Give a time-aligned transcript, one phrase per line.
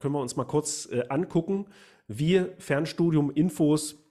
[0.00, 1.66] können wir uns mal kurz äh, angucken,
[2.08, 4.02] wie Fernstudium Infos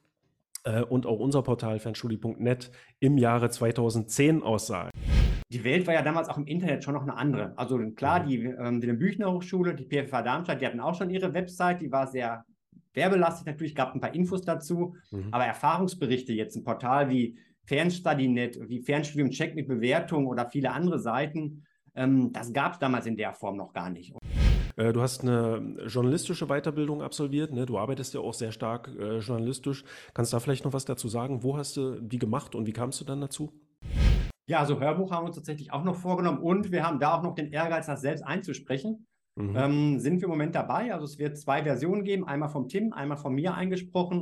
[0.64, 4.90] äh, und auch unser Portal fernstudie.net im Jahre 2010 aussah.
[5.52, 7.58] Die Welt war ja damals auch im Internet schon noch eine andere.
[7.58, 11.34] Also klar, die, ähm, die Büchner Hochschule, die PFA Darmstadt, die hatten auch schon ihre
[11.34, 12.46] Website, die war sehr
[12.94, 15.30] werbelastig natürlich, gab ein paar Infos dazu, mhm.
[15.32, 21.00] aber Erfahrungsberichte jetzt, ein Portal wie FernstudyNet, wie Fernstudium Check mit Bewertung oder viele andere
[21.00, 21.66] Seiten,
[21.96, 24.14] ähm, das gab es damals in der Form noch gar nicht.
[24.80, 27.66] Äh, du hast eine journalistische Weiterbildung absolviert, ne?
[27.66, 29.84] du arbeitest ja auch sehr stark äh, journalistisch.
[30.14, 31.44] Kannst du da vielleicht noch was dazu sagen?
[31.44, 33.52] Wo hast du die gemacht und wie kamst du dann dazu?
[34.48, 37.24] Ja, also Hörbuch haben wir uns tatsächlich auch noch vorgenommen und wir haben da auch
[37.24, 39.06] noch den Ehrgeiz, das selbst einzusprechen.
[39.36, 39.56] Mhm.
[39.56, 40.94] Ähm, sind wir im Moment dabei.
[40.94, 44.22] Also es wird zwei Versionen geben, einmal vom Tim, einmal von mir eingesprochen.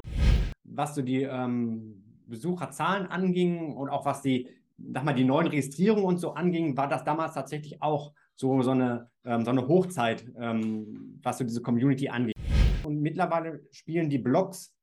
[0.63, 4.49] Was so die ähm, Besucherzahlen anging und auch was die,
[4.91, 8.71] sag mal, die neuen Registrierungen und so anging, war das damals tatsächlich auch so, so,
[8.71, 12.35] eine, ähm, so eine Hochzeit, ähm, was so diese Community angeht.
[12.83, 14.73] Und mittlerweile spielen die Blogs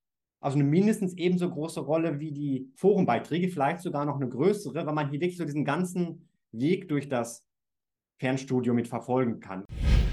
[0.44, 4.92] also eine mindestens ebenso große Rolle wie die Forumbeiträge, vielleicht sogar noch eine größere, weil
[4.92, 7.48] man hier wirklich so diesen ganzen Weg durch das
[8.18, 9.64] Fernstudio mit verfolgen kann.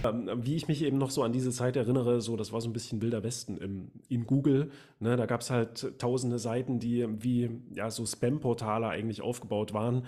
[0.05, 2.69] Ähm, wie ich mich eben noch so an diese Zeit erinnere, so das war so
[2.69, 4.71] ein bisschen wilder Westen im, in Google.
[4.99, 10.05] Ne, da gab es halt tausende Seiten, die wie ja, so Spam-Portale eigentlich aufgebaut waren.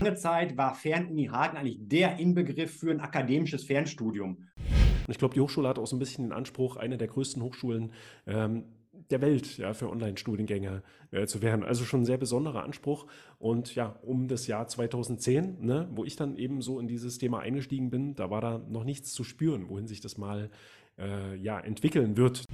[0.00, 4.36] Lange Zeit war Fernuni Hagen eigentlich der Inbegriff für ein akademisches Fernstudium.
[4.36, 7.42] Und ich glaube, die Hochschule hat auch so ein bisschen den Anspruch, eine der größten
[7.42, 7.92] Hochschulen
[8.26, 8.64] ähm,
[9.10, 11.64] der Welt ja, für Online-Studiengänge äh, zu werden.
[11.64, 13.06] Also schon ein sehr besonderer Anspruch.
[13.38, 17.40] Und ja, um das Jahr 2010, ne, wo ich dann eben so in dieses Thema
[17.40, 20.50] eingestiegen bin, da war da noch nichts zu spüren, wohin sich das mal
[20.98, 22.44] äh, ja, entwickeln wird.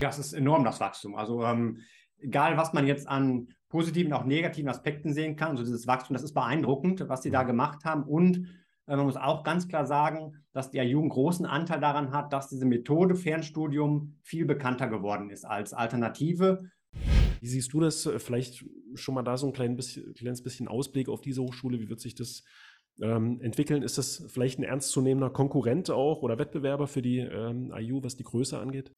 [0.00, 1.14] Ja, es ist enorm, das Wachstum.
[1.14, 1.78] Also ähm,
[2.18, 6.22] egal, was man jetzt an positiven, auch negativen Aspekten sehen kann, also dieses Wachstum, das
[6.22, 8.02] ist beeindruckend, was sie da gemacht haben.
[8.02, 8.48] Und
[8.86, 12.48] äh, man muss auch ganz klar sagen, dass der Jugend großen Anteil daran hat, dass
[12.48, 16.70] diese Methode Fernstudium viel bekannter geworden ist als Alternative.
[17.40, 18.08] Wie siehst du das?
[18.18, 21.80] Vielleicht schon mal da so ein klein bisschen, kleines bisschen Ausblick auf diese Hochschule.
[21.80, 22.42] Wie wird sich das
[23.00, 23.82] ähm, entwickeln?
[23.82, 28.24] Ist das vielleicht ein ernstzunehmender Konkurrent auch oder Wettbewerber für die ähm, IU, was die
[28.24, 28.92] Größe angeht?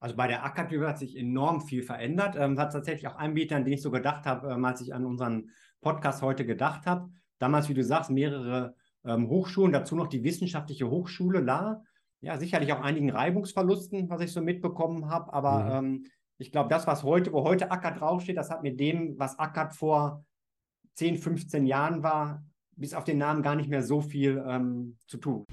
[0.00, 2.34] Also bei der Akademie hat sich enorm viel verändert.
[2.36, 5.04] Ähm, hat tatsächlich auch Anbieter, an die ich so gedacht habe, ähm, als ich an
[5.04, 5.50] unseren
[5.82, 7.10] Podcast heute gedacht habe.
[7.38, 8.74] Damals, wie du sagst, mehrere
[9.04, 11.82] ähm, Hochschulen, dazu noch die Wissenschaftliche Hochschule La.
[12.22, 15.86] Ja, sicherlich auch einigen Reibungsverlusten, was ich so mitbekommen habe, aber mhm.
[15.86, 16.06] ähm,
[16.36, 19.74] ich glaube, das, was heute, wo heute Ackert draufsteht, das hat mit dem, was Ackert
[19.74, 20.24] vor
[20.94, 22.42] 10, 15 Jahren war,
[22.76, 25.44] bis auf den Namen gar nicht mehr so viel ähm, zu tun.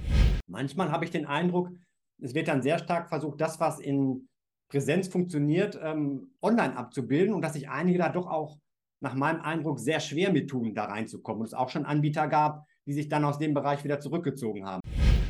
[0.47, 1.71] Manchmal habe ich den Eindruck,
[2.19, 4.27] es wird dann sehr stark versucht, das, was in
[4.69, 8.57] Präsenz funktioniert, ähm, online abzubilden und dass sich einige da doch auch
[8.99, 11.41] nach meinem Eindruck sehr schwer mit tun, da reinzukommen.
[11.41, 14.81] Und es auch schon Anbieter gab, die sich dann aus dem Bereich wieder zurückgezogen haben.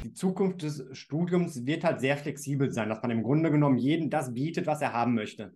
[0.03, 4.09] Die Zukunft des Studiums wird halt sehr flexibel sein, dass man im Grunde genommen jedem
[4.09, 5.53] das bietet, was er haben möchte.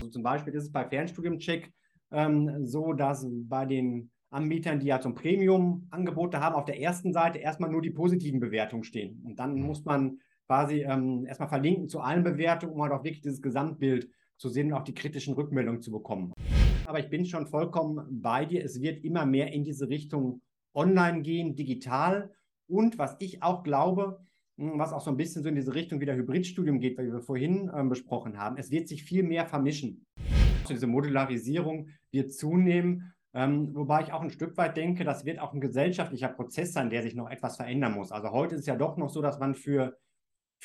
[0.00, 1.72] Also zum Beispiel ist es bei Fernstudium-Check
[2.10, 7.38] ähm, so, dass bei den Anbietern, die ja zum Premium-Angebote haben, auf der ersten Seite
[7.38, 9.22] erstmal nur die positiven Bewertungen stehen.
[9.24, 13.22] Und dann muss man quasi ähm, erstmal verlinken zu allen Bewertungen, um halt auch wirklich
[13.22, 16.32] dieses Gesamtbild zu sehen und auch die kritischen Rückmeldungen zu bekommen.
[16.86, 18.64] Aber ich bin schon vollkommen bei dir.
[18.64, 20.42] Es wird immer mehr in diese Richtung
[20.74, 22.32] online gehen, digital.
[22.66, 24.20] Und was ich auch glaube,
[24.58, 27.12] hm, was auch so ein bisschen so in diese Richtung wie der Hybridstudium geht, weil
[27.12, 30.06] wir vorhin ähm, besprochen haben, es wird sich viel mehr vermischen.
[30.62, 35.40] Also diese Modularisierung wird zunehmen, ähm, wobei ich auch ein Stück weit denke, das wird
[35.40, 38.12] auch ein gesellschaftlicher Prozess sein, der sich noch etwas verändern muss.
[38.12, 39.98] Also heute ist es ja doch noch so, dass man für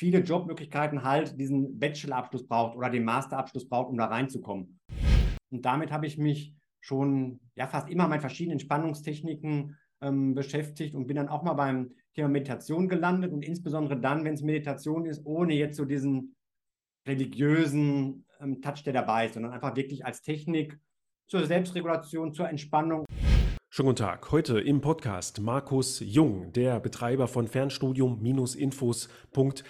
[0.00, 4.80] viele Jobmöglichkeiten halt diesen Bachelorabschluss braucht oder den Masterabschluss braucht, um da reinzukommen.
[5.50, 11.06] Und damit habe ich mich schon ja fast immer mit verschiedenen Entspannungstechniken ähm, beschäftigt und
[11.06, 15.26] bin dann auch mal beim Thema Meditation gelandet und insbesondere dann, wenn es Meditation ist,
[15.26, 16.34] ohne jetzt so diesen
[17.06, 20.80] religiösen ähm, Touch, der dabei ist, sondern einfach wirklich als Technik
[21.26, 23.04] zur Selbstregulation, zur Entspannung.
[23.72, 24.32] Schönen guten Tag.
[24.32, 29.62] Heute im Podcast Markus Jung, der Betreiber von Fernstudium-infos.de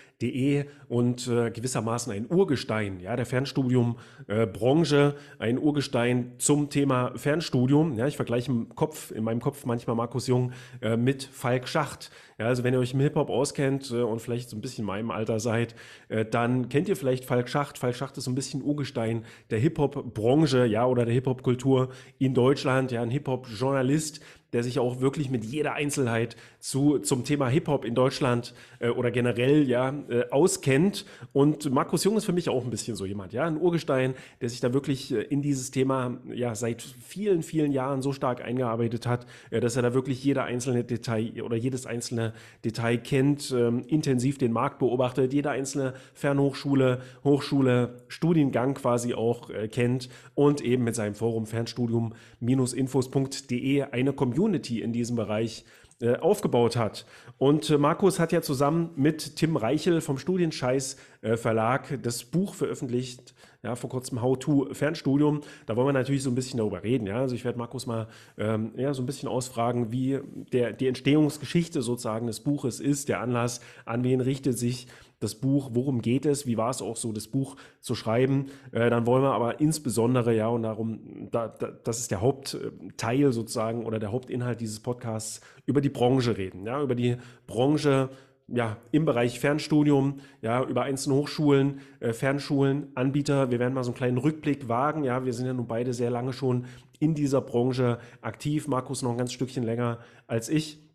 [0.89, 7.97] und äh, gewissermaßen ein Urgestein ja, der Fernstudium-Branche, äh, ein Urgestein zum Thema Fernstudium.
[7.97, 10.53] Ja, ich vergleiche im Kopf, in meinem Kopf manchmal Markus Jung
[10.83, 12.11] äh, mit Falk Schacht.
[12.39, 15.11] Ja, also wenn ihr euch im Hip-Hop auskennt äh, und vielleicht so ein bisschen meinem
[15.11, 15.75] Alter seid,
[16.09, 17.79] äh, dann kennt ihr vielleicht Falk Schacht.
[17.79, 22.93] Falk Schacht ist so ein bisschen Urgestein der Hip-Hop-Branche, ja, oder der Hip-Hop-Kultur in Deutschland,
[22.93, 24.21] ja, ein Hip-Hop-Journalist,
[24.53, 29.11] der sich auch wirklich mit jeder Einzelheit zu, zum Thema Hip-Hop in Deutschland äh, oder
[29.11, 31.05] generell ja äh, auskennt.
[31.33, 34.51] Und Markus Jung ist für mich auch ein bisschen so jemand, ja, ein Urgestein, der
[34.51, 39.07] sich da wirklich äh, in dieses Thema ja seit vielen, vielen Jahren so stark eingearbeitet
[39.07, 42.35] hat, äh, dass er da wirklich jeder einzelne Detail oder jedes einzelne
[42.65, 49.67] Detail kennt, ähm, intensiv den Markt beobachtet, jede einzelne Fernhochschule, Hochschule, Studiengang quasi auch äh,
[49.69, 55.65] kennt und eben mit seinem Forum Fernstudium-infos.de eine Community in diesem Bereich
[56.01, 57.05] äh, aufgebaut hat.
[57.37, 62.55] Und äh, Markus hat ja zusammen mit Tim Reichel vom Studienscheiß äh, Verlag das Buch
[62.55, 65.43] veröffentlicht, ja, vor kurzem How to Fernstudium.
[65.67, 67.07] Da wollen wir natürlich so ein bisschen darüber reden.
[67.07, 67.19] Ja?
[67.19, 68.09] Also ich werde Markus mal
[68.39, 70.21] ähm, ja, so ein bisschen ausfragen, wie
[70.53, 74.87] der, die Entstehungsgeschichte sozusagen des Buches ist, der Anlass, an wen richtet sich
[75.21, 78.47] das Buch, worum geht es, wie war es auch so, das Buch zu schreiben.
[78.73, 83.33] Äh, dann wollen wir aber insbesondere, ja, und darum, da, da, das ist der Hauptteil
[83.33, 88.09] sozusagen oder der Hauptinhalt dieses Podcasts, über die Branche reden, ja, über die Branche
[88.53, 93.51] ja, im Bereich Fernstudium, ja, über einzelne Hochschulen, äh, Fernschulen, Anbieter.
[93.51, 95.05] Wir werden mal so einen kleinen Rückblick wagen.
[95.05, 96.65] Ja, wir sind ja nun beide sehr lange schon
[96.99, 98.67] in dieser Branche aktiv.
[98.67, 100.90] Markus noch ein ganz Stückchen länger als ich.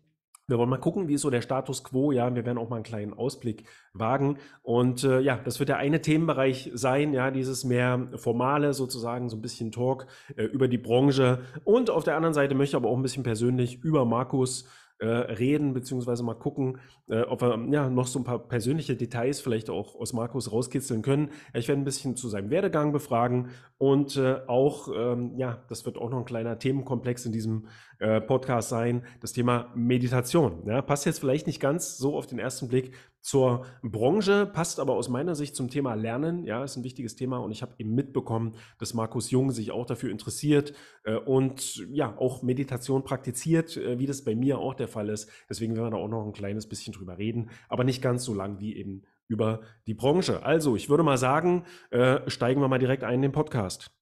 [0.48, 2.12] Wir wollen mal gucken, wie ist so der Status quo.
[2.12, 4.38] Ja, wir werden auch mal einen kleinen Ausblick wagen.
[4.62, 9.36] Und äh, ja, das wird der eine Themenbereich sein, ja, dieses mehr formale sozusagen, so
[9.36, 10.06] ein bisschen Talk
[10.36, 11.40] äh, über die Branche.
[11.64, 15.06] Und auf der anderen Seite möchte ich aber auch ein bisschen persönlich über Markus äh,
[15.06, 16.78] reden, beziehungsweise mal gucken,
[17.08, 21.02] äh, ob wir ja, noch so ein paar persönliche Details vielleicht auch aus Markus rauskitzeln
[21.02, 21.30] können.
[21.54, 25.98] Ich werde ein bisschen zu seinem Werdegang befragen und äh, auch, ähm, ja, das wird
[25.98, 27.68] auch noch ein kleiner Themenkomplex in diesem
[27.98, 30.62] äh, Podcast sein, das Thema Meditation.
[30.66, 34.94] Ja, passt jetzt vielleicht nicht ganz so auf den ersten Blick zur Branche, passt aber
[34.94, 36.44] aus meiner Sicht zum Thema Lernen.
[36.44, 39.84] Ja, ist ein wichtiges Thema und ich habe eben mitbekommen, dass Markus Jung sich auch
[39.84, 40.72] dafür interessiert
[41.04, 45.28] äh, und ja, auch Meditation praktiziert, äh, wie das bei mir auch der Fall ist.
[45.50, 48.32] Deswegen werden wir da auch noch ein kleines bisschen drüber reden, aber nicht ganz so
[48.32, 50.42] lang wie eben über die Branche.
[50.44, 53.95] Also, ich würde mal sagen, äh, steigen wir mal direkt ein in den Podcast.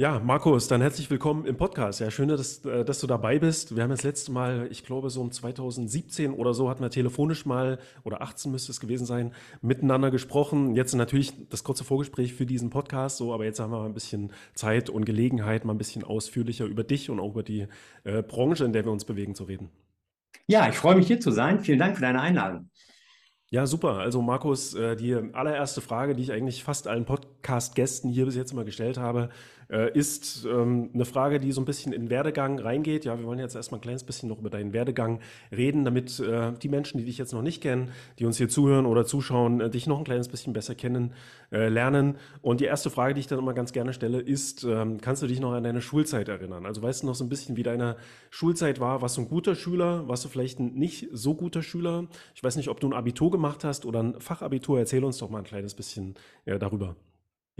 [0.00, 2.00] Ja, Markus, dann herzlich willkommen im Podcast.
[2.00, 3.76] Ja, schön, dass, äh, dass du dabei bist.
[3.76, 7.44] Wir haben das letzte Mal, ich glaube, so um 2017 oder so hatten wir telefonisch
[7.44, 10.74] mal, oder 18 müsste es gewesen sein, miteinander gesprochen.
[10.74, 13.92] Jetzt natürlich das kurze Vorgespräch für diesen Podcast, so, aber jetzt haben wir mal ein
[13.92, 17.66] bisschen Zeit und Gelegenheit, mal ein bisschen ausführlicher über dich und auch über die
[18.04, 19.68] äh, Branche, in der wir uns bewegen, zu reden.
[20.46, 21.60] Ja, ich freue mich hier zu sein.
[21.60, 22.70] Vielen Dank für deine Einladung.
[23.52, 23.98] Ja, super.
[23.98, 28.52] Also Markus, äh, die allererste Frage, die ich eigentlich fast allen Podcast-Gästen hier bis jetzt
[28.52, 29.28] immer gestellt habe,
[29.70, 33.04] äh, ist ähm, eine Frage, die so ein bisschen in Werdegang reingeht.
[33.04, 35.20] Ja, wir wollen jetzt erstmal ein kleines bisschen noch über deinen Werdegang
[35.52, 38.86] reden, damit äh, die Menschen, die dich jetzt noch nicht kennen, die uns hier zuhören
[38.86, 41.12] oder zuschauen, äh, dich noch ein kleines bisschen besser kennen
[41.52, 42.16] äh, lernen.
[42.42, 45.26] Und die erste Frage, die ich dann immer ganz gerne stelle, ist, ähm, kannst du
[45.26, 46.66] dich noch an deine Schulzeit erinnern?
[46.66, 47.96] Also weißt du noch so ein bisschen, wie deine
[48.30, 49.02] Schulzeit war?
[49.02, 50.08] Warst du ein guter Schüler?
[50.08, 52.06] Warst du vielleicht ein nicht so guter Schüler?
[52.34, 54.78] Ich weiß nicht, ob du ein Abitur gemacht hast oder ein Fachabitur.
[54.78, 56.14] Erzähl uns doch mal ein kleines bisschen
[56.44, 56.96] äh, darüber.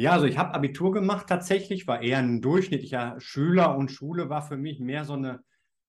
[0.01, 4.41] Ja, also ich habe Abitur gemacht tatsächlich, war eher ein durchschnittlicher Schüler und Schule war
[4.41, 5.41] für mich mehr so eine,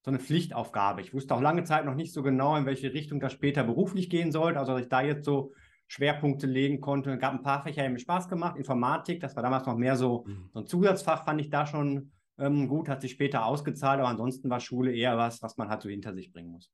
[0.02, 1.00] so eine Pflichtaufgabe.
[1.00, 4.10] Ich wusste auch lange Zeit noch nicht so genau, in welche Richtung das später beruflich
[4.10, 4.58] gehen sollte.
[4.58, 5.54] Also dass ich da jetzt so
[5.86, 7.12] Schwerpunkte legen konnte.
[7.12, 8.58] Es gab ein paar Fächer, die mir Spaß gemacht.
[8.58, 10.50] Informatik, das war damals noch mehr so, mhm.
[10.52, 14.50] so ein Zusatzfach, fand ich da schon ähm, gut, hat sich später ausgezahlt, aber ansonsten
[14.50, 16.70] war Schule eher was, was man halt so hinter sich bringen muss.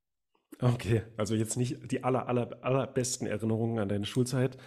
[0.61, 4.58] Okay, also jetzt nicht die aller, aller, allerbesten Erinnerungen an deine Schulzeit.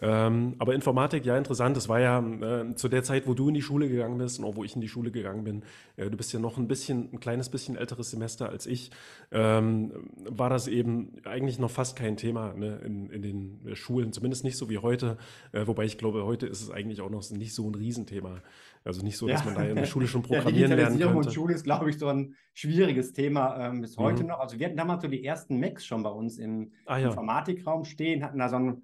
[0.00, 1.76] Ähm, aber Informatik, ja, interessant.
[1.76, 4.44] Das war ja äh, zu der Zeit, wo du in die Schule gegangen bist und
[4.44, 5.64] auch wo ich in die Schule gegangen bin.
[5.96, 8.90] Äh, du bist ja noch ein bisschen, ein kleines bisschen älteres Semester als ich.
[9.32, 9.92] Ähm,
[10.24, 14.56] war das eben eigentlich noch fast kein Thema ne, in, in den Schulen, zumindest nicht
[14.56, 15.18] so wie heute.
[15.52, 18.42] Äh, wobei ich glaube, heute ist es eigentlich auch noch nicht so ein Riesenthema.
[18.84, 19.46] Also nicht so, dass ja.
[19.46, 21.16] man da in der Schule schon programmieren ja, lernen könnte.
[21.16, 24.28] und Schule ist, glaube ich, so ein schwieriges Thema ähm, bis heute mhm.
[24.28, 24.38] noch.
[24.38, 27.08] Also wir hatten damals so die ersten Macs schon bei uns im ah, ja.
[27.08, 28.82] Informatikraum stehen, hatten da so ein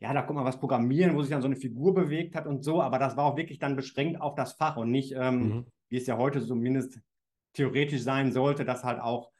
[0.00, 2.64] ja, da kommt mal was programmieren, wo sich dann so eine Figur bewegt hat und
[2.64, 5.66] so, aber das war auch wirklich dann beschränkt auf das Fach und nicht, ähm, mhm.
[5.88, 7.00] wie es ja heute zumindest
[7.52, 9.30] theoretisch sein sollte, dass halt auch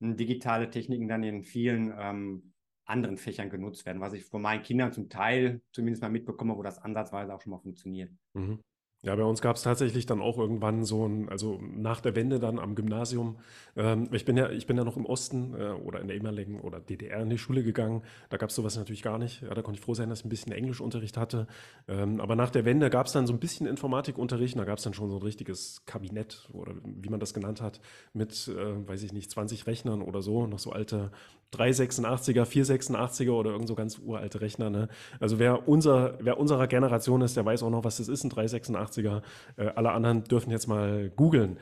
[0.00, 2.52] hm, digitale Techniken dann in vielen ähm,
[2.84, 6.62] anderen Fächern genutzt werden, was ich von meinen Kindern zum Teil zumindest mal mitbekomme, wo
[6.62, 8.10] das ansatzweise auch schon mal funktioniert.
[8.34, 8.60] Mhm.
[9.02, 12.38] Ja, bei uns gab es tatsächlich dann auch irgendwann so ein, also nach der Wende
[12.38, 13.38] dann am Gymnasium.
[13.74, 16.60] Ähm, ich bin ja, ich bin ja noch im Osten äh, oder in der ehemaligen
[16.60, 18.02] oder DDR in die Schule gegangen.
[18.28, 19.40] Da gab es sowas natürlich gar nicht.
[19.40, 21.46] Ja, da konnte ich froh sein, dass ich ein bisschen Englischunterricht hatte.
[21.88, 24.58] Ähm, aber nach der Wende gab es dann so ein bisschen Informatikunterricht.
[24.58, 27.80] Da gab es dann schon so ein richtiges Kabinett oder wie man das genannt hat,
[28.12, 30.46] mit, äh, weiß ich nicht, 20 Rechnern oder so.
[30.46, 31.10] Noch so alte
[31.52, 34.70] 386er, 486er oder irgend so ganz uralte Rechner.
[34.70, 34.88] Ne?
[35.18, 38.30] Also wer, unser, wer unserer Generation ist, der weiß auch noch, was das ist, ein
[38.30, 39.22] 386er.
[39.56, 41.58] Äh, alle anderen dürfen jetzt mal googeln.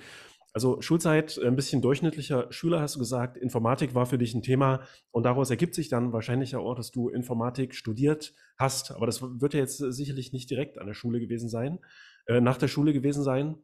[0.55, 3.37] Also Schulzeit, ein bisschen durchschnittlicher Schüler, hast du gesagt.
[3.37, 4.81] Informatik war für dich ein Thema
[5.11, 8.91] und daraus ergibt sich dann wahrscheinlich auch, dass du Informatik studiert hast.
[8.91, 11.79] Aber das wird ja jetzt sicherlich nicht direkt an der Schule gewesen sein,
[12.27, 13.57] äh, nach der Schule gewesen sein.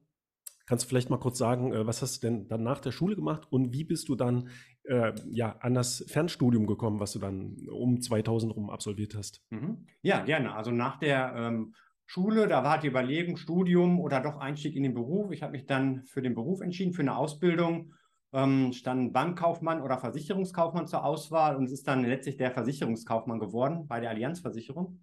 [0.66, 3.16] Kannst du vielleicht mal kurz sagen, äh, was hast du denn dann nach der Schule
[3.16, 4.48] gemacht und wie bist du dann
[4.84, 9.42] äh, ja, an das Fernstudium gekommen, was du dann um 2000 rum absolviert hast?
[9.50, 9.86] Mhm.
[10.02, 10.54] Ja, gerne.
[10.54, 11.74] Also nach der ähm,
[12.06, 15.32] Schule, da war die Überlegung, Studium oder doch Einstieg in den Beruf.
[15.32, 17.94] Ich habe mich dann für den Beruf entschieden, für eine Ausbildung.
[18.32, 23.86] Ähm, stand Bankkaufmann oder Versicherungskaufmann zur Auswahl und es ist dann letztlich der Versicherungskaufmann geworden
[23.86, 25.00] bei der Allianzversicherung.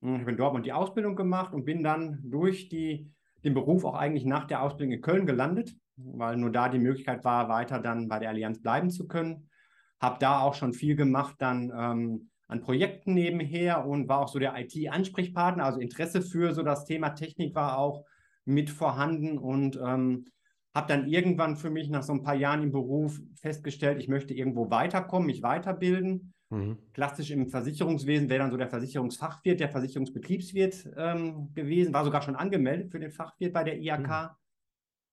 [0.00, 3.10] Ich habe in Dortmund die Ausbildung gemacht und bin dann durch die
[3.44, 7.24] den Beruf auch eigentlich nach der Ausbildung in Köln gelandet, weil nur da die Möglichkeit
[7.24, 9.48] war, weiter dann bei der Allianz bleiben zu können.
[10.00, 14.38] Habe da auch schon viel gemacht, dann ähm, an Projekten nebenher und war auch so
[14.38, 15.64] der IT-Ansprechpartner.
[15.64, 18.04] Also Interesse für so das Thema Technik war auch
[18.44, 20.26] mit vorhanden und ähm,
[20.74, 24.34] habe dann irgendwann für mich nach so ein paar Jahren im Beruf festgestellt, ich möchte
[24.34, 26.34] irgendwo weiterkommen, mich weiterbilden.
[26.50, 26.78] Mhm.
[26.92, 32.36] Klassisch im Versicherungswesen wäre dann so der Versicherungsfachwirt, der Versicherungsbetriebswirt ähm, gewesen, war sogar schon
[32.36, 34.28] angemeldet für den Fachwirt bei der IAK mhm.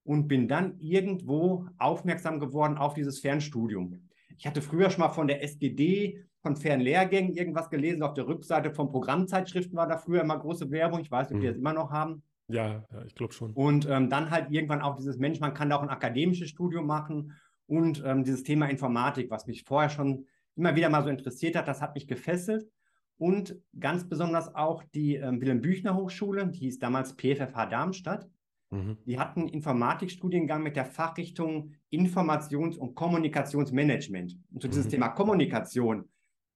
[0.04, 4.08] Und bin dann irgendwo aufmerksam geworden auf dieses Fernstudium.
[4.36, 8.02] Ich hatte früher schon mal von der SGD, von Fernlehrgängen irgendwas gelesen.
[8.02, 11.00] Auf der Rückseite von Programmzeitschriften war da früher immer große Werbung.
[11.00, 11.52] Ich weiß nicht, ob die mhm.
[11.52, 12.22] das immer noch haben.
[12.48, 13.52] Ja, ja ich glaube schon.
[13.52, 16.86] Und ähm, dann halt irgendwann auch dieses Mensch, man kann da auch ein akademisches Studium
[16.86, 17.32] machen
[17.66, 21.66] und ähm, dieses Thema Informatik, was mich vorher schon immer wieder mal so interessiert hat,
[21.66, 22.68] das hat mich gefesselt.
[23.16, 28.28] Und ganz besonders auch die ähm, Wilhelm-Büchner-Hochschule, die hieß damals PFFH Darmstadt.
[28.70, 28.98] Mhm.
[29.06, 34.38] Die hatten Informatikstudiengang mit der Fachrichtung Informations- und Kommunikationsmanagement.
[34.52, 34.90] Und zu dieses mhm.
[34.90, 36.08] Thema Kommunikation,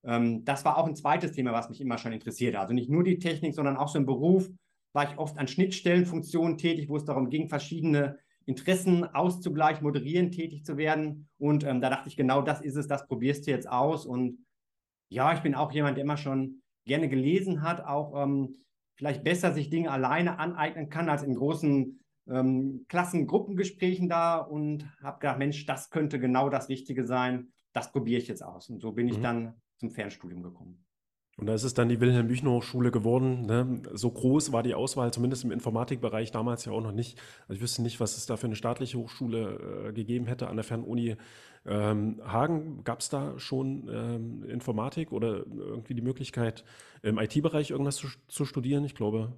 [0.05, 2.63] ähm, das war auch ein zweites Thema, was mich immer schon interessiert hat.
[2.63, 4.51] Also nicht nur die Technik, sondern auch so im Beruf
[4.93, 10.65] war ich oft an Schnittstellenfunktionen tätig, wo es darum ging, verschiedene Interessen auszugleichen, moderieren tätig
[10.65, 11.29] zu werden.
[11.39, 14.07] Und ähm, da dachte ich, genau das ist es, das probierst du jetzt aus.
[14.07, 14.47] Und
[15.11, 18.65] ja, ich bin auch jemand, der immer schon gerne gelesen hat, auch ähm,
[18.99, 25.21] vielleicht besser sich Dinge alleine aneignen kann als in großen ähm, Klassengruppengesprächen da und habe
[25.21, 27.53] gedacht, Mensch, das könnte genau das Richtige sein.
[27.73, 28.69] Das probiere ich jetzt aus.
[28.69, 29.23] Und so bin ich mhm.
[29.23, 30.85] dann zum Fernstudium gekommen.
[31.39, 33.47] Und da ist es dann die Wilhelm-Büchner-Hochschule geworden.
[33.47, 33.81] Ne?
[33.93, 37.17] So groß war die Auswahl, zumindest im Informatikbereich damals ja auch noch nicht.
[37.43, 40.57] Also ich wüsste nicht, was es da für eine staatliche Hochschule äh, gegeben hätte an
[40.57, 41.17] der Fernuni
[41.65, 42.83] ähm, Hagen.
[42.83, 46.65] Gab es da schon ähm, Informatik oder irgendwie die Möglichkeit,
[47.03, 48.85] im IT-Bereich irgendwas zu, zu, studieren?
[48.85, 49.33] Ich glaube,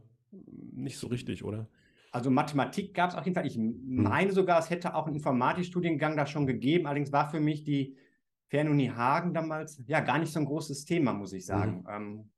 [0.72, 1.66] nicht so richtig, oder?
[2.12, 3.46] Also Mathematik gab es auf jeden Fall.
[3.46, 3.76] Ich hm.
[3.84, 6.86] meine sogar, es hätte auch einen Informatikstudiengang da schon gegeben.
[6.86, 7.94] Allerdings war für mich die
[8.50, 11.82] Fernuni Hagen damals ja gar nicht so ein großes Thema, muss ich sagen.
[11.82, 11.88] Mhm.
[11.88, 12.30] Ähm,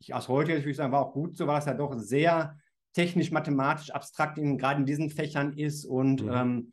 [0.00, 2.58] ich, aus heute würde ich sagen, war auch gut, so war es ja doch sehr
[2.92, 6.32] technisch, mathematisch, abstrakt, in, gerade in diesen Fächern ist und mhm.
[6.32, 6.72] ähm,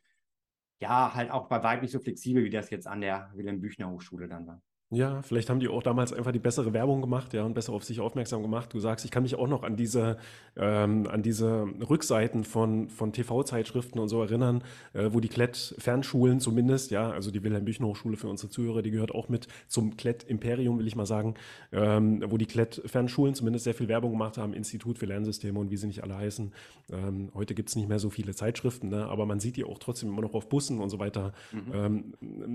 [0.80, 3.90] ja, halt auch bei weitem nicht so flexibel, wie das jetzt an der Wilhelm Büchner
[3.90, 4.62] Hochschule dann war.
[4.90, 7.84] Ja, vielleicht haben die auch damals einfach die bessere Werbung gemacht, ja, und besser auf
[7.84, 8.72] sich aufmerksam gemacht.
[8.72, 10.16] Du sagst, ich kann mich auch noch an diese,
[10.56, 14.62] ähm, an diese Rückseiten von, von TV-Zeitschriften und so erinnern,
[14.94, 19.28] äh, wo die Klett-Fernschulen zumindest, ja, also die Wilhelm-Büchner-Hochschule für unsere Zuhörer, die gehört auch
[19.28, 21.34] mit zum Klett-Imperium, will ich mal sagen,
[21.70, 25.76] ähm, wo die Klett-Fernschulen zumindest sehr viel Werbung gemacht haben, Institut für Lernsysteme und wie
[25.76, 26.50] sie nicht alle heißen.
[26.90, 30.08] Ähm, heute gibt's nicht mehr so viele Zeitschriften, ne, aber man sieht die auch trotzdem
[30.08, 31.34] immer noch auf Bussen und so weiter.
[31.52, 31.72] Mhm.
[31.74, 32.14] Ähm,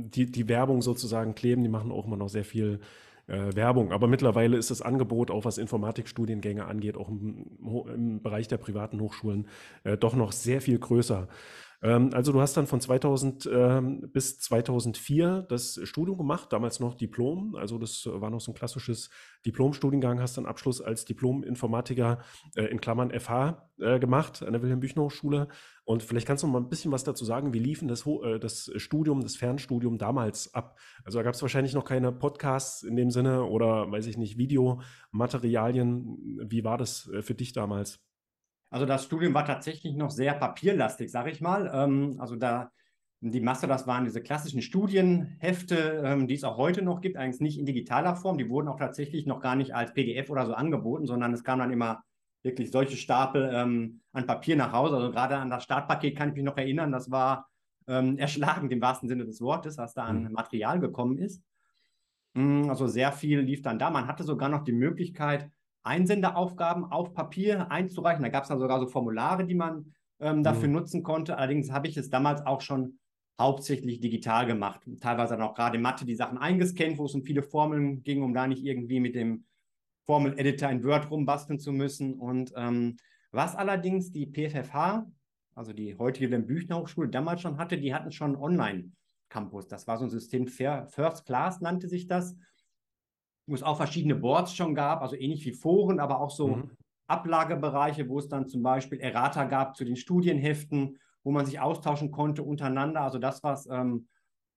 [0.09, 2.80] die, die Werbung sozusagen kleben, die machen auch immer noch noch sehr viel
[3.27, 3.92] äh, Werbung.
[3.92, 7.46] Aber mittlerweile ist das Angebot, auch was Informatikstudiengänge angeht, auch im,
[7.88, 9.48] im Bereich der privaten Hochschulen,
[9.84, 11.27] äh, doch noch sehr viel größer.
[11.83, 16.95] Ähm, also du hast dann von 2000 ähm, bis 2004 das Studium gemacht, damals noch
[16.95, 17.55] Diplom.
[17.55, 19.09] Also das war noch so ein klassisches
[19.45, 22.19] Diplomstudiengang, hast dann Abschluss als Diplom-Informatiker
[22.55, 25.49] äh, in Klammern FH äh, gemacht an der Wilhelm-Büchner-Hochschule.
[25.83, 28.71] Und vielleicht kannst du mal ein bisschen was dazu sagen, wie liefen das, äh, das
[28.77, 30.79] Studium, das Fernstudium damals ab?
[31.03, 34.37] Also da gab es wahrscheinlich noch keine Podcasts in dem Sinne oder, weiß ich nicht,
[34.37, 36.39] Videomaterialien.
[36.47, 37.99] Wie war das äh, für dich damals?
[38.74, 41.70] Also das Studium war tatsächlich noch sehr papierlastig, sage ich mal.
[41.72, 42.72] Ähm, also da
[43.20, 47.39] die Masse, das waren diese klassischen Studienhefte, ähm, die es auch heute noch gibt, eigentlich
[47.39, 48.39] nicht in digitaler Form.
[48.39, 51.60] Die wurden auch tatsächlich noch gar nicht als PDF oder so angeboten, sondern es kam
[51.60, 52.03] dann immer
[52.42, 54.96] wirklich solche Stapel ähm, an Papier nach Hause.
[54.96, 57.48] Also gerade an das Startpaket kann ich mich noch erinnern, das war
[57.88, 60.32] ähm, erschlagend im wahrsten Sinne des Wortes, was da an mhm.
[60.32, 61.44] Material gekommen ist.
[62.34, 63.92] Mm, also sehr viel lief dann da.
[63.92, 65.51] Man hatte sogar noch die Möglichkeit,
[65.83, 68.23] Einsenderaufgaben auf Papier einzureichen.
[68.23, 70.75] Da gab es dann sogar so Formulare, die man ähm, dafür mhm.
[70.75, 71.37] nutzen konnte.
[71.37, 72.99] Allerdings habe ich es damals auch schon
[73.39, 74.81] hauptsächlich digital gemacht.
[75.01, 78.21] Teilweise dann auch gerade in Mathe die Sachen eingescannt, wo es um viele Formeln ging,
[78.21, 79.45] um da nicht irgendwie mit dem
[80.05, 82.13] Formel-Editor in Word rumbasteln zu müssen.
[82.13, 82.97] Und ähm,
[83.31, 85.07] was allerdings die PFFH,
[85.55, 89.67] also die heutige Wilhelm Hochschule, damals schon hatte, die hatten schon Online-Campus.
[89.67, 92.35] Das war so ein System First Class, nannte sich das,
[93.45, 96.71] wo es auch verschiedene Boards schon gab, also ähnlich wie Foren, aber auch so mhm.
[97.07, 102.12] Ablagebereiche, wo es dann zum Beispiel Errata gab zu den Studienheften, wo man sich austauschen
[102.12, 103.01] konnte untereinander.
[103.01, 104.07] Also das, was ähm,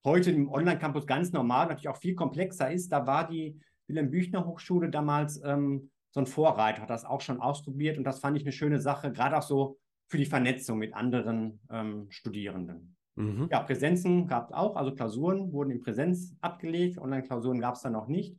[0.04, 4.46] heute im Online-Campus ganz normal, natürlich auch viel komplexer ist, da war die Wilhelm Büchner
[4.46, 8.42] Hochschule damals ähm, so ein Vorreiter, hat das auch schon ausprobiert und das fand ich
[8.42, 9.78] eine schöne Sache, gerade auch so
[10.08, 12.96] für die Vernetzung mit anderen ähm, Studierenden.
[13.16, 13.48] Mhm.
[13.50, 17.92] Ja, Präsenzen gab es auch, also Klausuren wurden in Präsenz abgelegt, Online-Klausuren gab es dann
[17.92, 18.36] noch nicht.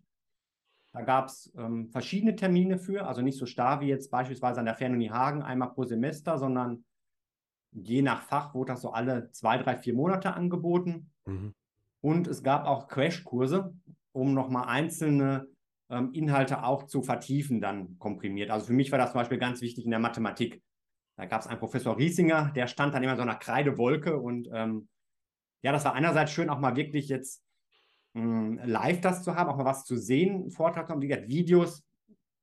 [0.98, 4.66] Da gab es ähm, verschiedene Termine für, also nicht so starr wie jetzt beispielsweise an
[4.66, 6.86] der Fernuni Hagen einmal pro Semester, sondern
[7.72, 11.12] je nach Fach wurde das so alle zwei, drei, vier Monate angeboten.
[11.26, 11.54] Mhm.
[12.02, 13.76] Und es gab auch Crashkurse,
[14.12, 15.48] um nochmal einzelne
[15.92, 18.50] ähm, Inhalte auch zu vertiefen, dann komprimiert.
[18.50, 20.64] Also für mich war das zum Beispiel ganz wichtig in der Mathematik.
[21.16, 24.50] Da gab es einen Professor Riesinger, der stand dann immer in so einer Kreidewolke und
[24.52, 24.88] ähm,
[25.62, 27.44] ja, das war einerseits schön, auch mal wirklich jetzt
[28.18, 31.28] mh, hm, live das zu haben, auch mal was zu sehen, Vortrag und wie gesagt,
[31.28, 31.84] Videos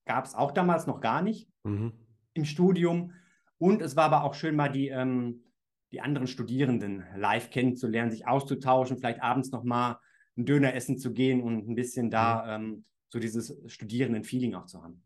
[0.07, 1.93] gab es auch damals noch gar nicht mhm.
[2.35, 3.13] im Studium.
[3.59, 5.45] Und es war aber auch schön, mal die, ähm,
[5.93, 9.97] die anderen Studierenden live kennenzulernen, sich auszutauschen, vielleicht abends nochmal
[10.37, 12.65] einen Döner essen zu gehen und ein bisschen da mhm.
[12.65, 15.03] ähm, so dieses Studierenden-Feeling auch zu haben.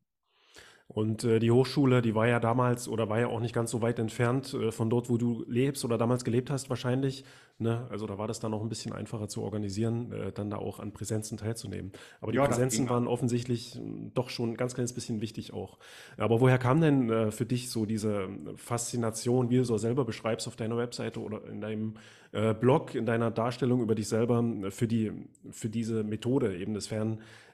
[0.88, 3.82] Und äh, die Hochschule, die war ja damals oder war ja auch nicht ganz so
[3.82, 7.24] weit entfernt äh, von dort, wo du lebst oder damals gelebt hast wahrscheinlich.
[7.58, 7.86] Ne?
[7.90, 10.80] Also da war das dann noch ein bisschen einfacher zu organisieren, äh, dann da auch
[10.80, 11.92] an Präsenzen teilzunehmen.
[12.22, 15.78] Aber die ja, Präsenzen waren offensichtlich hm, doch schon ein ganz kleines bisschen wichtig auch.
[16.16, 20.48] Aber woher kam denn äh, für dich so diese Faszination, wie du so selber beschreibst
[20.48, 21.94] auf deiner Webseite oder in deinem
[22.32, 25.12] äh, Blog, in deiner Darstellung über dich selber äh, für, die,
[25.50, 26.86] für diese Methode eben des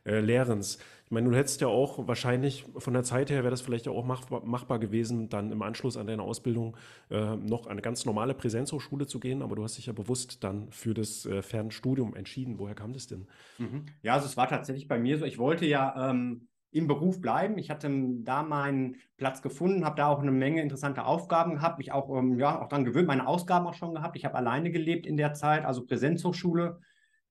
[0.04, 0.78] Fernlehrens?
[1.06, 4.04] Ich meine, du hättest ja auch wahrscheinlich von der Zeit her wäre das vielleicht auch
[4.04, 6.76] machbar, machbar gewesen, dann im Anschluss an deine Ausbildung
[7.10, 10.70] äh, noch eine ganz normale Präsenzhochschule zu gehen, aber du hast dich ja bewusst dann
[10.70, 12.58] für das äh, Fernstudium entschieden.
[12.58, 13.26] Woher kam das denn?
[13.58, 13.86] Mhm.
[14.02, 17.56] Ja, also es war tatsächlich bei mir so, ich wollte ja ähm, im Beruf bleiben.
[17.58, 17.88] Ich hatte
[18.22, 22.38] da meinen Platz gefunden, habe da auch eine Menge interessante Aufgaben gehabt, mich auch, ähm,
[22.38, 24.16] ja, auch daran gewöhnt, meine Ausgaben auch schon gehabt.
[24.16, 26.80] Ich habe alleine gelebt in der Zeit, also Präsenzhochschule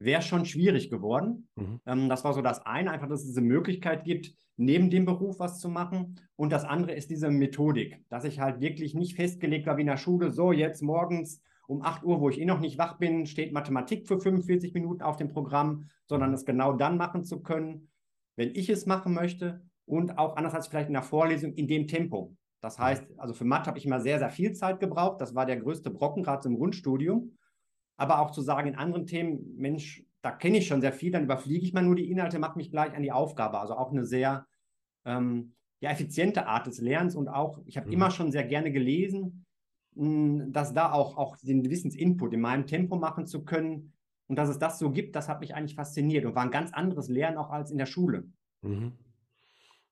[0.03, 1.47] wäre schon schwierig geworden.
[1.55, 1.79] Mhm.
[1.85, 5.39] Ähm, das war so das eine, einfach, dass es diese Möglichkeit gibt, neben dem Beruf
[5.39, 6.19] was zu machen.
[6.35, 9.87] Und das andere ist diese Methodik, dass ich halt wirklich nicht festgelegt war wie in
[9.87, 13.25] der Schule, so jetzt morgens um 8 Uhr, wo ich eh noch nicht wach bin,
[13.25, 16.35] steht Mathematik für 45 Minuten auf dem Programm, sondern mhm.
[16.35, 17.89] es genau dann machen zu können,
[18.35, 21.87] wenn ich es machen möchte und auch anders als vielleicht in der Vorlesung in dem
[21.87, 22.35] Tempo.
[22.61, 25.19] Das heißt, also für Mathe habe ich immer sehr, sehr viel Zeit gebraucht.
[25.19, 27.33] Das war der größte Brocken, gerade im Grundstudium
[27.97, 31.25] aber auch zu sagen in anderen Themen, Mensch, da kenne ich schon sehr viel, dann
[31.25, 33.59] überfliege ich mal nur die Inhalte, mache mich gleich an die Aufgabe.
[33.59, 34.47] Also auch eine sehr
[35.05, 37.93] ähm, ja, effiziente Art des Lernens und auch, ich habe mhm.
[37.93, 39.45] immer schon sehr gerne gelesen,
[39.95, 43.93] mh, hm, dass da auch, auch den Wissensinput in meinem Tempo machen zu können
[44.27, 46.73] und dass es das so gibt, das hat mich eigentlich fasziniert und war ein ganz
[46.73, 48.29] anderes Lernen auch als in der Schule.
[48.61, 48.93] Mhm.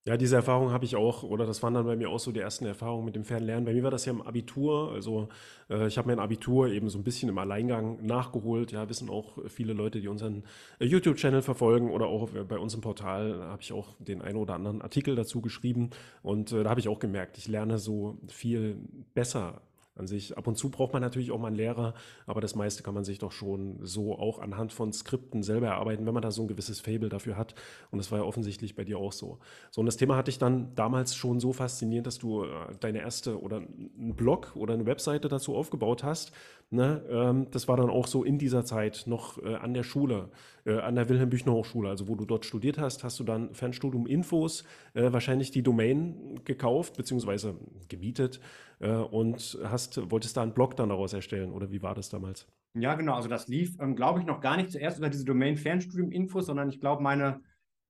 [0.08, 2.40] Ja, diese Erfahrung habe ich auch, oder das waren dann bei mir auch so die
[2.40, 3.66] ersten Erfahrungen mit dem Fernlernen.
[3.66, 5.30] Bei mir war das ja im Abitur, also
[5.70, 8.72] äh, ich habe mein Abitur eben so ein bisschen im Alleingang nachgeholt.
[8.72, 10.44] Ja, wissen auch viele Leute, die unseren
[10.80, 14.56] äh, YouTube-Channel verfolgen oder auch bei uns im Portal habe ich auch den einen oder
[14.56, 15.92] anderen Artikel dazu geschrieben.
[16.24, 18.78] Und äh, da habe ich auch gemerkt, ich lerne so viel
[19.14, 19.62] besser
[19.96, 20.38] an sich.
[20.38, 21.94] Ab und zu braucht man natürlich auch mal einen Lehrer,
[22.26, 26.06] aber das meiste kann man sich doch schon so auch anhand von Skripten selber erarbeiten,
[26.06, 27.56] wenn man da so ein gewisses Fable dafür hat.
[27.92, 29.40] Und das war ja offensichtlich bei dir auch so.
[29.70, 32.48] So, und das Thema hatte ich dann damals schon so fasziniert, dass du äh,
[32.80, 36.32] deine erste oder einen Blog oder eine Webseite dazu aufgebaut hast.
[36.74, 37.04] Ne?
[37.10, 40.30] Ähm, das war dann auch so in dieser Zeit noch äh, an der Schule,
[40.66, 43.54] äh, an der Wilhelm Büchner Hochschule, also wo du dort studiert hast, hast du dann
[43.54, 47.54] Fernstudium Infos, wahrscheinlich die Domain gekauft bzw.
[47.90, 48.40] gemietet
[48.88, 52.48] und hast, wolltest da einen Blog dann daraus erstellen oder wie war das damals?
[52.74, 53.16] Ja, genau.
[53.16, 56.46] Also das lief, ähm, glaube ich, noch gar nicht zuerst über diese Domain Fernstudium Infos,
[56.46, 57.42] sondern ich glaube, meine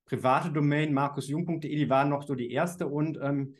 [0.05, 3.55] private Domain markusjung.de, die war noch so die erste und ähm,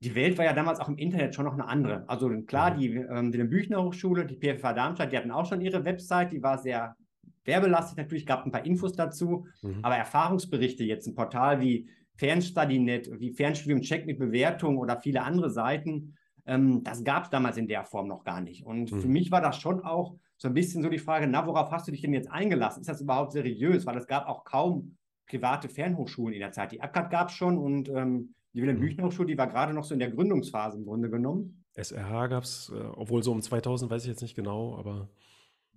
[0.00, 2.04] die Welt war ja damals auch im Internet schon noch eine andere.
[2.08, 2.78] Also klar, mhm.
[2.78, 6.42] die, ähm, die Büchner Hochschule, die PFA Darmstadt, die hatten auch schon ihre Website, die
[6.42, 6.96] war sehr
[7.44, 9.80] werbelastig natürlich, gab ein paar Infos dazu, mhm.
[9.82, 15.50] aber Erfahrungsberichte jetzt, ein Portal wie FernstudyNet, wie Fernstudium Check mit Bewertung oder viele andere
[15.50, 16.16] Seiten.
[16.46, 18.64] Ähm, das gab es damals in der Form noch gar nicht.
[18.64, 19.00] Und mhm.
[19.00, 21.88] für mich war das schon auch so ein bisschen so die Frage, na, worauf hast
[21.88, 22.80] du dich denn jetzt eingelassen?
[22.80, 23.86] Ist das überhaupt seriös?
[23.86, 24.96] Weil es gab auch kaum
[25.26, 26.72] private Fernhochschulen in der Zeit.
[26.72, 28.78] Die ACAD gab es schon und ähm, die Wilhelm.
[28.78, 31.64] Büchner Hochschule, die war gerade noch so in der Gründungsphase im Grunde genommen.
[31.74, 35.08] SRH gab es, äh, obwohl so um 2000 weiß ich jetzt nicht genau, aber.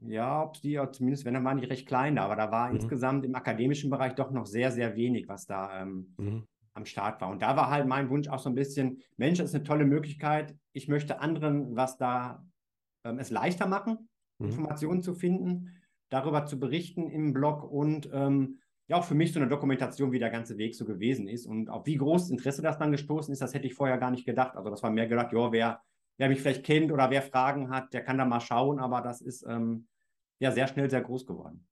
[0.02, 2.76] Ja, ob die, zumindest wenn, dann waren die recht klein da, aber da war mhm.
[2.76, 6.48] insgesamt im akademischen Bereich doch noch sehr, sehr wenig, was da ähm, mhm.
[6.74, 7.30] am Start war.
[7.30, 9.86] Und da war halt mein Wunsch auch so ein bisschen, Mensch, das ist eine tolle
[9.86, 10.56] Möglichkeit.
[10.74, 12.46] Ich möchte anderen was da
[13.04, 14.48] ähm, es leichter machen, mhm.
[14.48, 19.40] Informationen zu finden, darüber zu berichten im Blog und ähm, ja auch für mich so
[19.40, 21.46] eine Dokumentation, wie der ganze Weg so gewesen ist.
[21.46, 24.26] Und auf wie groß Interesse das dann gestoßen ist, das hätte ich vorher gar nicht
[24.26, 24.56] gedacht.
[24.56, 25.82] Also das war mehr gedacht, ja, wer,
[26.18, 29.22] wer mich vielleicht kennt oder wer Fragen hat, der kann da mal schauen, aber das
[29.22, 29.88] ist ähm,
[30.40, 31.68] ja sehr schnell sehr groß geworden.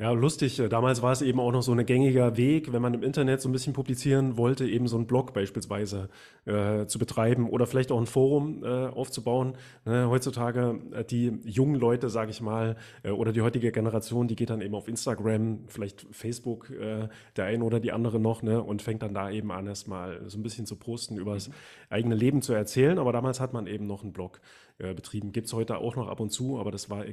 [0.00, 0.60] Ja, lustig.
[0.60, 3.40] Äh, damals war es eben auch noch so ein gängiger Weg, wenn man im Internet
[3.40, 6.08] so ein bisschen publizieren wollte, eben so einen Blog beispielsweise
[6.44, 9.54] äh, zu betreiben oder vielleicht auch ein Forum äh, aufzubauen.
[9.84, 14.36] Ne, heutzutage äh, die jungen Leute, sage ich mal, äh, oder die heutige Generation, die
[14.36, 18.62] geht dann eben auf Instagram, vielleicht Facebook, äh, der eine oder die andere noch, ne,
[18.62, 21.50] und fängt dann da eben an, erstmal so ein bisschen zu posten, über das
[21.90, 23.00] eigene Leben zu erzählen.
[23.00, 24.40] Aber damals hat man eben noch einen Blog
[24.78, 25.32] äh, betrieben.
[25.32, 27.04] Gibt es heute auch noch ab und zu, aber das war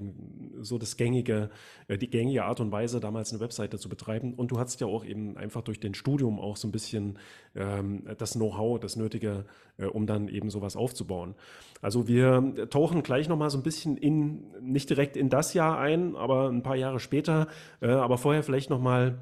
[0.61, 1.49] so das gängige,
[1.87, 4.33] äh, die gängige Art und Weise, damals eine Webseite zu betreiben.
[4.35, 7.17] Und du hattest ja auch eben einfach durch den Studium auch so ein bisschen
[7.55, 9.45] ähm, das Know-how, das Nötige,
[9.77, 11.35] äh, um dann eben sowas aufzubauen.
[11.81, 16.15] Also wir tauchen gleich nochmal so ein bisschen in, nicht direkt in das Jahr ein,
[16.15, 17.47] aber ein paar Jahre später,
[17.81, 19.19] äh, aber vorher vielleicht nochmal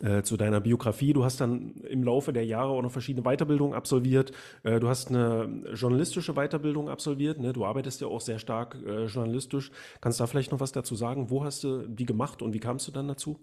[0.00, 1.12] äh, zu deiner Biografie.
[1.12, 4.32] Du hast dann im Laufe der Jahre auch noch verschiedene Weiterbildungen absolviert.
[4.62, 7.40] Äh, du hast eine journalistische Weiterbildung absolviert.
[7.40, 7.52] Ne?
[7.52, 9.70] Du arbeitest ja auch sehr stark äh, journalistisch.
[10.00, 11.30] Kannst du da vielleicht noch was dazu sagen?
[11.30, 13.40] Wo hast du die gemacht und wie kamst du dann dazu?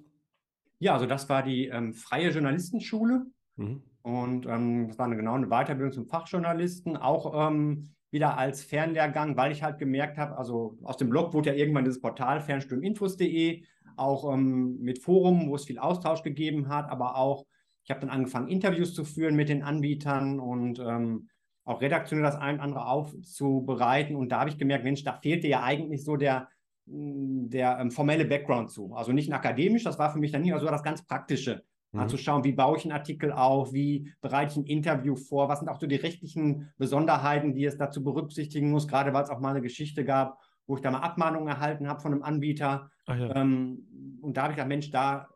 [0.80, 3.26] Ja, also das war die ähm, Freie Journalistenschule.
[3.56, 3.84] Mhm.
[4.02, 9.36] Und ähm, das war eine, genau eine Weiterbildung zum Fachjournalisten, auch ähm, wieder als Fernlehrgang,
[9.36, 13.64] weil ich halt gemerkt habe, also aus dem Blog wurde ja irgendwann dieses Portal fernstudiuminfos.de
[13.98, 17.46] auch ähm, mit Forum, wo es viel Austausch gegeben hat, aber auch,
[17.84, 21.30] ich habe dann angefangen, Interviews zu führen mit den Anbietern und ähm,
[21.66, 24.16] auch redaktionell das ein oder andere aufzubereiten.
[24.16, 26.48] Und da habe ich gemerkt, Mensch, da fehlte ja eigentlich so der,
[26.86, 28.94] mm, der ähm, formelle Background zu.
[28.94, 31.64] Also nicht ein akademisch, das war für mich dann nicht, also das ganz Praktische.
[31.92, 32.00] Mhm.
[32.00, 35.50] Mal zu schauen, wie baue ich einen Artikel auf, wie bereite ich ein Interview vor,
[35.50, 39.30] was sind auch so die rechtlichen Besonderheiten, die es dazu berücksichtigen muss, gerade weil es
[39.30, 42.92] auch mal eine Geschichte gab, wo ich da mal Abmahnungen erhalten habe von einem Anbieter.
[43.08, 43.36] Ja.
[43.36, 45.30] Ähm, und da habe ich gesagt, Mensch, da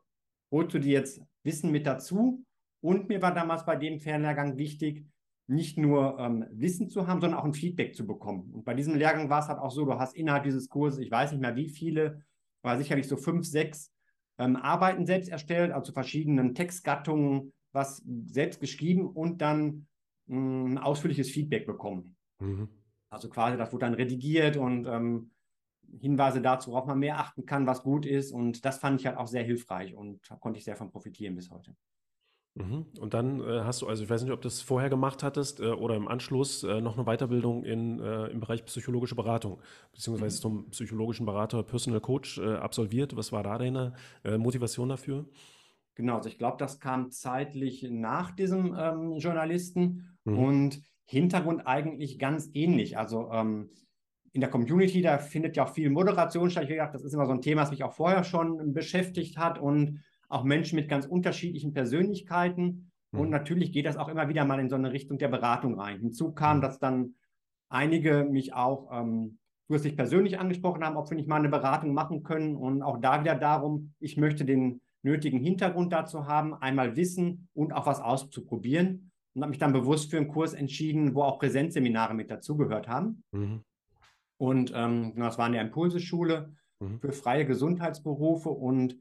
[0.51, 2.43] holst du dir jetzt Wissen mit dazu.
[2.81, 5.05] Und mir war damals bei dem Fernlehrgang wichtig,
[5.47, 8.51] nicht nur ähm, Wissen zu haben, sondern auch ein Feedback zu bekommen.
[8.53, 11.11] Und bei diesem Lehrgang war es halt auch so, du hast innerhalb dieses Kurses, ich
[11.11, 12.23] weiß nicht mehr wie viele,
[12.61, 13.91] aber sicherlich so fünf, sechs
[14.37, 19.87] ähm, Arbeiten selbst erstellt, also verschiedenen Textgattungen, was selbst geschrieben und dann
[20.27, 22.15] mh, ein ausführliches Feedback bekommen.
[22.39, 22.69] Mhm.
[23.09, 25.31] Also quasi, das wurde dann redigiert und ähm,
[25.99, 28.31] Hinweise dazu, worauf man mehr achten kann, was gut ist.
[28.31, 31.49] Und das fand ich halt auch sehr hilfreich und konnte ich sehr von profitieren bis
[31.49, 31.75] heute.
[32.55, 32.87] Mhm.
[32.99, 35.59] Und dann äh, hast du, also ich weiß nicht, ob du das vorher gemacht hattest
[35.59, 39.61] äh, oder im Anschluss äh, noch eine Weiterbildung in, im Bereich psychologische Beratung,
[39.93, 40.41] beziehungsweise mhm.
[40.41, 43.15] zum psychologischen Berater, Personal Coach absolviert.
[43.15, 45.25] Was war da deine Motivation dafür?
[45.99, 50.39] Genau, also ich glaube, das kam zeitlich nach diesem ähm, Journalisten mhm.
[50.39, 52.97] und Hintergrund eigentlich ganz ähnlich.
[52.97, 53.69] Also ähm,
[54.33, 56.63] in der Community, da findet ja auch viel Moderation statt.
[56.63, 59.37] Ich habe gedacht, das ist immer so ein Thema, das mich auch vorher schon beschäftigt
[59.37, 62.91] hat und auch Menschen mit ganz unterschiedlichen Persönlichkeiten.
[63.11, 63.19] Mhm.
[63.19, 65.99] Und natürlich geht das auch immer wieder mal in so eine Richtung der Beratung rein.
[65.99, 66.61] Hinzu kam, mhm.
[66.61, 67.15] dass dann
[67.69, 72.23] einige mich auch ähm, zusätzlich persönlich angesprochen haben, ob wir nicht mal eine Beratung machen
[72.23, 72.55] können.
[72.55, 77.73] Und auch da wieder darum, ich möchte den nötigen Hintergrund dazu haben, einmal wissen und
[77.73, 82.13] auch was auszuprobieren und habe mich dann bewusst für einen Kurs entschieden, wo auch Präsenzseminare
[82.13, 83.23] mit dazugehört haben.
[83.31, 83.63] Mhm.
[84.39, 86.99] Und ähm, das war eine Impulseschule mhm.
[87.01, 88.49] für freie Gesundheitsberufe.
[88.49, 88.97] Und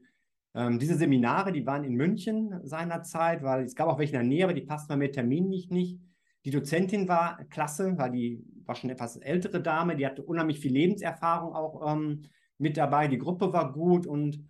[0.53, 4.27] ähm, diese Seminare, die waren in München seinerzeit, weil es gab auch welche in der
[4.27, 5.97] Nähe, aber die passten mir mit Termin nicht, nicht.
[6.43, 10.73] Die Dozentin war klasse, weil die war schon etwas ältere Dame, die hatte unheimlich viel
[10.73, 12.23] Lebenserfahrung auch ähm,
[12.57, 13.07] mit dabei.
[13.07, 14.45] Die Gruppe war gut und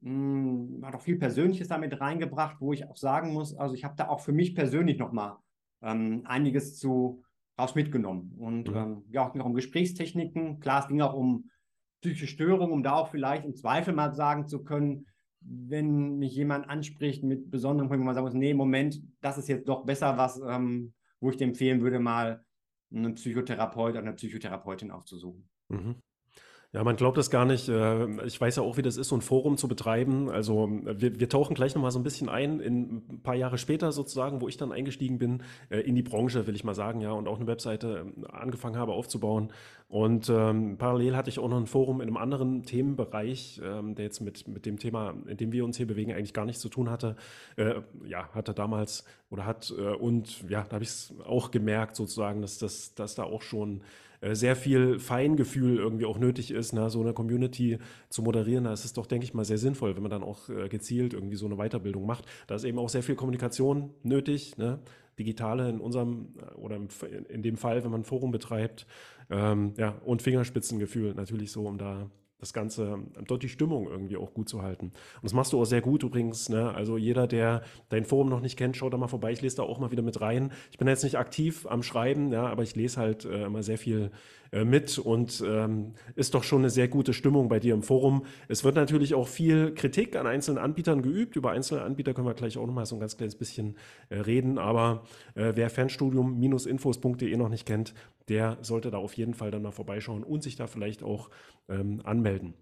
[0.00, 3.84] mh, hm, hat auch viel Persönliches damit reingebracht, wo ich auch sagen muss, also ich
[3.84, 5.38] habe da auch für mich persönlich nochmal
[5.82, 7.23] ähm, einiges zu
[7.58, 8.34] raus mitgenommen.
[8.38, 8.76] Und mhm.
[8.76, 10.60] ähm, ja, es ging auch um Gesprächstechniken.
[10.60, 11.50] Klar, es ging auch um
[12.00, 15.06] psychische Störungen, um da auch vielleicht im Zweifel mal sagen zu können,
[15.40, 19.48] wenn mich jemand anspricht mit besonderen Punkten, wo man sagen muss, nee, Moment, das ist
[19.48, 22.44] jetzt doch besser was, ähm, wo ich dir empfehlen würde, mal
[22.92, 25.48] einen Psychotherapeut oder eine Psychotherapeutin aufzusuchen.
[25.68, 25.96] Mhm.
[26.74, 27.68] Ja, man glaubt es gar nicht.
[27.68, 30.28] Äh, ich weiß ja auch, wie das ist, so ein Forum zu betreiben.
[30.28, 33.92] Also wir, wir tauchen gleich nochmal so ein bisschen ein, in ein paar Jahre später
[33.92, 37.12] sozusagen, wo ich dann eingestiegen bin, äh, in die Branche, will ich mal sagen, ja,
[37.12, 39.52] und auch eine Webseite angefangen habe aufzubauen.
[39.86, 44.06] Und ähm, parallel hatte ich auch noch ein Forum in einem anderen Themenbereich, ähm, der
[44.06, 46.68] jetzt mit, mit dem Thema, in dem wir uns hier bewegen, eigentlich gar nichts zu
[46.68, 47.14] tun hatte.
[47.54, 51.94] Äh, ja, hatte damals oder hat, äh, und ja, da habe ich es auch gemerkt
[51.94, 53.82] sozusagen, dass, dass, dass da auch schon äh,
[54.32, 56.88] sehr viel Feingefühl irgendwie auch nötig ist, ne?
[56.88, 58.64] so eine Community zu moderieren.
[58.64, 61.12] Da ist es doch, denke ich mal, sehr sinnvoll, wenn man dann auch äh, gezielt
[61.12, 62.24] irgendwie so eine Weiterbildung macht.
[62.46, 64.78] Da ist eben auch sehr viel Kommunikation nötig, ne?
[65.18, 66.78] digitale in unserem äh, oder
[67.28, 68.86] in dem Fall, wenn man ein Forum betreibt.
[69.30, 74.34] Ähm, ja, und Fingerspitzengefühl natürlich so, um da das Ganze, dort die Stimmung irgendwie auch
[74.34, 74.86] gut zu halten.
[74.86, 76.48] Und das machst du auch sehr gut übrigens.
[76.48, 76.74] Ne?
[76.74, 79.32] Also jeder, der dein Forum noch nicht kennt, schaut da mal vorbei.
[79.32, 80.52] Ich lese da auch mal wieder mit rein.
[80.70, 83.78] Ich bin jetzt nicht aktiv am Schreiben, ja, aber ich lese halt äh, immer sehr
[83.78, 84.10] viel
[84.54, 88.24] äh, mit und ähm, ist doch schon eine sehr gute Stimmung bei dir im Forum.
[88.46, 91.34] Es wird natürlich auch viel Kritik an einzelnen Anbietern geübt.
[91.34, 93.76] Über einzelne Anbieter können wir gleich auch noch mal so ein ganz kleines bisschen
[94.10, 94.58] äh, reden.
[94.58, 95.02] Aber
[95.34, 97.94] äh, wer Fernstudium-infos.de noch nicht kennt,
[98.28, 101.30] der sollte da auf jeden Fall dann mal vorbeischauen und sich da vielleicht auch
[101.68, 102.54] ähm, anmelden.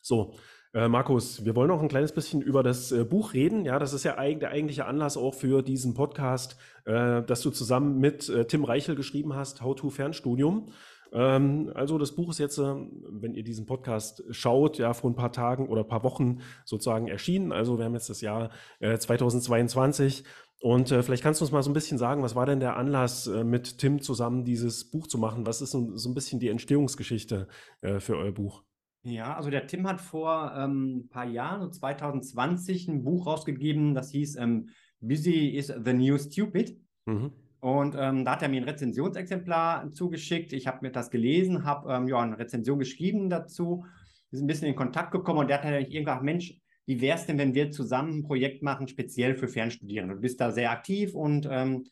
[0.00, 0.34] So,
[0.74, 3.64] äh, Markus, wir wollen noch ein kleines bisschen über das äh, Buch reden.
[3.64, 7.50] Ja, das ist ja eig der eigentliche Anlass auch für diesen Podcast, äh, dass du
[7.50, 10.66] zusammen mit äh, Tim Reichel geschrieben hast, How to Fernstudium.
[11.12, 15.16] Ähm, also das Buch ist jetzt, äh, wenn ihr diesen Podcast schaut, ja vor ein
[15.16, 17.50] paar Tagen oder ein paar Wochen sozusagen erschienen.
[17.50, 20.24] Also wir haben jetzt das Jahr 2022 äh,
[20.60, 22.76] und äh, vielleicht kannst du uns mal so ein bisschen sagen, was war denn der
[22.76, 25.46] Anlass, äh, mit Tim zusammen dieses Buch zu machen?
[25.46, 27.46] Was ist so, so ein bisschen die Entstehungsgeschichte
[27.80, 28.64] äh, für euer Buch?
[29.02, 33.94] Ja, also der Tim hat vor ähm, ein paar Jahren, so 2020, ein Buch rausgegeben,
[33.94, 36.76] das hieß ähm, Busy is the New Stupid.
[37.06, 37.32] Mhm.
[37.60, 40.52] Und ähm, da hat er mir ein Rezensionsexemplar zugeschickt.
[40.52, 43.84] Ich habe mir das gelesen, habe ähm, ja, eine Rezension geschrieben dazu.
[44.30, 47.18] Wir sind ein bisschen in Kontakt gekommen und der hat natürlich irgendwann, Mensch, wie wäre
[47.18, 50.14] es denn, wenn wir zusammen ein Projekt machen, speziell für Fernstudierende?
[50.14, 51.84] Du bist da sehr aktiv und ähm,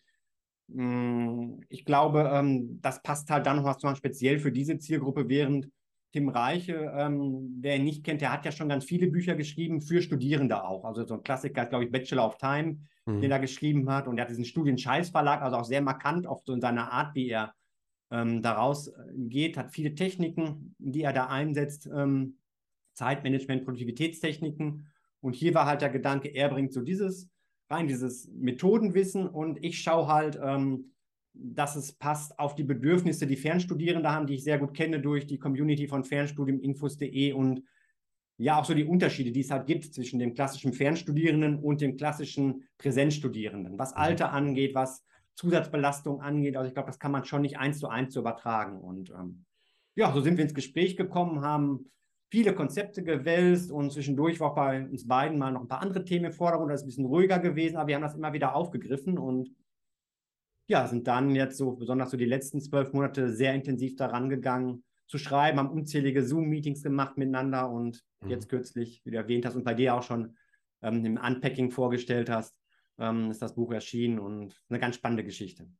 [0.68, 5.68] mm, ich glaube, ähm, das passt halt dann noch speziell für diese Zielgruppe, während
[6.14, 9.82] Tim Reiche, ähm, wer ihn nicht kennt, der hat ja schon ganz viele Bücher geschrieben
[9.82, 10.86] für Studierende auch.
[10.86, 13.20] Also so ein Klassiker ist, glaube ich, Bachelor of Time, mhm.
[13.20, 14.08] den er geschrieben hat.
[14.08, 17.28] Und er hat diesen Studien-Scheiß-Verlag, also auch sehr markant, oft so in seiner Art, wie
[17.28, 17.52] er
[18.10, 22.38] ähm, daraus äh, geht, hat viele Techniken, die er da einsetzt, ähm,
[22.96, 24.86] Zeitmanagement, Produktivitätstechniken.
[25.20, 27.30] Und hier war halt der Gedanke, er bringt so dieses
[27.68, 30.92] rein, dieses Methodenwissen und ich schaue halt, ähm,
[31.34, 35.26] dass es passt auf die Bedürfnisse, die Fernstudierende haben, die ich sehr gut kenne durch
[35.26, 37.62] die Community von Fernstudiuminfos.de und
[38.38, 41.96] ja auch so die Unterschiede, die es halt gibt zwischen dem klassischen Fernstudierenden und dem
[41.96, 43.98] klassischen Präsenzstudierenden, was mhm.
[43.98, 45.04] Alter angeht, was
[45.34, 46.56] Zusatzbelastung angeht.
[46.56, 48.80] Also ich glaube, das kann man schon nicht eins zu eins übertragen.
[48.80, 49.44] Und ähm,
[49.94, 51.90] ja, so sind wir ins Gespräch gekommen, haben
[52.36, 56.04] viele Konzepte gewälzt und zwischendurch war auch bei uns beiden mal noch ein paar andere
[56.04, 56.70] Themen im Vordergrund.
[56.70, 59.54] Das ist ein bisschen ruhiger gewesen, aber wir haben das immer wieder aufgegriffen und
[60.66, 64.84] ja, sind dann jetzt so, besonders so die letzten zwölf Monate, sehr intensiv daran gegangen
[65.06, 68.28] zu schreiben, haben unzählige Zoom-Meetings gemacht miteinander und mhm.
[68.28, 70.36] jetzt kürzlich, wie du erwähnt hast und bei dir auch schon
[70.82, 72.60] ähm, im Unpacking vorgestellt hast,
[72.98, 75.70] ähm, ist das Buch erschienen und eine ganz spannende Geschichte.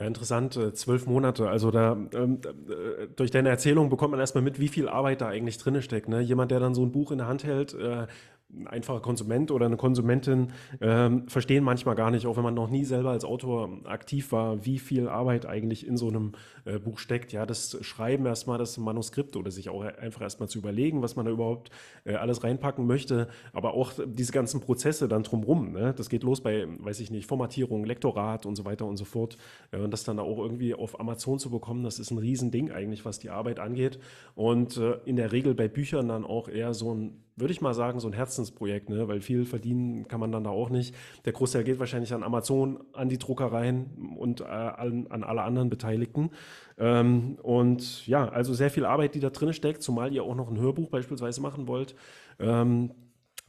[0.00, 1.50] Ja, interessant, äh, zwölf Monate.
[1.50, 5.28] Also da ähm, äh, durch deine Erzählung bekommt man erstmal mit, wie viel Arbeit da
[5.28, 6.08] eigentlich drin steckt.
[6.08, 6.20] Ne?
[6.22, 8.06] Jemand, der dann so ein Buch in der Hand hält, äh,
[8.54, 10.48] ein einfacher Konsument oder eine Konsumentin
[10.80, 14.64] ähm, verstehen manchmal gar nicht, auch wenn man noch nie selber als Autor aktiv war,
[14.64, 16.32] wie viel Arbeit eigentlich in so einem
[16.64, 17.32] äh, Buch steckt.
[17.32, 21.26] Ja, das Schreiben erstmal, das Manuskript oder sich auch einfach erstmal zu überlegen, was man
[21.26, 21.70] da überhaupt
[22.04, 25.72] äh, alles reinpacken möchte, aber auch diese ganzen Prozesse dann drumrum.
[25.72, 25.94] Ne?
[25.96, 29.36] Das geht los bei, weiß ich nicht, Formatierung, Lektorat und so weiter und so fort.
[29.70, 33.04] Äh, und das dann auch irgendwie auf Amazon zu bekommen, das ist ein Riesending eigentlich,
[33.04, 33.98] was die Arbeit angeht.
[34.34, 37.74] Und äh, in der Regel bei Büchern dann auch eher so ein würde ich mal
[37.74, 39.08] sagen, so ein Herzensprojekt, ne?
[39.08, 40.94] weil viel verdienen kann man dann da auch nicht.
[41.24, 45.70] Der Großteil geht wahrscheinlich an Amazon, an die Druckereien und äh, an, an, alle anderen
[45.70, 46.30] Beteiligten.
[46.78, 50.50] Ähm, und ja, also sehr viel Arbeit, die da drin steckt, zumal ihr auch noch
[50.50, 51.94] ein Hörbuch beispielsweise machen wollt.
[52.38, 52.92] Ähm,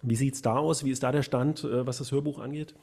[0.02, 0.84] wie sieht es da aus?
[0.84, 2.76] Wie ist da der Stand, äh, was das Hörbuch angeht?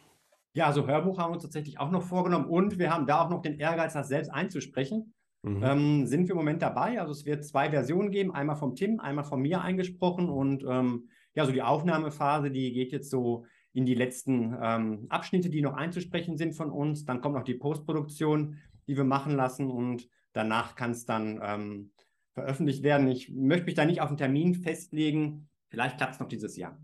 [0.54, 3.30] Ja, also Hörbuch haben wir uns tatsächlich auch noch vorgenommen und wir haben da auch
[3.30, 5.12] noch den Ehrgeiz, das selbst einzusprechen.
[5.42, 5.62] Mhm.
[5.62, 7.00] Ähm, sind wir im Moment dabei.
[7.00, 10.28] Also es wird zwei Versionen geben, einmal vom Tim, einmal von mir eingesprochen.
[10.28, 15.50] Und ähm, ja, so die Aufnahmephase, die geht jetzt so in die letzten ähm, Abschnitte,
[15.50, 17.04] die noch einzusprechen sind von uns.
[17.04, 18.56] Dann kommt noch die Postproduktion,
[18.88, 21.90] die wir machen lassen und danach kann es dann ähm,
[22.32, 23.08] veröffentlicht werden.
[23.08, 25.48] Ich möchte mich da nicht auf einen Termin festlegen.
[25.68, 26.78] Vielleicht klappt es noch dieses Jahr.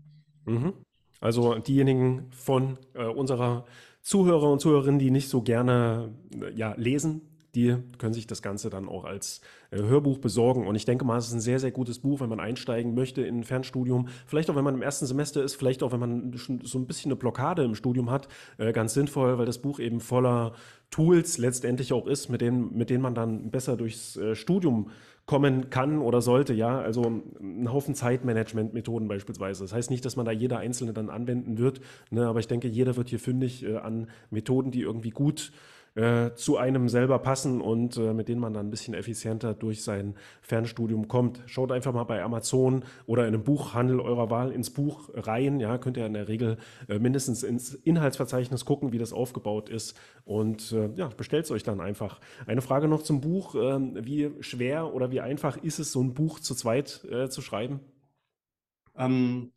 [0.45, 0.73] Mhm.
[1.19, 3.65] Also diejenigen von äh, unserer
[4.01, 7.21] Zuhörer und Zuhörerinnen, die nicht so gerne äh, ja, lesen,
[7.55, 9.41] die können sich das Ganze dann auch als
[9.71, 10.67] äh, Hörbuch besorgen.
[10.67, 13.21] Und ich denke mal, es ist ein sehr, sehr gutes Buch, wenn man einsteigen möchte
[13.21, 14.09] in ein Fernstudium.
[14.25, 16.87] Vielleicht auch, wenn man im ersten Semester ist, vielleicht auch, wenn man schon so ein
[16.87, 18.27] bisschen eine Blockade im Studium hat.
[18.57, 20.53] Äh, ganz sinnvoll, weil das Buch eben voller
[20.91, 24.91] Tools letztendlich auch ist, mit denen, mit denen man dann besser durchs äh, Studium
[25.25, 29.63] kommen kann oder sollte, ja, also ein Haufen Zeitmanagement-Methoden beispielsweise.
[29.63, 32.67] Das heißt nicht, dass man da jeder einzelne dann anwenden wird, ne, aber ich denke,
[32.67, 35.74] jeder wird hier fündig an Methoden, die irgendwie gut äh,
[36.35, 40.15] zu einem selber passen und äh, mit denen man dann ein bisschen effizienter durch sein
[40.41, 41.41] Fernstudium kommt.
[41.45, 45.61] Schaut einfach mal bei Amazon oder in einem Buchhandel eurer Wahl ins Buch rein.
[45.61, 46.57] Ja, könnt ihr in der Regel
[46.89, 51.63] äh, mindestens ins Inhaltsverzeichnis gucken, wie das aufgebaut ist und äh, ja, bestellt es euch
[51.63, 52.19] dann einfach.
[52.45, 53.55] Eine Frage noch zum Buch.
[53.55, 57.41] Ähm, wie schwer oder wie einfach ist es, so ein Buch zu zweit äh, zu
[57.41, 57.79] schreiben?
[58.97, 59.51] Ähm,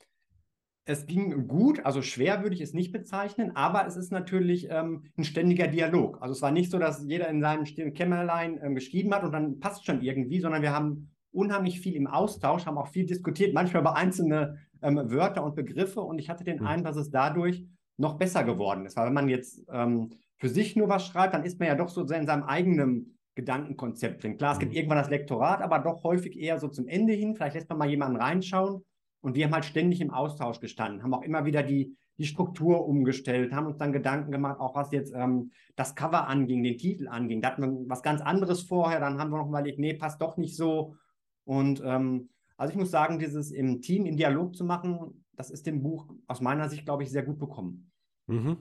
[0.88, 5.05] es ging gut, also schwer würde ich es nicht bezeichnen, aber es ist natürlich ähm,
[5.18, 6.22] ein ständiger Dialog.
[6.22, 9.61] Also es war nicht so, dass jeder in seinem Kämmerlein ähm, geschrieben hat und dann
[9.61, 13.83] passt schon irgendwie, sondern wir haben unheimlich viel im Austausch, haben auch viel diskutiert, manchmal
[13.83, 16.66] über einzelne ähm, Wörter und Begriffe und ich hatte den mhm.
[16.66, 17.66] Eindruck, dass es dadurch
[17.98, 18.96] noch besser geworden ist.
[18.96, 21.90] Weil wenn man jetzt ähm, für sich nur was schreibt, dann ist man ja doch
[21.90, 24.38] so in seinem eigenen Gedankenkonzept drin.
[24.38, 24.79] Klar, es gibt mhm.
[24.79, 27.35] irgendwann das Lektorat, aber doch häufig eher so zum Ende hin.
[27.35, 28.83] Vielleicht lässt man mal jemanden reinschauen
[29.20, 32.87] und wir haben halt ständig im Austausch gestanden, haben auch immer wieder die, die Struktur
[32.87, 37.09] umgestellt, haben uns dann Gedanken gemacht, auch was jetzt ähm, das Cover anging, den Titel
[37.09, 37.40] anging.
[37.40, 40.37] Da hatten wir was ganz anderes vorher, dann haben wir noch überlegt, nee, passt doch
[40.37, 40.96] nicht so.
[41.44, 45.66] Und ähm, also ich muss sagen, dieses im Team, im Dialog zu machen, das ist
[45.66, 47.92] dem Buch aus meiner Sicht, glaube ich, sehr gut bekommen.
[48.26, 48.57] Mhm.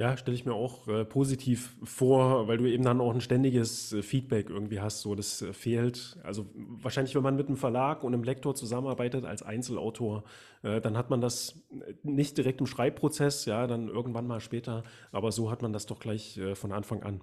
[0.00, 3.92] Ja, stelle ich mir auch äh, positiv vor, weil du eben dann auch ein ständiges
[3.92, 5.00] äh, Feedback irgendwie hast.
[5.00, 6.16] So, das äh, fehlt.
[6.22, 10.22] Also wahrscheinlich, wenn man mit einem Verlag und einem Lektor zusammenarbeitet als Einzelautor,
[10.62, 14.84] äh, dann hat man das äh, nicht direkt im Schreibprozess, ja, dann irgendwann mal später.
[15.10, 17.20] Aber so hat man das doch gleich äh, von Anfang an.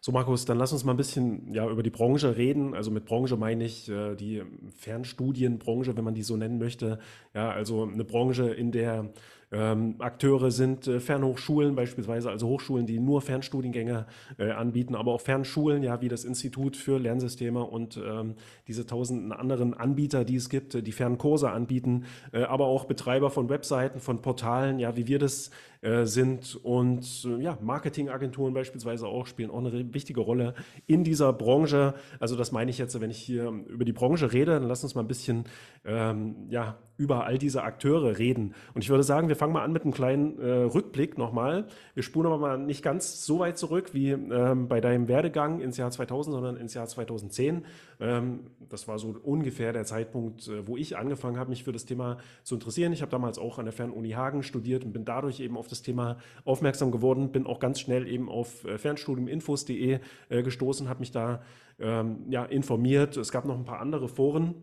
[0.00, 2.74] So, Markus, dann lass uns mal ein bisschen ja, über die Branche reden.
[2.74, 4.42] Also mit Branche meine ich die
[4.76, 6.98] Fernstudienbranche, wenn man die so nennen möchte.
[7.32, 9.14] Ja, also eine Branche, in der
[9.54, 15.20] ähm, Akteure sind äh, Fernhochschulen beispielsweise, also Hochschulen, die nur Fernstudiengänge äh, anbieten, aber auch
[15.20, 18.34] Fernschulen, ja, wie das Institut für Lernsysteme und ähm,
[18.66, 23.30] diese tausenden anderen Anbieter, die es gibt, äh, die Fernkurse anbieten, äh, aber auch Betreiber
[23.30, 25.50] von Webseiten, von Portalen, ja, wie wir das
[25.84, 30.54] äh, sind und äh, ja, Marketingagenturen beispielsweise auch spielen auch eine wichtige Rolle
[30.86, 31.92] in dieser Branche.
[32.18, 34.94] Also das meine ich jetzt, wenn ich hier über die Branche rede, dann lass uns
[34.94, 35.44] mal ein bisschen
[35.84, 38.54] ähm, ja, über all diese Akteure reden.
[38.72, 41.66] Und ich würde sagen, wir fangen mal an mit einem kleinen äh, Rückblick nochmal.
[41.94, 45.76] Wir spulen aber mal nicht ganz so weit zurück wie ähm, bei deinem Werdegang ins
[45.76, 47.64] Jahr 2000, sondern ins Jahr 2010.
[48.00, 51.84] Ähm, das war so ungefähr der Zeitpunkt, äh, wo ich angefangen habe, mich für das
[51.84, 52.92] Thema zu interessieren.
[52.92, 55.73] Ich habe damals auch an der Fernuni Hagen studiert und bin dadurch eben auf das
[55.74, 61.00] das Thema aufmerksam geworden, bin auch ganz schnell eben auf äh, fernstudiuminfos.de äh, gestoßen, habe
[61.00, 61.42] mich da
[61.78, 63.16] ähm, ja, informiert.
[63.16, 64.54] Es gab noch ein paar andere Foren.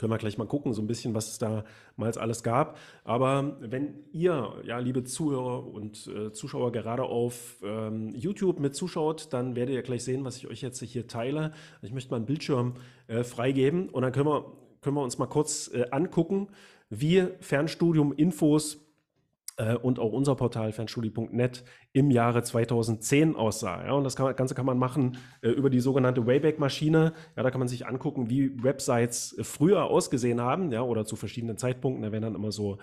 [0.00, 2.78] Können wir gleich mal gucken, so ein bisschen, was es damals alles gab.
[3.04, 9.28] Aber wenn ihr, ja, liebe Zuhörer und äh, Zuschauer, gerade auf ähm, YouTube mit zuschaut,
[9.34, 11.52] dann werdet ihr gleich sehen, was ich euch jetzt hier teile.
[11.82, 12.76] Ich möchte mal einen Bildschirm
[13.08, 16.48] äh, freigeben und dann können wir, können wir uns mal kurz äh, angucken,
[16.88, 18.78] wie Fernstudium Infos
[19.60, 23.84] äh, und auch unser Portal fernstudie.net im Jahre 2010 aussah.
[23.84, 27.12] Ja, und das kann, Ganze kann man machen äh, über die sogenannte Wayback-Maschine.
[27.36, 31.58] Ja, da kann man sich angucken, wie Websites früher ausgesehen haben, ja, oder zu verschiedenen
[31.58, 32.02] Zeitpunkten.
[32.02, 32.78] Da werden dann immer so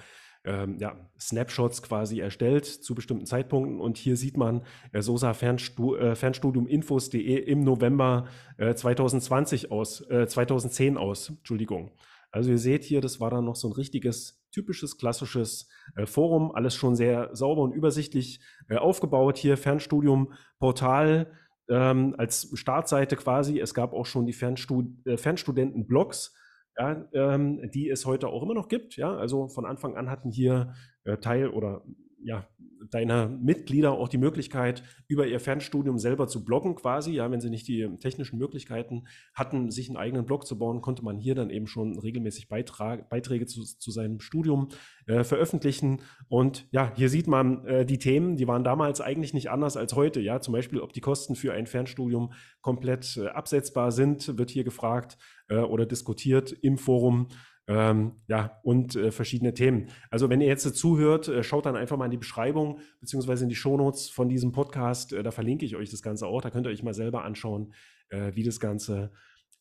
[0.45, 3.79] ähm, ja, Snapshots quasi erstellt zu bestimmten Zeitpunkten.
[3.79, 4.61] Und hier sieht man,
[4.91, 11.29] äh, so sah Fernstu äh, Fernstudiuminfos.de im November äh, 2020 aus, 2010 äh, aus.
[11.29, 11.91] Entschuldigung.
[12.37, 16.51] Also ihr seht hier, das war dann noch so ein richtiges, typisches, klassisches äh, Forum,
[16.51, 19.37] alles schon sehr sauber und übersichtlich äh, aufgebaut.
[19.39, 21.31] Hier Fernstudium, Portal
[21.67, 23.59] ähm, als Startseite quasi.
[23.59, 26.35] Es gab auch schon die Fernstud äh, Fernstudenten-Blogs,
[26.77, 28.97] ja, ähm, die es heute auch immer noch gibt.
[28.97, 31.83] Ja, also von Anfang an hatten hier äh, Teil oder
[32.23, 32.47] ja,
[32.91, 37.11] deiner Mitglieder auch die Möglichkeit, über ihr Fernstudium selber zu bloggen quasi.
[37.11, 41.03] Ja, wenn sie nicht die technischen Möglichkeiten hatten, sich einen eigenen Blog zu bauen, konnte
[41.03, 44.69] man hier dann eben schon regelmäßig Beitrag, Beiträge zu, zu seinem Studium
[45.05, 46.01] äh, veröffentlichen.
[46.27, 49.93] Und ja, hier sieht man äh, die Themen, die waren damals eigentlich nicht anders als
[49.93, 50.19] heute.
[50.19, 54.63] Ja, zum Beispiel, ob die Kosten für ein Fernstudium komplett äh, absetzbar sind, wird hier
[54.63, 55.17] gefragt
[55.49, 57.27] äh, oder diskutiert im Forum.
[57.69, 59.89] Ähm, ja, und äh, verschiedene Themen.
[60.09, 63.49] Also wenn ihr jetzt zuhört, äh, schaut dann einfach mal in die Beschreibung beziehungsweise in
[63.49, 65.11] die Shownotes von diesem Podcast.
[65.11, 66.41] Äh, da verlinke ich euch das Ganze auch.
[66.41, 67.73] Da könnt ihr euch mal selber anschauen,
[68.09, 69.11] äh, wie das Ganze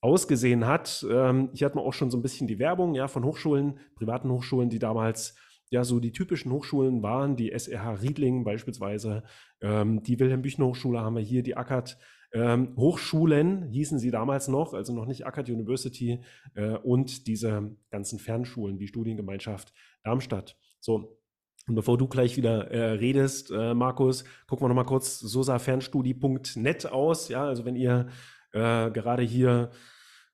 [0.01, 1.05] ausgesehen hat.
[1.11, 4.31] Ähm, hier hat man auch schon so ein bisschen die Werbung ja, von Hochschulen, privaten
[4.31, 5.35] Hochschulen, die damals
[5.71, 9.25] ja so die typischen Hochschulen waren, die SRH Riedling beispielsweise,
[9.61, 11.99] ähm, die Wilhelm Büchner Hochschule haben wir hier, die Ackert
[12.37, 16.20] ähm, Hochschulen hießen sie damals noch, also noch nicht Akkad University
[16.55, 19.72] äh, und diese ganzen Fernschulen, die Studiengemeinschaft
[20.03, 20.59] Darmstadt.
[20.81, 21.18] So,
[21.66, 26.92] und bevor du gleich wieder äh, redest, äh, Markus, gucken wir noch mal kurz sosafernstudie.net
[26.92, 27.29] aus.
[27.31, 28.08] Ja, also wenn ihr
[28.52, 29.71] äh, gerade hier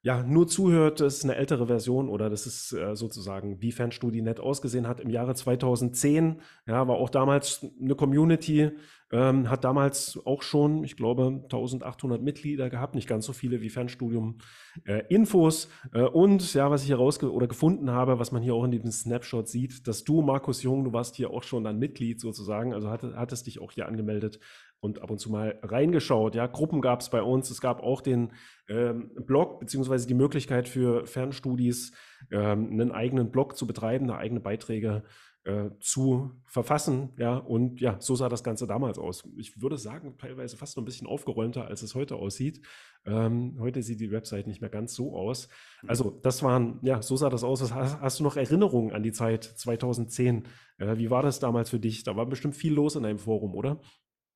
[0.05, 4.40] ja, nur zuhört, das ist eine ältere Version oder das ist äh, sozusagen, wie Fernstudie.net
[4.40, 6.40] ausgesehen hat im Jahre 2010.
[6.66, 8.72] Ja, war auch damals eine Community,
[9.12, 13.70] ähm, hat damals auch schon, ich glaube, 1800 Mitglieder gehabt, nicht ganz so viele wie
[13.70, 14.38] Fernstudium
[14.86, 15.68] äh, Infos.
[15.92, 18.72] Äh, und ja, was ich hier rausge oder gefunden habe, was man hier auch in
[18.72, 22.74] diesem Snapshot sieht, dass du, Markus Jung, du warst hier auch schon ein Mitglied sozusagen,
[22.74, 24.40] also hattest, hattest dich auch hier angemeldet
[24.83, 26.35] und ab und zu mal reingeschaut.
[26.35, 27.49] Ja, Gruppen gab es bei uns.
[27.51, 28.33] Es gab auch den
[28.68, 31.93] ähm, Blog beziehungsweise die Möglichkeit für Fernstudis
[32.33, 35.05] ähm, einen eigenen Blog zu betreiben, eine eigene Beiträge
[35.45, 37.11] äh, zu verfassen.
[37.16, 39.22] Ja, und ja, so sah das Ganze damals aus.
[39.37, 42.61] Ich würde sagen, teilweise fast noch ein bisschen aufgeräumter, als es heute aussieht.
[43.07, 45.49] Ähm, heute sieht die Website nicht mehr ganz so aus.
[45.87, 47.72] Also, das waren, ja, so sah das aus.
[47.72, 50.49] Hast, hast du noch Erinnerungen an die Zeit 2010?
[50.78, 52.03] Äh, wie war das damals für dich?
[52.03, 53.80] Da war bestimmt viel los in deinem Forum, oder?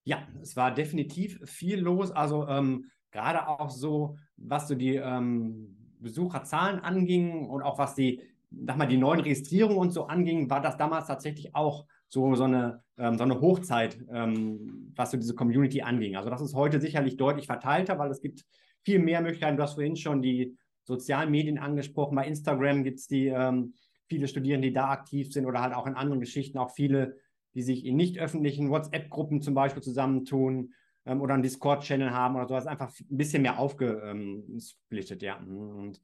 [0.06, 2.12] Ja, es war definitiv viel los.
[2.12, 8.22] Also ähm, gerade auch so, was so die ähm, Besucherzahlen anging und auch was die,
[8.50, 12.44] sag mal, die neuen Registrierungen und so anging, war das damals tatsächlich auch so, so,
[12.44, 16.14] eine, ähm, so eine Hochzeit, ähm, was so diese Community anging.
[16.14, 18.44] Also das ist heute sicherlich deutlich verteilter, weil es gibt
[18.84, 19.56] viel mehr Möglichkeiten.
[19.56, 22.14] Du hast vorhin schon die sozialen Medien angesprochen.
[22.14, 23.74] Bei Instagram gibt es die ähm,
[24.08, 27.16] viele Studierende, die da aktiv sind oder halt auch in anderen Geschichten auch viele
[27.56, 30.74] die sich in nicht öffentlichen WhatsApp-Gruppen zum Beispiel zusammentun
[31.06, 35.38] ähm, oder einen Discord-Channel haben oder sowas, einfach ein bisschen mehr aufgesplittet, ja.
[35.38, 36.00] Und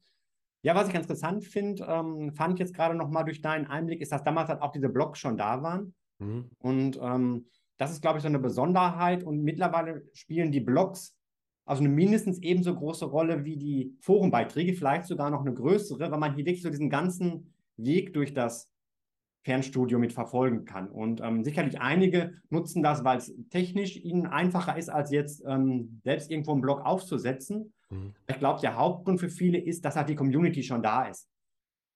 [0.63, 4.01] ja, was ich ganz interessant finde, ähm, fand ich jetzt gerade nochmal durch deinen Einblick,
[4.01, 5.93] ist, dass damals halt auch diese Blogs schon da waren.
[6.19, 6.49] Mhm.
[6.57, 7.45] Und ähm,
[7.77, 9.23] das ist, glaube ich, so eine Besonderheit.
[9.23, 11.15] Und mittlerweile spielen die Blogs
[11.65, 16.19] also eine mindestens ebenso große Rolle wie die Forenbeiträge, vielleicht sogar noch eine größere, weil
[16.19, 18.69] man hier wirklich so diesen ganzen Weg durch das
[19.43, 20.89] Fernstudio mit verfolgen kann.
[20.89, 25.99] Und ähm, sicherlich einige nutzen das, weil es technisch ihnen einfacher ist, als jetzt ähm,
[26.03, 27.73] selbst irgendwo einen Blog aufzusetzen.
[27.89, 28.13] Mhm.
[28.27, 31.29] Ich glaube, der Hauptgrund für viele ist, dass halt die Community schon da ist.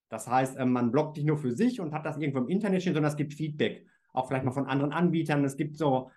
[0.09, 2.81] Das heißt, ähm, man bloggt nicht nur für sich und hat das irgendwo im Internet
[2.81, 3.85] stehen, sondern es gibt Feedback.
[4.13, 5.43] Auch vielleicht mal von anderen Anbietern.
[5.45, 6.11] Es gibt so,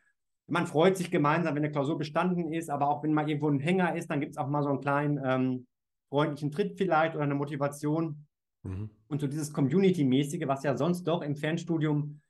[0.49, 3.61] man freut sich gemeinsam, wenn eine Klausur bestanden ist, aber auch wenn mal irgendwo ein
[3.61, 5.67] Hänger ist, dann gibt es auch mal so einen kleinen ähm,
[6.09, 8.27] freundlichen Tritt vielleicht oder eine Motivation.
[8.63, 8.91] Mhm.
[9.09, 12.21] Und so dieses Community-mäßige, was ja sonst doch im Fernstudium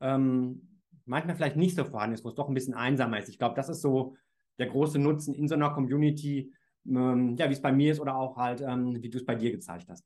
[0.00, 3.28] ähm, manchmal vielleicht nicht so vorhanden ist, wo es doch ein bisschen einsamer ist.
[3.28, 4.16] Ich glaube, das ist so
[4.58, 6.52] der große Nutzen in so einer Community,
[6.86, 9.34] ähm, ja, wie es bei mir ist oder auch halt, ähm, wie du es bei
[9.34, 10.04] dir gezeigt hast.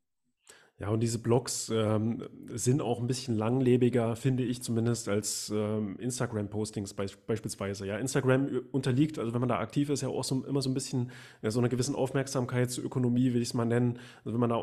[0.82, 5.94] Ja, und diese Blogs ähm, sind auch ein bisschen langlebiger, finde ich zumindest, als ähm,
[6.00, 7.86] Instagram-Postings be beispielsweise.
[7.86, 10.74] Ja, Instagram unterliegt, also wenn man da aktiv ist, ja auch so, immer so ein
[10.74, 14.00] bisschen ja, so einer gewissen Aufmerksamkeitsökonomie, will ich es mal nennen.
[14.24, 14.56] Also wenn man da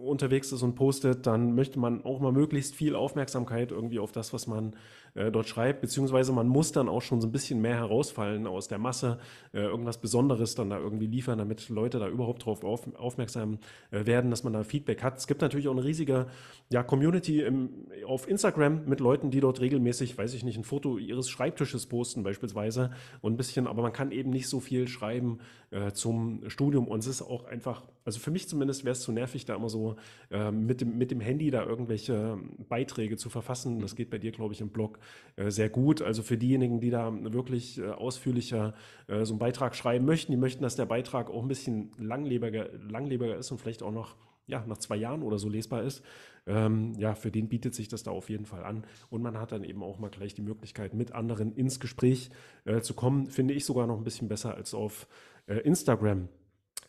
[0.00, 4.32] unterwegs ist und postet, dann möchte man auch mal möglichst viel Aufmerksamkeit irgendwie auf das,
[4.32, 4.76] was man
[5.14, 8.68] äh, dort schreibt, beziehungsweise man muss dann auch schon so ein bisschen mehr herausfallen aus
[8.68, 9.18] der Masse,
[9.52, 13.58] äh, irgendwas Besonderes dann da irgendwie liefern, damit Leute da überhaupt drauf auf, aufmerksam
[13.90, 15.18] äh, werden, dass man da Feedback hat.
[15.18, 16.26] Es gibt natürlich auch eine riesige
[16.70, 17.70] ja, Community im,
[18.06, 22.22] auf Instagram mit Leuten, die dort regelmäßig, weiß ich nicht, ein Foto ihres Schreibtisches posten
[22.22, 22.90] beispielsweise
[23.20, 25.38] und ein bisschen, aber man kann eben nicht so viel schreiben
[25.74, 29.10] äh, zum Studium und es ist auch einfach, also für mich zumindest wäre es zu
[29.10, 29.96] nervig, da immer so
[30.30, 33.80] äh, mit, dem, mit dem Handy da irgendwelche Beiträge zu verfassen.
[33.80, 35.00] Das geht bei dir, glaube ich, im Blog
[35.34, 36.00] äh, sehr gut.
[36.00, 38.74] Also für diejenigen, die da wirklich äh, ausführlicher
[39.08, 42.68] äh, so einen Beitrag schreiben möchten, die möchten, dass der Beitrag auch ein bisschen langlebiger,
[42.88, 44.14] langlebiger ist und vielleicht auch noch
[44.46, 46.02] ja, nach zwei Jahren oder so lesbar ist,
[46.46, 48.84] ähm, ja, für den bietet sich das da auf jeden Fall an.
[49.08, 52.30] Und man hat dann eben auch mal gleich die Möglichkeit, mit anderen ins Gespräch
[52.64, 53.26] äh, zu kommen.
[53.28, 55.08] Finde ich sogar noch ein bisschen besser als auf
[55.46, 56.28] äh, Instagram.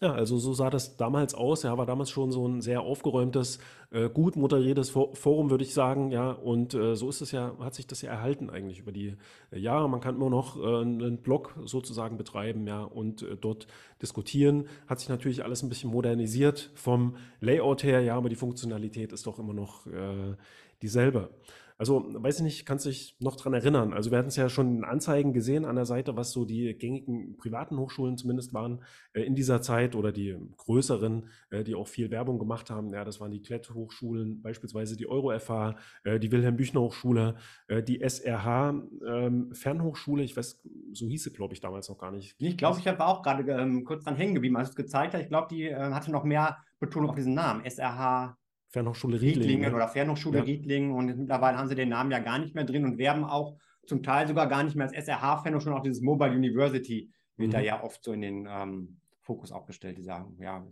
[0.01, 1.64] Ja, also so sah das damals aus.
[1.64, 3.60] Ja, war damals schon so ein sehr aufgeräumtes,
[3.91, 6.12] äh, gut moderiertes Forum, würde ich sagen.
[6.12, 9.16] Ja, und äh, so ist es ja, hat sich das ja erhalten eigentlich über die
[9.51, 9.89] äh, Jahre.
[9.89, 13.68] Man kann immer noch äh, einen Blog sozusagen betreiben, ja, und äh, dort
[14.01, 14.68] diskutieren.
[14.88, 19.26] Hat sich natürlich alles ein bisschen modernisiert vom Layout her, ja, aber die Funktionalität ist
[19.28, 20.36] doch immer noch äh,
[20.82, 21.30] dieselbe.
[21.78, 23.91] Also, weiß ich nicht, kannst du dich noch dran erinnern?
[23.91, 26.73] Also, wir hatten es ja schon in Anzeigen gesehen an der Seite, was so die
[26.78, 28.82] gängigen privaten Hochschulen zumindest waren
[29.13, 32.93] äh, in dieser Zeit oder die größeren, äh, die auch viel Werbung gemacht haben.
[32.93, 37.36] Ja, das waren die Klett-Hochschulen, beispielsweise die Euro-FH, äh, die Wilhelm-Büchner-Hochschule,
[37.67, 40.21] äh, die SRH-Fernhochschule.
[40.21, 40.61] Ähm, ich weiß,
[40.93, 42.36] so hieß sie, glaube ich, damals noch gar nicht.
[42.39, 45.21] Ich glaube, ich war auch gerade ähm, kurz dran hängen geblieben, als es gezeigt hast.
[45.21, 47.65] Ich glaube, die äh, hatte noch mehr Betonung auf diesen Namen.
[47.65, 48.38] SRH.
[48.76, 49.41] Fernhochschule Riedlingen.
[49.41, 49.76] Riedlingen ne?
[49.78, 50.43] oder Fernhochschule ja.
[50.43, 53.55] Riedlingen und mittlerweile haben sie den Namen ja gar nicht mehr drin und werben auch
[53.88, 57.53] zum Teil sogar gar nicht mehr als SRH-Fernhochschule, auch dieses Mobile University wird mhm.
[57.53, 60.65] da ja oft so in den ähm, Fokus auch gestellt, dieser ja,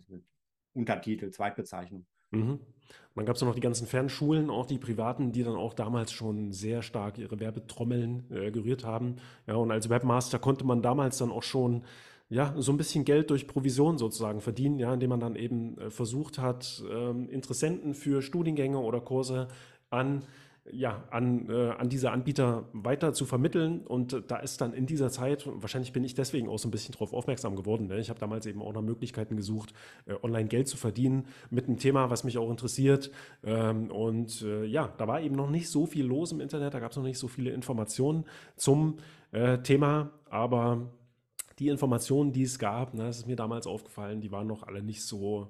[0.73, 2.05] Untertitel, Zweitbezeichnung.
[2.31, 2.59] Mhm.
[3.15, 6.51] Dann gab es noch die ganzen Fernschulen, auch die privaten, die dann auch damals schon
[6.51, 9.15] sehr stark ihre Werbetrommeln äh, gerührt haben.
[9.47, 11.83] Ja, und als Webmaster konnte man damals dann auch schon
[12.33, 15.89] ja, so ein bisschen Geld durch Provision sozusagen verdienen, ja, indem man dann eben äh,
[15.91, 19.47] versucht hat, ähm, Interessenten für Studiengänge oder Kurse
[19.91, 20.23] an
[20.71, 23.81] ja, an, äh, an diese Anbieter weiter zu vermitteln.
[23.85, 26.93] Und da ist dann in dieser Zeit, wahrscheinlich bin ich deswegen auch so ein bisschen
[26.93, 27.87] darauf aufmerksam geworden.
[27.87, 27.99] Ne?
[27.99, 29.73] Ich habe damals eben auch nach Möglichkeiten gesucht,
[30.05, 33.11] äh, online Geld zu verdienen mit einem Thema, was mich auch interessiert.
[33.43, 36.91] Ähm, und ja, da war eben noch nicht so viel los im Internet, da gab
[36.91, 38.23] es noch nicht so viele Informationen
[38.55, 38.99] zum
[39.63, 40.91] Thema, aber
[41.59, 44.81] die Informationen, die es gab, ne, das ist mir damals aufgefallen, die waren noch alle
[44.81, 45.49] nicht so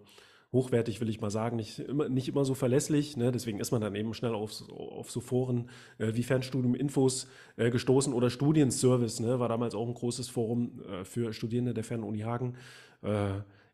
[0.54, 3.18] hochwertig, will ich mal sagen, nicht immer, nicht immer so verlässlich.
[3.18, 3.32] Ne?
[3.32, 7.28] Deswegen ist man dann eben schnell auf, auf so Foren äh, wie Fernstudium Infos
[7.58, 9.40] äh, gestoßen oder Studienservice, ne?
[9.40, 12.56] war damals auch ein großes Forum äh, für Studierende der Fernuni Hagen.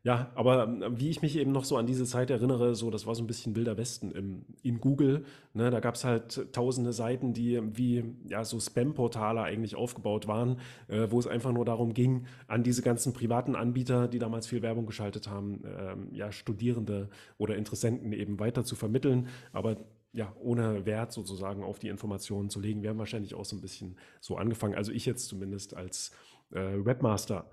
[0.04, 3.06] Ja, aber ähm, wie ich mich eben noch so an diese Zeit erinnere, so das
[3.06, 5.26] war so ein bisschen wilder Westen im, in Google.
[5.54, 10.60] Ne, da gab es halt tausende Seiten, die wie ja so Spam-Portale eigentlich aufgebaut waren,
[10.88, 14.62] äh, wo es einfach nur darum ging, an diese ganzen privaten Anbieter, die damals viel
[14.62, 19.28] Werbung geschaltet haben, äh, ja Studierende oder Interessenten eben weiter zu vermitteln.
[19.52, 19.76] Aber
[20.14, 22.82] ja, ohne Wert sozusagen auf die Informationen zu legen.
[22.84, 26.12] Wir haben wahrscheinlich auch so ein bisschen so angefangen, also ich jetzt zumindest als
[26.52, 27.50] äh, Webmaster.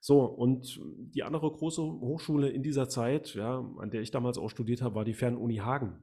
[0.00, 0.80] So, und
[1.14, 4.94] die andere große Hochschule in dieser Zeit, ja, an der ich damals auch studiert habe,
[4.94, 6.02] war die Fernuni Hagen,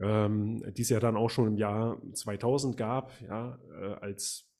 [0.00, 4.50] ähm, die es ja dann auch schon im Jahr 2000 gab, ja, äh, als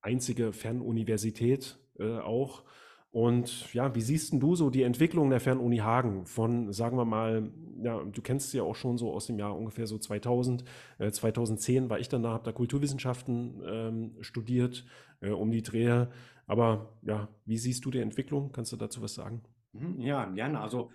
[0.00, 2.64] einzige Fernuniversität äh, auch.
[3.10, 7.50] Und ja, wie siehst du so die Entwicklung der Fernuni Hagen von, sagen wir mal,
[7.82, 10.62] ja, du kennst sie ja auch schon so aus dem Jahr ungefähr so 2000,
[10.98, 14.84] äh, 2010 war ich dann da, habe da Kulturwissenschaften ähm, studiert,
[15.20, 16.10] äh, um die Drehe.
[16.48, 18.50] Aber ja, wie siehst du die Entwicklung?
[18.50, 19.42] Kannst du dazu was sagen?
[19.72, 20.60] Mhm, ja, gerne.
[20.60, 20.90] Also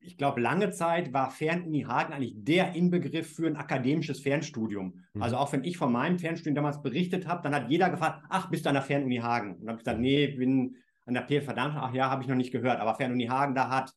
[0.00, 5.04] ich glaube, lange Zeit war Fernuni Hagen eigentlich der Inbegriff für ein akademisches Fernstudium.
[5.12, 5.22] Mhm.
[5.22, 8.48] Also auch wenn ich von meinem Fernstudium damals berichtet habe, dann hat jeder gefragt, ach,
[8.50, 9.56] bist du an der Fernuni Hagen?
[9.56, 10.02] Und dann habe ich gesagt, mhm.
[10.02, 10.76] nee, bin
[11.06, 12.80] an der PF verdammt, ach ja, habe ich noch nicht gehört.
[12.80, 13.92] Aber Fernuni Hagen, da hat,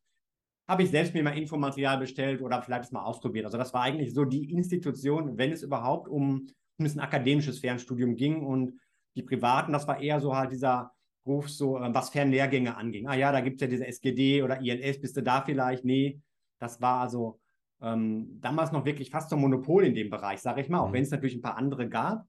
[0.68, 3.46] habe ich selbst mir mal Infomaterial bestellt oder vielleicht es mal ausprobiert.
[3.46, 8.18] Also das war eigentlich so die Institution, wenn es überhaupt um, um ein akademisches Fernstudium
[8.18, 8.74] ging und
[9.16, 10.92] die Privaten, das war eher so halt dieser
[11.28, 13.08] Beruf, so äh, was Fernlehrgänge anging.
[13.08, 15.84] Ah ja, da gibt es ja diese SGD oder ILS, bist du da vielleicht?
[15.84, 16.22] Nee,
[16.60, 17.40] das war also
[17.82, 20.90] ähm, damals noch wirklich fast so ein Monopol in dem Bereich, sage ich mal, auch
[20.90, 20.94] mhm.
[20.94, 22.26] wenn es natürlich ein paar andere gab.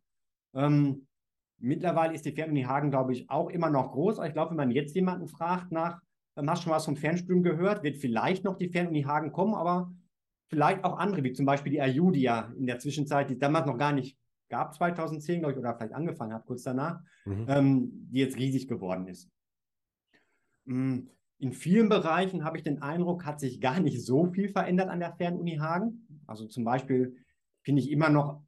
[0.54, 1.06] Ähm,
[1.58, 4.18] mittlerweile ist die Fernuni Hagen, glaube ich, auch immer noch groß.
[4.18, 6.00] Aber ich glaube, wenn man jetzt jemanden fragt nach,
[6.36, 9.54] ähm, hast du schon was vom Fernstudium gehört, wird vielleicht noch die Fernuni Hagen kommen,
[9.54, 9.92] aber
[10.48, 13.92] vielleicht auch andere, wie zum Beispiel die ja in der Zwischenzeit, die damals noch gar
[13.92, 14.16] nicht
[14.48, 17.46] gab 2010, glaube ich, oder vielleicht angefangen hat kurz danach, mhm.
[17.48, 19.30] ähm, die jetzt riesig geworden ist.
[20.64, 24.88] Mm, in vielen Bereichen habe ich den Eindruck, hat sich gar nicht so viel verändert
[24.88, 26.06] an der Fernuni Hagen.
[26.26, 27.16] Also zum Beispiel
[27.62, 28.42] finde ich immer noch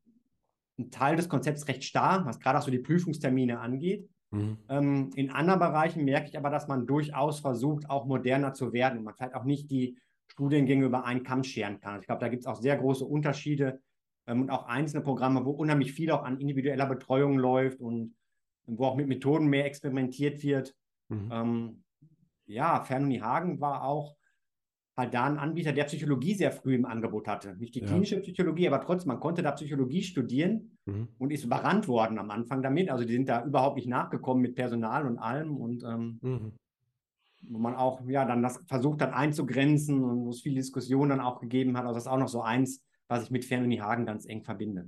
[0.78, 4.08] ein Teil des Konzepts recht starr, was gerade auch so die Prüfungstermine angeht.
[4.30, 4.58] Mhm.
[4.68, 8.98] Ähm, in anderen Bereichen merke ich aber, dass man durchaus versucht, auch moderner zu werden
[8.98, 9.98] und man vielleicht auch nicht die
[10.28, 12.00] Studiengänge über einen Kamm scheren kann.
[12.00, 13.80] Ich glaube, da gibt es auch sehr große Unterschiede
[14.32, 18.14] und auch einzelne Programme, wo unheimlich viel auch an individueller Betreuung läuft und
[18.66, 20.74] wo auch mit Methoden mehr experimentiert wird.
[21.08, 21.28] Mhm.
[21.32, 21.84] Ähm,
[22.46, 24.16] ja, Fernuni Hagen war auch
[24.96, 27.56] halt da ein Anbieter, der Psychologie sehr früh im Angebot hatte.
[27.56, 28.20] Nicht die klinische ja.
[28.20, 31.08] Psychologie, aber trotzdem, man konnte da Psychologie studieren mhm.
[31.18, 32.90] und ist überrannt worden am Anfang damit.
[32.90, 36.52] Also die sind da überhaupt nicht nachgekommen mit Personal und allem und ähm, mhm.
[37.48, 41.20] wo man auch ja dann das versucht hat einzugrenzen und wo es viele Diskussionen dann
[41.20, 41.84] auch gegeben hat.
[41.84, 44.86] Also das ist auch noch so eins was ich mit Fernuni Hagen ganz eng verbinde.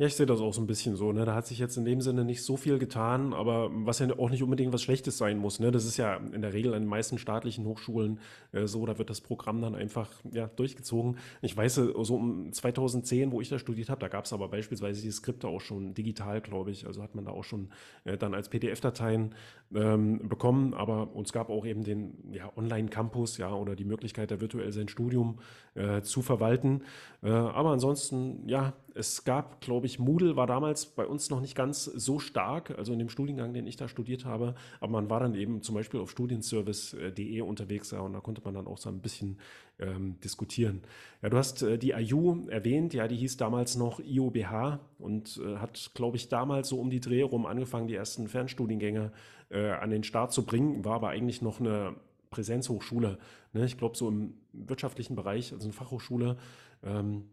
[0.00, 1.12] Ja, ich sehe das auch so ein bisschen so.
[1.12, 1.26] Ne?
[1.26, 4.30] Da hat sich jetzt in dem Sinne nicht so viel getan, aber was ja auch
[4.30, 5.60] nicht unbedingt was Schlechtes sein muss.
[5.60, 5.72] Ne?
[5.72, 8.18] Das ist ja in der Regel an den meisten staatlichen Hochschulen
[8.52, 11.18] äh, so, da wird das Programm dann einfach ja, durchgezogen.
[11.42, 14.48] Ich weiß, äh, so um 2010, wo ich da studiert habe, da gab es aber
[14.48, 16.86] beispielsweise die Skripte auch schon digital, glaube ich.
[16.86, 17.68] Also hat man da auch schon
[18.04, 19.34] äh, dann als PDF-Dateien
[19.74, 20.74] ähm, bekommen.
[20.74, 24.88] Aber uns gab auch eben den ja, Online-Campus ja, oder die Möglichkeit, da virtuell sein
[24.88, 25.38] Studium
[25.74, 26.82] äh, zu verwalten.
[27.22, 31.54] Äh, aber ansonsten, ja, es gab, glaube ich, Moodle war damals bei uns noch nicht
[31.54, 35.20] ganz so stark, also in dem Studiengang, den ich da studiert habe, aber man war
[35.20, 38.88] dann eben zum Beispiel auf studienservice.de unterwegs ja, und da konnte man dann auch so
[38.88, 39.38] ein bisschen
[39.78, 40.82] ähm, diskutieren.
[41.22, 45.56] Ja, du hast äh, die IU erwähnt, ja, die hieß damals noch IOBH und äh,
[45.56, 49.12] hat, glaube ich, damals so um die Dreh rum angefangen, die ersten Fernstudiengänge
[49.50, 51.94] äh, an den Start zu bringen, war aber eigentlich noch eine
[52.30, 53.18] Präsenzhochschule.
[53.52, 53.64] Ne?
[53.64, 56.36] Ich glaube, so im wirtschaftlichen Bereich, also eine Fachhochschule.
[56.82, 57.24] Ähm,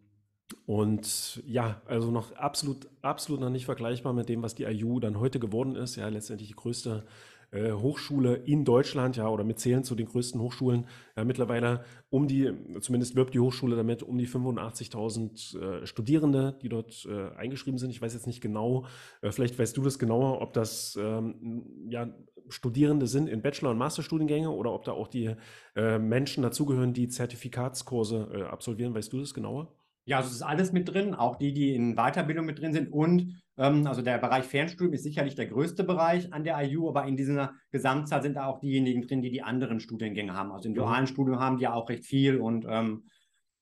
[0.66, 5.20] und ja, also noch absolut, absolut noch nicht vergleichbar mit dem, was die IU dann
[5.20, 5.96] heute geworden ist.
[5.96, 7.06] Ja, letztendlich die größte
[7.52, 10.86] äh, Hochschule in Deutschland, ja, oder mitzählen zu den größten Hochschulen.
[11.16, 16.70] Ja, mittlerweile um die, zumindest wirbt die Hochschule damit, um die 85.000 äh, Studierende, die
[16.70, 17.92] dort äh, eingeschrieben sind.
[17.92, 18.86] Ich weiß jetzt nicht genau,
[19.22, 22.14] äh, vielleicht weißt du das genauer, ob das ähm, ja,
[22.50, 25.36] Studierende sind in Bachelor- und Masterstudiengänge oder ob da auch die
[25.76, 28.94] äh, Menschen dazugehören, die Zertifikatskurse absolvieren.
[28.94, 29.74] Weißt du das genauer?
[30.08, 32.94] Ja, also es ist alles mit drin, auch die, die in Weiterbildung mit drin sind.
[32.94, 37.06] Und ähm, also der Bereich Fernstudium ist sicherlich der größte Bereich an der IU, aber
[37.06, 40.54] in dieser Gesamtzahl sind da auch diejenigen drin, die die anderen Studiengänge haben.
[40.54, 40.78] Also im mhm.
[40.78, 43.04] dualen Studium haben die ja auch recht viel und ähm,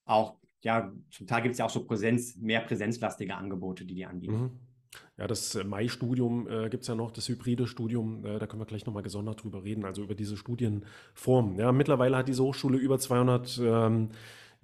[0.06, 4.06] auch, ja, zum Teil gibt es ja auch so Präsenz, mehr präsenzlastige Angebote, die die
[4.06, 4.40] anbieten.
[4.40, 4.60] Mhm.
[5.18, 8.62] Ja, das äh, Mai-Studium äh, gibt es ja noch, das hybride Studium, äh, da können
[8.62, 11.58] wir gleich nochmal gesondert drüber reden, also über diese Studienform.
[11.58, 14.10] Ja, mittlerweile hat diese Hochschule über 200 ähm,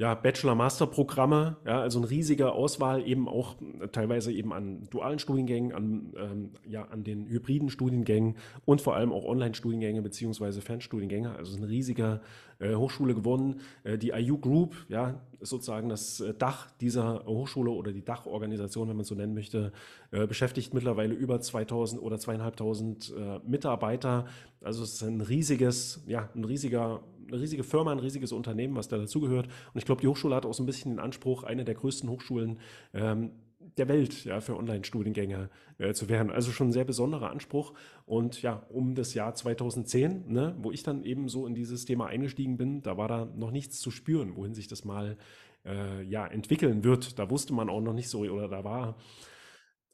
[0.01, 5.73] ja, Bachelor-Master-Programme, ja, also eine riesige Auswahl eben auch äh, teilweise eben an dualen Studiengängen,
[5.73, 8.35] an, ähm, ja, an den hybriden Studiengängen
[8.65, 11.35] und vor allem auch Online-Studiengänge beziehungsweise Fernstudiengänge.
[11.35, 12.19] Also eine riesige
[12.50, 13.61] äh, Hochschule geworden.
[13.83, 18.87] Äh, die IU Group, ja, ist sozusagen das äh, Dach dieser Hochschule oder die Dachorganisation,
[18.87, 19.71] wenn man es so nennen möchte,
[20.11, 24.25] äh, beschäftigt mittlerweile über 2000 oder zweieinhalbtausend äh, Mitarbeiter.
[24.61, 27.01] Also es ist ein riesiges, ja, ein riesiger
[27.31, 29.45] eine riesige Firma, ein riesiges Unternehmen, was da dazugehört.
[29.45, 32.09] Und ich glaube, die Hochschule hat auch so ein bisschen den Anspruch, eine der größten
[32.09, 32.59] Hochschulen
[32.93, 33.31] ähm,
[33.77, 36.31] der Welt ja, für Online-Studiengänge äh, zu werden.
[36.31, 37.73] Also schon ein sehr besonderer Anspruch.
[38.05, 42.07] Und ja, um das Jahr 2010, ne, wo ich dann eben so in dieses Thema
[42.07, 45.17] eingestiegen bin, da war da noch nichts zu spüren, wohin sich das mal
[45.65, 47.19] äh, ja, entwickeln wird.
[47.19, 48.97] Da wusste man auch noch nicht so, oder da war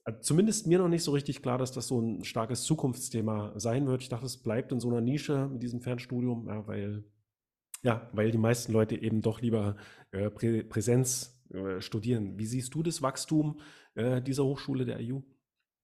[0.06, 3.88] äh, zumindest mir noch nicht so richtig klar, dass das so ein starkes Zukunftsthema sein
[3.88, 4.02] wird.
[4.02, 7.04] Ich dachte, es bleibt in so einer Nische mit diesem Fernstudium, ja, weil
[7.84, 9.76] ja, weil die meisten Leute eben doch lieber
[10.12, 11.37] äh, Prä Präsenz
[11.80, 12.38] studieren.
[12.38, 13.60] Wie siehst du das Wachstum
[13.96, 15.24] äh, dieser Hochschule der IU?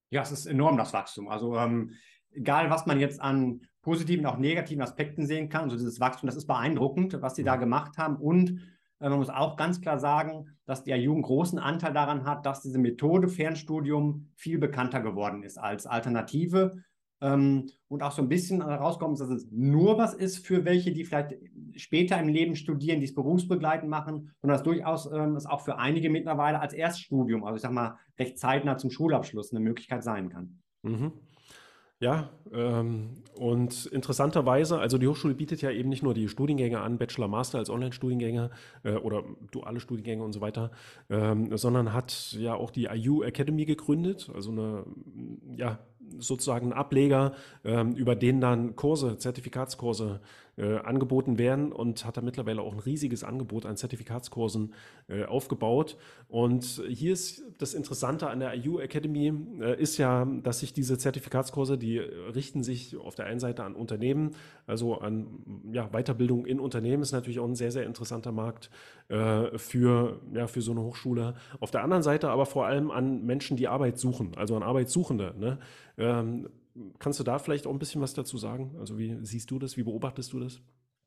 [0.09, 1.27] Ja, es ist enorm, das Wachstum.
[1.27, 1.93] Also ähm,
[2.31, 6.35] egal, was man jetzt an positiven, auch negativen Aspekten sehen kann, also dieses Wachstum, das
[6.35, 7.61] ist beeindruckend, was sie da mhm.
[7.61, 8.17] gemacht haben.
[8.17, 8.59] Und
[8.99, 12.45] äh, man muss auch ganz klar sagen, dass die IU einen großen Anteil daran hat,
[12.45, 16.83] dass diese Methode Fernstudium viel bekannter geworden ist als Alternative
[17.23, 21.05] ähm, und auch so ein bisschen herauskommt, dass es nur was ist für welche, die
[21.05, 21.35] vielleicht
[21.75, 25.77] später im Leben studieren, die es berufsbegleitend machen, sondern dass durchaus ähm, es auch für
[25.77, 30.29] einige mittlerweile als Erststudium, also ich sag mal recht zeitnah zum Schulabschluss, eine Möglichkeit sein
[30.29, 30.59] kann.
[30.83, 31.13] Mhm.
[32.03, 36.97] Ja, ähm, und interessanterweise, also die Hochschule bietet ja eben nicht nur die Studiengänge an,
[36.97, 38.49] Bachelor, Master als Online-Studiengänge
[38.83, 40.71] äh, oder duale Studiengänge und so weiter,
[41.09, 44.83] ähm, sondern hat ja auch die IU Academy gegründet, also eine,
[45.55, 45.79] ja,
[46.19, 47.33] sozusagen ein Ableger,
[47.63, 50.19] ähm, über den dann Kurse, Zertifikatskurse
[50.57, 54.73] äh, angeboten werden und hat da mittlerweile auch ein riesiges Angebot an Zertifikatskursen
[55.07, 55.97] äh, aufgebaut.
[56.27, 60.97] Und hier ist das Interessante an der IU Academy, äh, ist ja, dass sich diese
[60.97, 64.31] Zertifikatskurse, die richten sich auf der einen Seite an Unternehmen,
[64.67, 65.27] also an
[65.71, 68.69] ja, Weiterbildung in Unternehmen ist natürlich auch ein sehr, sehr interessanter Markt
[69.09, 71.35] äh, für, ja, für so eine Hochschule.
[71.59, 75.33] Auf der anderen Seite aber vor allem an Menschen, die Arbeit suchen, also an Arbeitssuchende.
[75.37, 75.59] Ne?
[75.97, 76.49] Ähm,
[76.99, 78.75] Kannst du da vielleicht auch ein bisschen was dazu sagen?
[78.79, 79.77] Also wie siehst du das?
[79.77, 80.61] Wie beobachtest du das?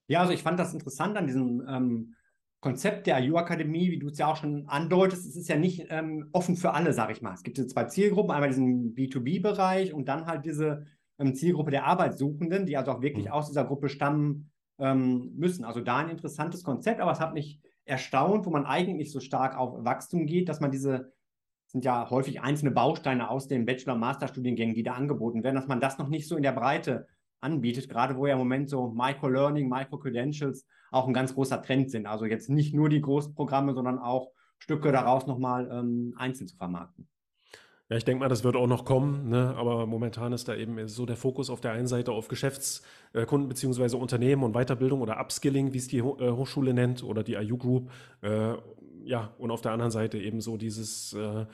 [0.08, 2.14] Ja, also ich fand das interessant an diesem ähm,
[2.60, 5.26] Konzept der IU-Akademie, wie du es ja auch schon andeutest.
[5.26, 7.34] Es ist ja nicht ähm, offen für alle, sage ich mal.
[7.34, 10.86] Es gibt diese zwei Zielgruppen, einmal diesen B2B-Bereich und dann halt diese
[11.18, 13.32] ähm, Zielgruppe der Arbeitssuchenden, die also auch wirklich mhm.
[13.32, 15.64] aus dieser Gruppe stammen ähm, müssen.
[15.64, 19.56] Also da ein interessantes Konzept, aber es hat mich erstaunt, wo man eigentlich so stark
[19.56, 21.12] auf Wachstum geht, dass man diese
[21.76, 25.66] sind ja häufig einzelne Bausteine aus den Bachelor- und Masterstudiengängen, die da angeboten werden, dass
[25.66, 27.06] man das noch nicht so in der Breite
[27.40, 32.06] anbietet, gerade wo ja im Moment so Micro-Learning, Micro-Credentials auch ein ganz großer Trend sind.
[32.06, 36.56] Also jetzt nicht nur die großen Programme, sondern auch Stücke daraus nochmal ähm, einzeln zu
[36.56, 37.08] vermarkten.
[37.90, 39.54] Ja, ich denke mal, das wird auch noch kommen, ne?
[39.54, 43.98] aber momentan ist da eben so der Fokus auf der einen Seite auf Geschäftskunden beziehungsweise
[43.98, 47.90] Unternehmen und Weiterbildung oder Upskilling, wie es die äh, Hochschule nennt oder die IU Group.
[49.06, 51.46] Ja, und auf der anderen Seite eben so dieses äh,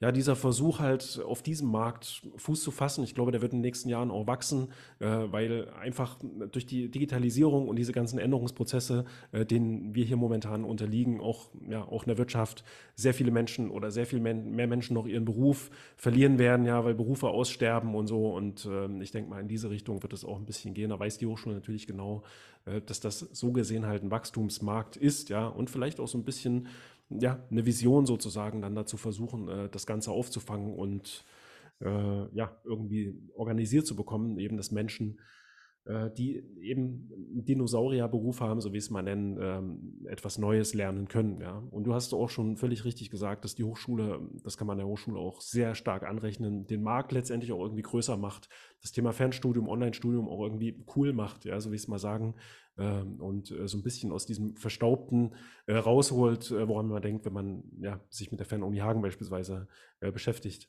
[0.00, 3.58] ja, dieser Versuch halt auf diesem Markt Fuß zu fassen, ich glaube, der wird in
[3.58, 4.68] den nächsten Jahren auch wachsen,
[5.00, 6.18] äh, weil einfach
[6.52, 11.82] durch die Digitalisierung und diese ganzen Änderungsprozesse, äh, denen wir hier momentan unterliegen, auch, ja,
[11.82, 12.62] auch in der Wirtschaft
[12.94, 16.94] sehr viele Menschen oder sehr viel mehr Menschen noch ihren Beruf verlieren werden, ja, weil
[16.94, 18.30] Berufe aussterben und so.
[18.30, 20.90] Und äh, ich denke mal, in diese Richtung wird es auch ein bisschen gehen.
[20.90, 22.22] Da weiß die Hochschule natürlich genau,
[22.66, 26.24] äh, dass das so gesehen halt ein Wachstumsmarkt ist, ja, und vielleicht auch so ein
[26.24, 26.68] bisschen
[27.10, 31.24] ja, eine Vision sozusagen dann dazu versuchen, äh, das Ganze aufzufangen und
[31.80, 35.20] äh, ja, irgendwie organisiert zu bekommen, eben dass Menschen
[36.16, 37.08] die eben
[37.44, 41.40] Dinosaurierberuf haben, so wie es man nennen, ähm, etwas Neues lernen können.
[41.40, 41.62] Ja.
[41.70, 44.86] Und du hast auch schon völlig richtig gesagt, dass die Hochschule, das kann man der
[44.86, 48.50] Hochschule auch sehr stark anrechnen, den Markt letztendlich auch irgendwie größer macht,
[48.82, 52.34] das Thema Fernstudium, Online-Studium auch irgendwie cool macht, ja, so wie es mal sagen,
[52.78, 55.34] ähm, und äh, so ein bisschen aus diesem Verstaubten
[55.66, 59.68] äh, rausholt, äh, woran man denkt, wenn man ja, sich mit der Fernuni Hagen beispielsweise
[60.00, 60.68] äh, beschäftigt.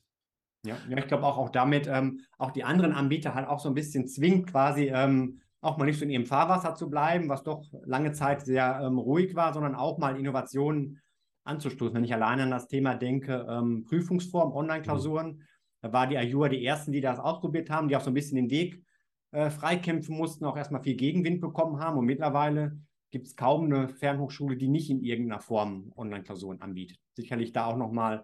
[0.66, 3.70] Ja, ja ich glaube auch, auch damit ähm, auch die anderen Anbieter halt auch so
[3.70, 7.44] ein bisschen zwingt, quasi ähm, auch mal nicht so in ihrem Fahrwasser zu bleiben, was
[7.44, 11.02] doch lange Zeit sehr ähm, ruhig war, sondern auch mal Innovationen
[11.44, 11.96] anzustoßen.
[11.96, 15.44] Wenn ich alleine an das Thema denke, ähm, Prüfungsform, Online-Klausuren, mhm.
[15.82, 18.38] da war die Ayua die ersten, die das ausprobiert haben, die auch so ein bisschen
[18.38, 18.84] den Weg
[19.32, 21.98] äh, freikämpfen mussten, auch erstmal viel Gegenwind bekommen haben.
[21.98, 22.80] Und mittlerweile
[23.12, 27.00] gibt es kaum eine Fernhochschule, die nicht in irgendeiner Form Online-Klausuren anbietet.
[27.16, 28.24] Sicherlich da auch nochmal hm,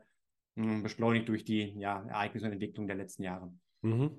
[0.56, 3.51] beschleunigt durch die ja, Ereignisse und Entwicklung der letzten Jahre.
[3.82, 4.12] Mhm.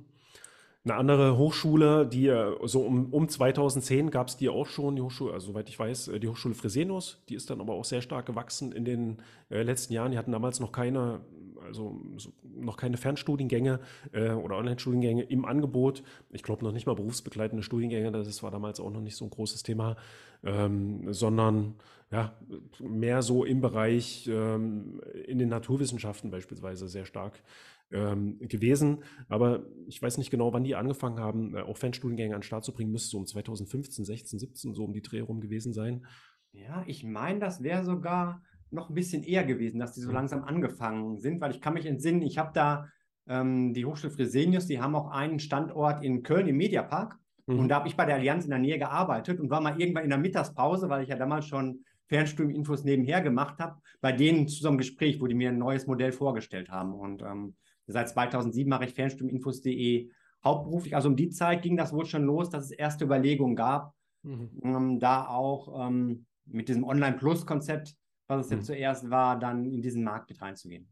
[0.84, 5.02] Eine andere Hochschule, die äh, so um, um 2010 gab es die auch schon, die
[5.02, 8.02] Hochschule, also soweit ich weiß, äh, die Hochschule Fresenius, die ist dann aber auch sehr
[8.02, 9.16] stark gewachsen in den
[9.50, 10.12] äh, letzten Jahren.
[10.12, 11.22] Die hatten damals noch keine,
[11.66, 13.80] also so, noch keine Fernstudiengänge
[14.12, 16.02] äh, oder Online-Studiengänge im Angebot.
[16.30, 19.30] Ich glaube noch nicht mal berufsbegleitende Studiengänge, das war damals auch noch nicht so ein
[19.30, 19.96] großes Thema,
[20.44, 21.74] ähm, sondern
[22.10, 22.38] ja,
[22.80, 27.42] mehr so im Bereich ähm, in den Naturwissenschaften beispielsweise sehr stark
[27.90, 29.02] ähm, gewesen.
[29.28, 32.64] Aber ich weiß nicht genau, wann die angefangen haben, äh, auch Fernstudiengänge an den Start
[32.64, 32.92] zu bringen.
[32.92, 36.06] Müsste so um 2015, 16, 17 so um die Dreh rum gewesen sein.
[36.52, 40.14] Ja, ich meine, das wäre sogar noch ein bisschen eher gewesen, dass die so mhm.
[40.14, 42.88] langsam angefangen sind, weil ich kann mich entsinnen, ich habe da
[43.28, 47.18] ähm, die Hochschule Fresenius, die haben auch einen Standort in Köln im Mediapark.
[47.46, 47.58] Mhm.
[47.60, 50.04] Und da habe ich bei der Allianz in der Nähe gearbeitet und war mal irgendwann
[50.04, 54.62] in der Mittagspause, weil ich ja damals schon Fernstudium-Infos nebenher gemacht habe, bei denen zu
[54.62, 56.94] so einem Gespräch, wo die mir ein neues Modell vorgestellt haben.
[56.94, 57.54] Und ähm,
[57.86, 60.10] Seit 2007 mache ich Fernstudiuminfos.de
[60.44, 60.94] hauptberuflich.
[60.94, 64.50] Also um die Zeit ging das wohl schon los, dass es erste Überlegungen gab, mhm.
[64.62, 67.94] ähm, da auch ähm, mit diesem Online-Plus-Konzept,
[68.26, 68.56] was es mhm.
[68.58, 70.88] jetzt zuerst war, dann in diesen Markt mit reinzugehen.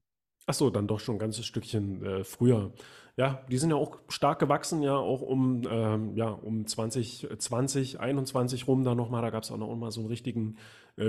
[0.47, 2.73] Ach so, dann doch schon ein ganzes Stückchen äh, früher.
[3.17, 8.67] Ja, die sind ja auch stark gewachsen, ja, auch um, ähm, ja, um 2020, 21
[8.67, 9.23] rum da nochmal.
[9.23, 10.57] Da gab es auch noch mal so einen richtigen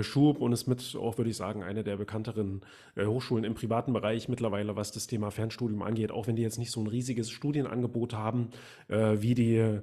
[0.01, 2.61] Schub und ist mit auch, würde ich sagen, eine der bekannteren
[2.95, 6.57] äh, Hochschulen im privaten Bereich mittlerweile, was das Thema Fernstudium angeht, auch wenn die jetzt
[6.57, 8.49] nicht so ein riesiges Studienangebot haben,
[8.87, 9.81] äh, wie die, äh,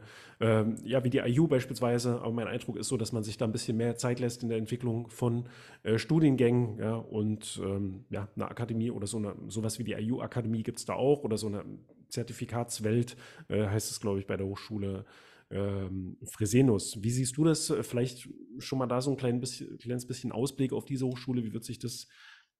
[0.85, 2.21] ja, wie die IU beispielsweise.
[2.21, 4.49] Aber mein Eindruck ist so, dass man sich da ein bisschen mehr Zeit lässt in
[4.49, 5.45] der Entwicklung von
[5.85, 10.63] äh, Studiengängen, ja, und ähm, ja, eine Akademie oder so eine, sowas wie die IU-Akademie
[10.65, 11.65] gibt es da auch oder so eine
[12.09, 13.17] Zertifikatswelt,
[13.49, 15.05] äh, heißt es, glaube ich, bei der Hochschule
[15.53, 16.99] ähm, Fresenus.
[17.03, 17.73] Wie siehst du das?
[17.83, 18.29] Vielleicht
[18.59, 21.45] schon mal da so ein klein bisschen, kleines bisschen Ausblick auf diese Hochschule.
[21.45, 22.09] Wie wird sich das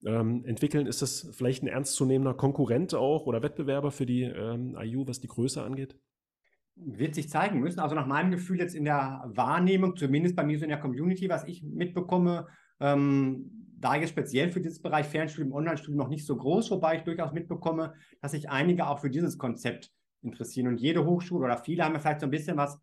[0.05, 0.87] ähm, entwickeln?
[0.87, 5.29] Ist das vielleicht ein ernstzunehmender Konkurrent auch oder Wettbewerber für die ähm, IU, was die
[5.29, 5.97] Größe angeht?
[6.75, 7.81] Wird sich zeigen müssen.
[7.81, 11.29] Also nach meinem Gefühl jetzt in der Wahrnehmung, zumindest bei mir so in der Community,
[11.29, 12.47] was ich mitbekomme,
[12.81, 17.03] ähm, da jetzt speziell für dieses Bereich Fernstudium, Online-Studium noch nicht so groß, wobei ich
[17.03, 20.69] durchaus mitbekomme, dass sich einige auch für dieses Konzept interessieren.
[20.69, 22.79] Und jede Hochschule oder viele haben ja vielleicht so ein bisschen was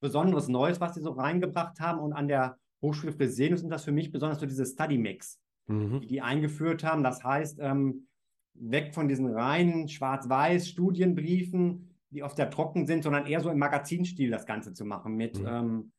[0.00, 1.98] Besonderes Neues, was sie so reingebracht haben.
[1.98, 6.00] Und an der Hochschule Fresenius sind das für mich besonders so diese Study Mix, mhm.
[6.00, 7.02] die die eingeführt haben.
[7.02, 8.06] Das heißt, ähm,
[8.54, 13.58] weg von diesen reinen schwarz-weiß Studienbriefen, die oft sehr trocken sind, sondern eher so im
[13.58, 15.46] Magazinstil das Ganze zu machen mit mhm.
[15.46, 15.92] ähm,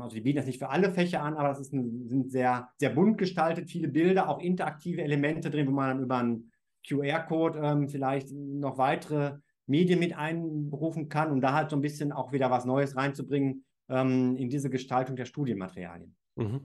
[0.00, 2.70] also die bieten das nicht für alle Fächer an, aber das ist ein, sind sehr,
[2.78, 6.52] sehr bunt gestaltet, viele Bilder, auch interaktive Elemente drin, wo man dann über einen
[6.86, 9.38] QR-Code ähm, vielleicht noch weitere
[9.70, 13.64] Medien mit einberufen kann, um da halt so ein bisschen auch wieder was Neues reinzubringen
[13.88, 16.14] ähm, in diese Gestaltung der Studienmaterialien.
[16.36, 16.60] Mhm.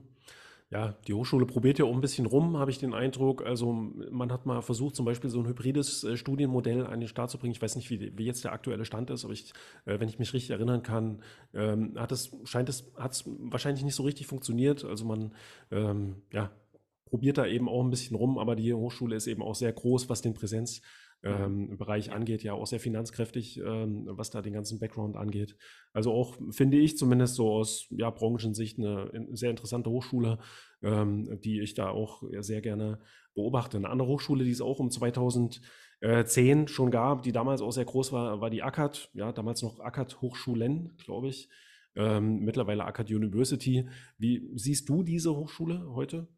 [0.68, 3.46] Ja, die Hochschule probiert ja auch ein bisschen rum, habe ich den Eindruck.
[3.46, 7.30] Also man hat mal versucht, zum Beispiel so ein hybrides äh, Studienmodell an den Start
[7.30, 7.52] zu bringen.
[7.52, 9.52] Ich weiß nicht, wie, wie jetzt der aktuelle Stand ist, aber ich,
[9.84, 11.22] äh, wenn ich mich richtig erinnern kann,
[11.54, 14.84] ähm, hat es, scheint es, hat es wahrscheinlich nicht so richtig funktioniert.
[14.84, 15.32] Also man,
[15.70, 16.50] ähm, ja,
[17.04, 20.08] probiert da eben auch ein bisschen rum, aber die Hochschule ist eben auch sehr groß,
[20.08, 20.82] was den Präsenz
[21.22, 25.56] ähm, Bereich angeht, ja auch sehr finanzkräftig, ähm, was da den ganzen Background angeht.
[25.92, 30.38] Also auch, finde ich zumindest so aus ja, Branchensicht eine sehr interessante Hochschule,
[30.82, 33.00] ähm, die ich da auch sehr gerne
[33.34, 33.76] beobachte.
[33.76, 38.12] Eine andere Hochschule, die es auch um 2010 schon gab, die damals auch sehr groß
[38.12, 41.48] war, war die ACAD, ja, damals noch ACAD Hochschulen, glaube ich.
[41.96, 43.88] Ähm, mittlerweile ACAD University.
[44.18, 46.28] Wie siehst du diese Hochschule heute?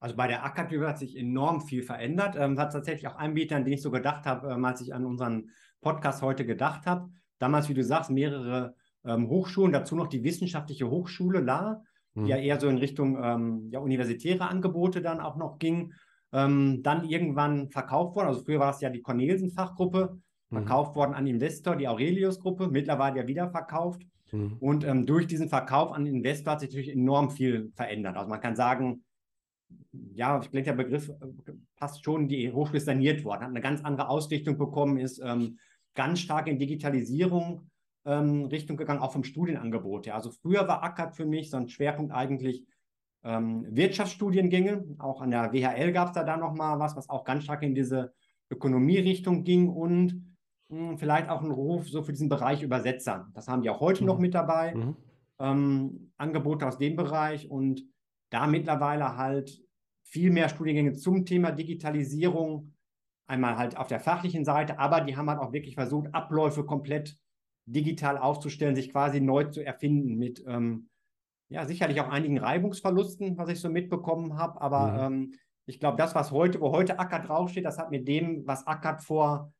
[0.00, 2.36] Also bei der Akademie hat sich enorm viel verändert.
[2.38, 5.04] Ähm, hat tatsächlich auch Anbieter, an den ich so gedacht habe, ähm, als ich an
[5.04, 7.10] unseren Podcast heute gedacht habe.
[7.38, 8.74] Damals, wie du sagst, mehrere
[9.04, 11.82] ähm, Hochschulen, dazu noch die wissenschaftliche Hochschule La,
[12.14, 12.24] mhm.
[12.24, 15.92] die ja eher so in Richtung ähm, ja, universitäre Angebote dann auch noch ging.
[16.32, 20.18] Ähm, dann irgendwann verkauft worden, also früher war es ja die Cornelsen-Fachgruppe,
[20.50, 20.56] mhm.
[20.56, 24.02] verkauft worden an Investor, die Aurelius-Gruppe, mittlerweile ja wieder verkauft.
[24.32, 24.56] Mhm.
[24.60, 28.16] Und ähm, durch diesen Verkauf an Investor hat sich natürlich enorm viel verändert.
[28.16, 29.04] Also man kann sagen,
[30.14, 33.60] ja, ich denke, der Begriff äh, passt schon, die Hochschule ist saniert worden, hat eine
[33.60, 35.58] ganz andere Ausrichtung bekommen, ist ähm,
[35.94, 37.70] ganz stark in Digitalisierung
[38.04, 40.14] ähm, Richtung gegangen, auch vom Studienangebot her.
[40.14, 42.64] Also früher war ACAD für mich so ein Schwerpunkt eigentlich
[43.22, 44.96] ähm, Wirtschaftsstudiengänge.
[44.98, 47.74] Auch an der WHL gab es da dann nochmal was, was auch ganz stark in
[47.74, 48.12] diese
[48.50, 50.24] Ökonomierichtung ging und
[50.68, 53.28] mh, hm, vielleicht auch ein Ruf so für diesen Bereich Übersetzer.
[53.34, 54.06] Das haben die auch heute mhm.
[54.06, 54.74] noch mit dabei.
[54.74, 54.96] Mhm.
[55.38, 57.84] Ähm, Angebote aus dem Bereich und
[58.30, 59.62] da mittlerweile halt
[60.10, 62.74] viel mehr Studiengänge zum Thema Digitalisierung,
[63.26, 67.16] einmal halt auf der fachlichen Seite, aber die haben halt auch wirklich versucht, Abläufe komplett
[67.66, 70.88] digital aufzustellen, sich quasi neu zu erfinden mit ähm,
[71.50, 75.14] ja sicherlich auch einigen Reibungsverlusten, was ich so mitbekommen habe, aber mhm.
[75.14, 75.34] ähm,
[75.66, 79.02] ich glaube, das, was heute, wo heute Ackert draufsteht, das hat mit dem, was Ackert
[79.02, 79.52] vor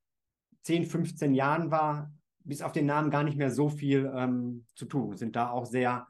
[0.62, 2.10] 10, 15 Jahren war,
[2.44, 5.18] bis auf den Namen gar nicht mehr so viel ähm, zu tun.
[5.18, 6.06] Sind da auch sehr,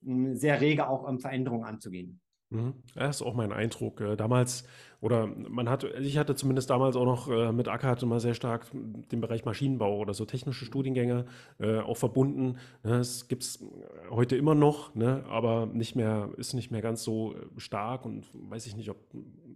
[0.00, 2.20] sehr rege auch um Veränderungen anzugehen.
[2.50, 2.74] Mhm.
[2.94, 4.00] Ja, ist auch mein Eindruck.
[4.00, 4.64] Äh, damals,
[5.00, 8.66] oder man hat, ich hatte zumindest damals auch noch äh, mit ACAD immer sehr stark
[8.72, 11.26] den Bereich Maschinenbau oder so technische Studiengänge
[11.58, 12.58] äh, auch verbunden.
[12.84, 13.64] Ne, es gibt es
[14.10, 18.66] heute immer noch, ne, aber nicht mehr, ist nicht mehr ganz so stark und weiß
[18.66, 18.98] ich nicht, ob,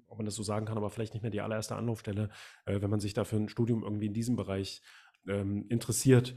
[0.09, 2.29] ob man das so sagen kann, aber vielleicht nicht mehr die allererste Anlaufstelle,
[2.67, 4.83] wenn man sich da für ein Studium irgendwie in diesem Bereich
[5.29, 6.35] ähm, interessiert.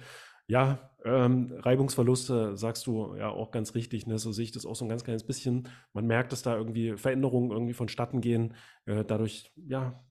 [0.48, 4.08] Ja, ähm, Reibungsverluste sagst du ja auch ganz richtig.
[4.08, 4.18] Ne?
[4.18, 5.70] So sehe ich das auch so ein ganz kleines bisschen.
[5.94, 8.54] Man merkt, dass da irgendwie Veränderungen irgendwie vonstatten gehen.
[8.86, 10.04] Äh, dadurch, ja,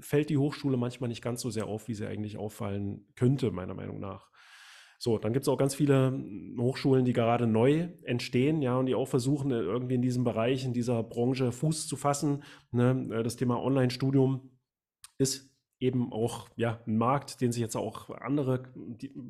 [0.00, 3.74] fällt die Hochschule manchmal nicht ganz so sehr auf, wie sie eigentlich auffallen könnte, meiner
[3.74, 4.30] Meinung nach.
[4.98, 6.18] So, dann gibt es auch ganz viele
[6.58, 10.64] Hochschulen, die gerade neu entstehen, ja, und die auch versuchen, äh, irgendwie in diesem Bereich,
[10.64, 12.42] in dieser Branche Fuß zu fassen.
[12.70, 13.08] Ne?
[13.12, 14.50] Äh, das Thema Online-Studium
[15.18, 18.62] ist eben auch ja, ein Markt, den sich jetzt auch andere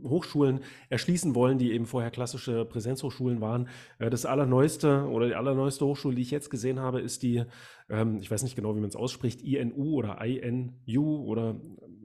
[0.04, 3.68] Hochschulen erschließen wollen, die eben vorher klassische Präsenzhochschulen waren.
[3.98, 7.44] Äh, das allerneueste oder die allerneueste Hochschule, die ich jetzt gesehen habe, ist die,
[7.88, 11.60] ähm, ich weiß nicht genau, wie man es ausspricht, INU oder INU oder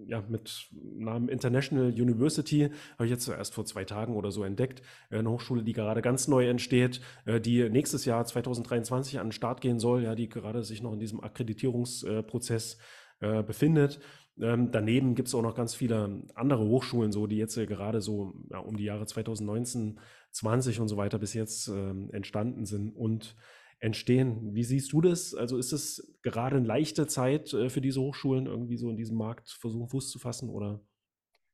[0.07, 4.81] ja, mit Namen International University, habe ich jetzt erst vor zwei Tagen oder so entdeckt.
[5.11, 9.31] Äh, eine Hochschule, die gerade ganz neu entsteht, äh, die nächstes Jahr 2023 an den
[9.31, 12.77] Start gehen soll, ja, die gerade sich noch in diesem Akkreditierungsprozess
[13.45, 13.99] befindet.
[14.41, 18.01] Ähm, daneben gibt es auch noch ganz viele andere Hochschulen, so die jetzt äh, gerade
[18.01, 19.99] so ja, um die Jahre 2019,
[20.31, 23.35] 20 und so weiter bis jetzt ähm, entstanden sind und
[23.79, 24.53] entstehen.
[24.53, 25.33] Wie siehst du das?
[25.33, 29.17] Also ist es gerade eine leichte Zeit äh, für diese Hochschulen, irgendwie so in diesem
[29.17, 30.81] Markt versuchen, Fuß zu fassen oder?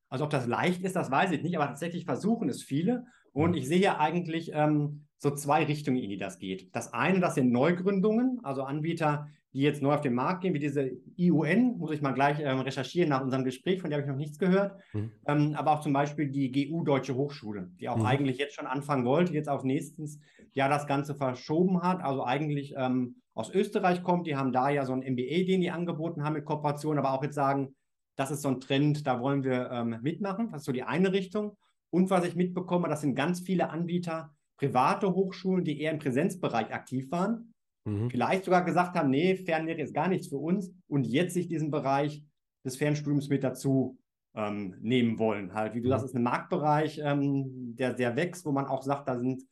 [0.10, 3.06] Also ob das leicht ist, das weiß ich nicht, aber tatsächlich versuchen es viele.
[3.32, 6.74] Und ich sehe ja eigentlich ähm, so zwei Richtungen, in die das geht.
[6.76, 10.60] Das eine, das sind Neugründungen, also Anbieter, die jetzt neu auf den Markt gehen, wie
[10.60, 14.12] diese IUN, muss ich mal gleich ähm, recherchieren nach unserem Gespräch, von der habe ich
[14.12, 14.78] noch nichts gehört.
[14.92, 15.12] Mhm.
[15.26, 18.06] Ähm, aber auch zum Beispiel die GU Deutsche Hochschule, die auch mhm.
[18.06, 20.20] eigentlich jetzt schon anfangen wollte, jetzt auf nächstes
[20.52, 22.04] Jahr das Ganze verschoben hat.
[22.04, 25.72] Also eigentlich ähm, aus Österreich kommt, die haben da ja so ein MBA, den die
[25.72, 27.76] angeboten haben mit Kooperation, aber auch jetzt sagen,
[28.18, 30.52] das ist so ein Trend, da wollen wir ähm, mitmachen.
[30.52, 31.56] Das ist so die eine Richtung.
[31.92, 36.74] Und was ich mitbekomme, das sind ganz viele Anbieter, private Hochschulen, die eher im Präsenzbereich
[36.74, 37.54] aktiv waren
[37.86, 38.10] mhm.
[38.10, 41.72] vielleicht sogar gesagt haben, nee, Fernlehre ist gar nichts für uns und jetzt sich diesen
[41.72, 42.24] Bereich
[42.64, 43.98] des Fernstudiums mit dazu
[44.36, 45.54] ähm, nehmen wollen.
[45.54, 45.92] Halt, wie du mhm.
[45.92, 49.44] sagst, ist ein Marktbereich, ähm, der sehr wächst, wo man auch sagt, da sind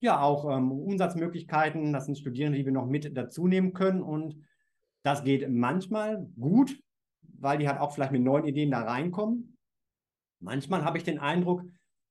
[0.00, 4.36] ja auch ähm, Umsatzmöglichkeiten, das sind Studierende, die wir noch mit dazu nehmen können und
[5.04, 6.78] das geht manchmal gut,
[7.38, 9.56] weil die halt auch vielleicht mit neuen Ideen da reinkommen.
[10.40, 11.64] Manchmal habe ich den Eindruck,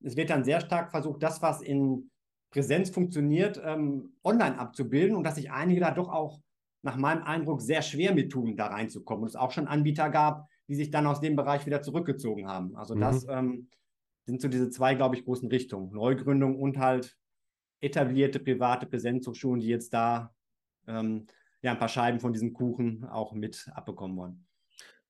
[0.03, 2.10] es wird dann sehr stark versucht, das, was in
[2.51, 6.41] Präsenz funktioniert, ähm, online abzubilden und dass sich einige da doch auch
[6.83, 9.23] nach meinem Eindruck sehr schwer mit tun, da reinzukommen.
[9.23, 12.75] Und es auch schon Anbieter gab, die sich dann aus dem Bereich wieder zurückgezogen haben.
[12.75, 12.99] Also mhm.
[12.99, 13.69] das ähm,
[14.25, 15.91] sind so diese zwei, glaube ich, großen Richtungen.
[15.91, 17.17] Neugründung und halt
[17.81, 20.33] etablierte private Präsenzhochschulen, die jetzt da
[20.87, 21.27] ähm,
[21.61, 24.45] ja, ein paar Scheiben von diesem Kuchen auch mit abbekommen wollen.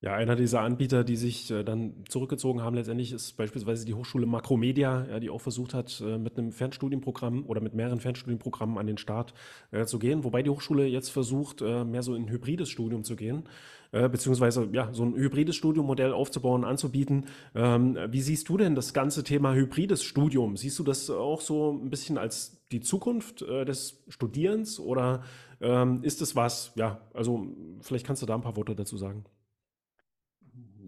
[0.04, 4.26] Ja, einer dieser Anbieter, die sich äh, dann zurückgezogen haben, letztendlich ist beispielsweise die Hochschule
[4.26, 8.88] Makromedia, ja, die auch versucht hat, äh, mit einem Fernstudienprogramm oder mit mehreren Fernstudienprogrammen an
[8.88, 9.36] den Start
[9.70, 10.24] äh, zu gehen.
[10.24, 13.44] Wobei die Hochschule jetzt versucht, äh, mehr so in ein hybrides Studium zu gehen,
[13.92, 17.28] äh, beziehungsweise ja, so ein hybrides Studiummodell aufzubauen, anzubieten.
[17.54, 20.58] Ähm, wie siehst du denn das ganze Thema hybrides Studium?
[20.58, 25.22] Siehst du das auch so ein bisschen als die Zukunft äh, des Studierens oder
[25.62, 26.72] ähm, ist es was?
[26.74, 27.46] Ja, also
[27.82, 29.26] vielleicht kannst du da ein paar Worte dazu sagen.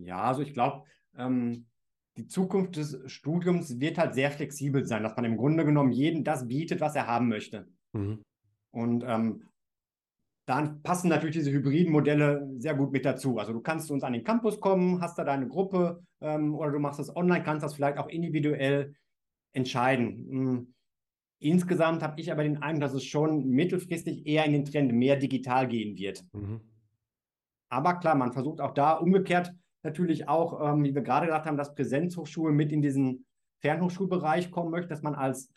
[0.06, 0.84] Ja, also ich glaube,
[1.18, 1.66] ähm,
[2.18, 6.24] die Zukunft des Studiums wird halt sehr flexibel sein, dass man im Grunde genommen jedem
[6.24, 7.68] das bietet, was er haben möchte.
[7.94, 8.24] Mhm.
[8.72, 9.44] Und ähm,
[10.46, 13.40] dann passen natürlich diese hybriden Modelle sehr gut mit dazu.
[13.40, 16.72] Also du kannst zu uns an den Campus kommen, hast da deine Gruppe ähm, oder
[16.72, 18.96] du machst das online, kannst das vielleicht auch individuell
[19.54, 20.28] entscheiden.
[20.30, 20.74] Hm,
[21.40, 25.16] insgesamt habe ich aber den Eindruck, dass es schon mittelfristig eher in den Trend mehr
[25.16, 26.24] digital gehen wird.
[26.34, 26.60] Mhm.
[27.70, 29.54] Aber klar, man versucht auch da umgekehrt
[29.84, 33.26] natürlich auch, ähm, wie wir gerade gesagt haben, dass Präsenzhochschulen mit in diesen
[33.60, 35.50] Fernhochschulbereich kommen möchten, dass man als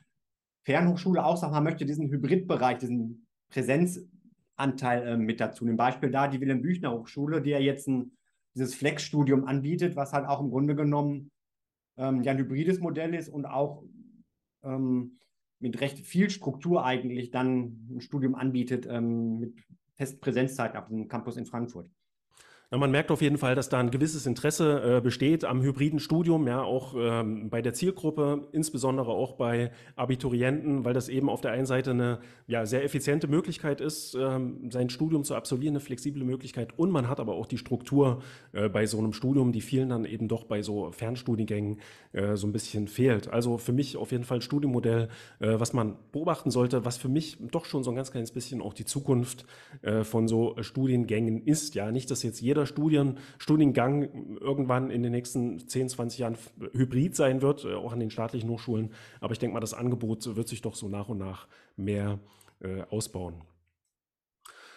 [0.65, 5.65] Fernhochschule auch sagt, man möchte diesen Hybridbereich, diesen Präsenzanteil äh, mit dazu.
[5.65, 8.17] Ein Beispiel da die Wilhelm Büchner Hochschule, die ja jetzt ein,
[8.55, 11.31] dieses Flex-Studium anbietet, was halt auch im Grunde genommen
[11.97, 13.85] ähm, ja ein hybrides Modell ist und auch
[14.65, 15.19] ähm,
[15.61, 19.55] mit recht viel Struktur eigentlich dann ein Studium anbietet ähm, mit
[19.95, 21.89] festen Präsenzzeiten auf dem Campus in Frankfurt.
[22.73, 26.01] Ja, man merkt auf jeden Fall, dass da ein gewisses Interesse äh, besteht am hybriden
[26.01, 31.41] Studium, ja, auch ähm, bei der Zielgruppe, insbesondere auch bei Abiturienten, weil das eben auf
[31.41, 35.81] der einen Seite eine ja, sehr effiziente Möglichkeit ist, ähm, sein Studium zu absolvieren, eine
[35.81, 36.77] flexible Möglichkeit.
[36.77, 38.21] Und man hat aber auch die Struktur
[38.53, 41.79] äh, bei so einem Studium, die vielen dann eben doch bei so Fernstudiengängen
[42.15, 43.29] äh, so ein bisschen fehlt.
[43.29, 45.09] Also für mich auf jeden Fall ein Studienmodell,
[45.39, 48.61] äh, was man beobachten sollte, was für mich doch schon so ein ganz kleines bisschen
[48.61, 49.47] auch die Zukunft
[49.83, 51.77] äh, von so Studiengängen ist.
[51.77, 56.39] Ja, nicht, dass jetzt jeder jeder Studien, Studiengang irgendwann in den nächsten 10, 20 Jahren
[56.73, 58.93] hybrid sein wird, äh, auch an den staatlichen Hochschulen.
[59.21, 62.19] Aber ich denke mal, das Angebot wird sich doch so nach und nach mehr
[62.61, 63.43] äh, ausbauen.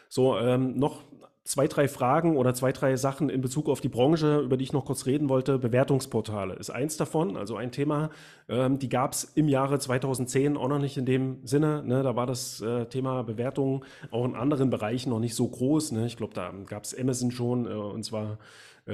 [0.09, 1.03] So, ähm, noch
[1.43, 4.73] zwei, drei Fragen oder zwei, drei Sachen in Bezug auf die Branche, über die ich
[4.73, 5.57] noch kurz reden wollte.
[5.57, 8.11] Bewertungsportale ist eins davon, also ein Thema.
[8.47, 11.83] Ähm, die gab es im Jahre 2010 auch noch nicht in dem Sinne.
[11.83, 12.03] Ne?
[12.03, 15.93] Da war das äh, Thema Bewertung auch in anderen Bereichen noch nicht so groß.
[15.93, 16.05] Ne?
[16.05, 18.37] Ich glaube, da gab es Amazon schon äh, und zwar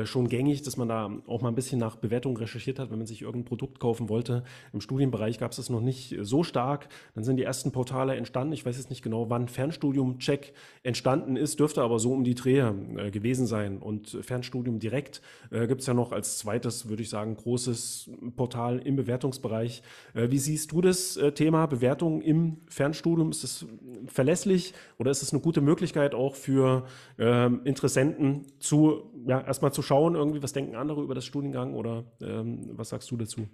[0.03, 3.07] schon gängig, dass man da auch mal ein bisschen nach Bewertung recherchiert hat, wenn man
[3.07, 4.43] sich irgendein Produkt kaufen wollte.
[4.73, 6.89] Im Studienbereich gab es das noch nicht so stark.
[7.13, 8.53] Dann sind die ersten Portale entstanden.
[8.53, 12.75] Ich weiß jetzt nicht genau, wann Fernstudium-Check entstanden ist, dürfte aber so um die Drehe
[12.97, 13.77] äh, gewesen sein.
[13.77, 15.21] Und Fernstudium direkt
[15.51, 19.81] äh, gibt es ja noch als zweites, würde ich sagen, großes Portal im Bewertungsbereich.
[20.13, 23.31] Äh, wie siehst du das äh, Thema Bewertung im Fernstudium?
[23.31, 23.65] Ist es
[24.07, 26.85] verlässlich oder ist es eine gute Möglichkeit auch für
[27.17, 32.05] ähm, Interessenten zu, ja, erstmal zu schauen, irgendwie, was denken andere über das Studiengang oder
[32.21, 33.47] ähm, was sagst du dazu?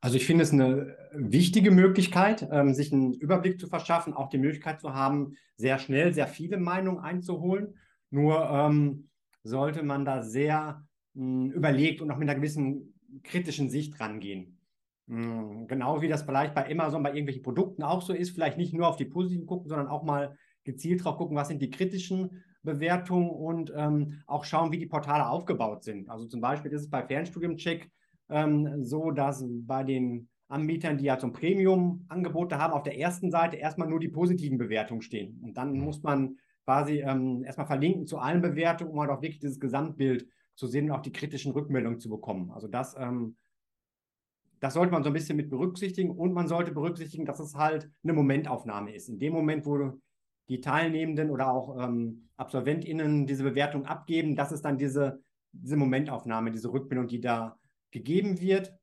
[0.00, 4.38] Also ich finde es eine wichtige Möglichkeit, ähm, sich einen Überblick zu verschaffen, auch die
[4.38, 7.78] Möglichkeit zu haben, sehr schnell sehr viele Meinungen einzuholen.
[8.10, 9.08] Nur ähm,
[9.42, 10.84] sollte man da sehr
[11.14, 14.58] mh, hm, überlegt und auch mit einer gewissen kritischen Sicht rangehen.
[15.06, 18.74] Mh, genau wie das vielleicht bei Amazon bei irgendwelchen Produkten auch so ist, vielleicht nicht
[18.74, 22.44] nur auf die positiven gucken, sondern auch mal gezielt drauf gucken, was sind die kritischen
[22.64, 26.08] Bewertung und ähm, auch schauen, wie die Portale aufgebaut sind.
[26.08, 27.90] Also zum Beispiel ist es bei Fernstudium-Check
[28.30, 33.56] ähm, so, dass bei den Anbietern, die ja zum Premium-Angebote haben, auf der ersten Seite
[33.56, 35.40] erstmal nur die positiven Bewertungen stehen.
[35.42, 39.40] Und dann muss man quasi ähm, erstmal verlinken zu allen Bewertungen, um halt auch wirklich
[39.40, 42.50] dieses Gesamtbild zu sehen und auch die kritischen Rückmeldungen zu bekommen.
[42.50, 43.36] Also das, ähm,
[44.60, 47.90] das sollte man so ein bisschen mit berücksichtigen und man sollte berücksichtigen, dass es halt
[48.02, 49.08] eine Momentaufnahme ist.
[49.08, 50.00] In dem Moment, wo
[50.48, 54.36] die Teilnehmenden oder auch ähm, AbsolventInnen diese Bewertung abgeben.
[54.36, 55.22] Das ist dann diese,
[55.52, 57.58] diese Momentaufnahme, diese Rückmeldung, die da
[57.90, 58.74] gegeben wird.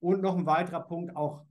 [0.00, 1.44] Und noch ein weiterer Punkt, auch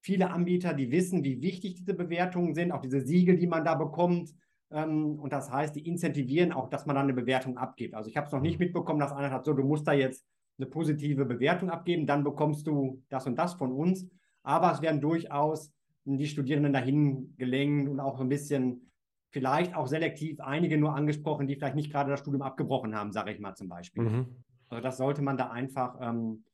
[0.00, 3.74] viele Anbieter, die wissen, wie wichtig diese Bewertungen sind, auch diese Siegel, die man da
[3.74, 4.34] bekommt.
[4.70, 7.94] Ähm, und das heißt, die incentivieren auch, dass man dann eine Bewertung abgibt.
[7.94, 10.24] Also ich habe es noch nicht mitbekommen, dass einer hat, so, du musst da jetzt
[10.58, 14.06] eine positive Bewertung abgeben, dann bekommst du das und das von uns.
[14.42, 15.72] Aber es werden durchaus
[16.04, 18.89] die Studierenden dahin gelenkt und auch ein bisschen
[19.30, 23.32] vielleicht auch selektiv einige nur angesprochen, die vielleicht nicht gerade das Studium abgebrochen haben, sage
[23.32, 24.04] ich mal zum Beispiel.
[24.04, 24.44] Mhm.
[24.68, 26.44] Also das sollte man da einfach ähm,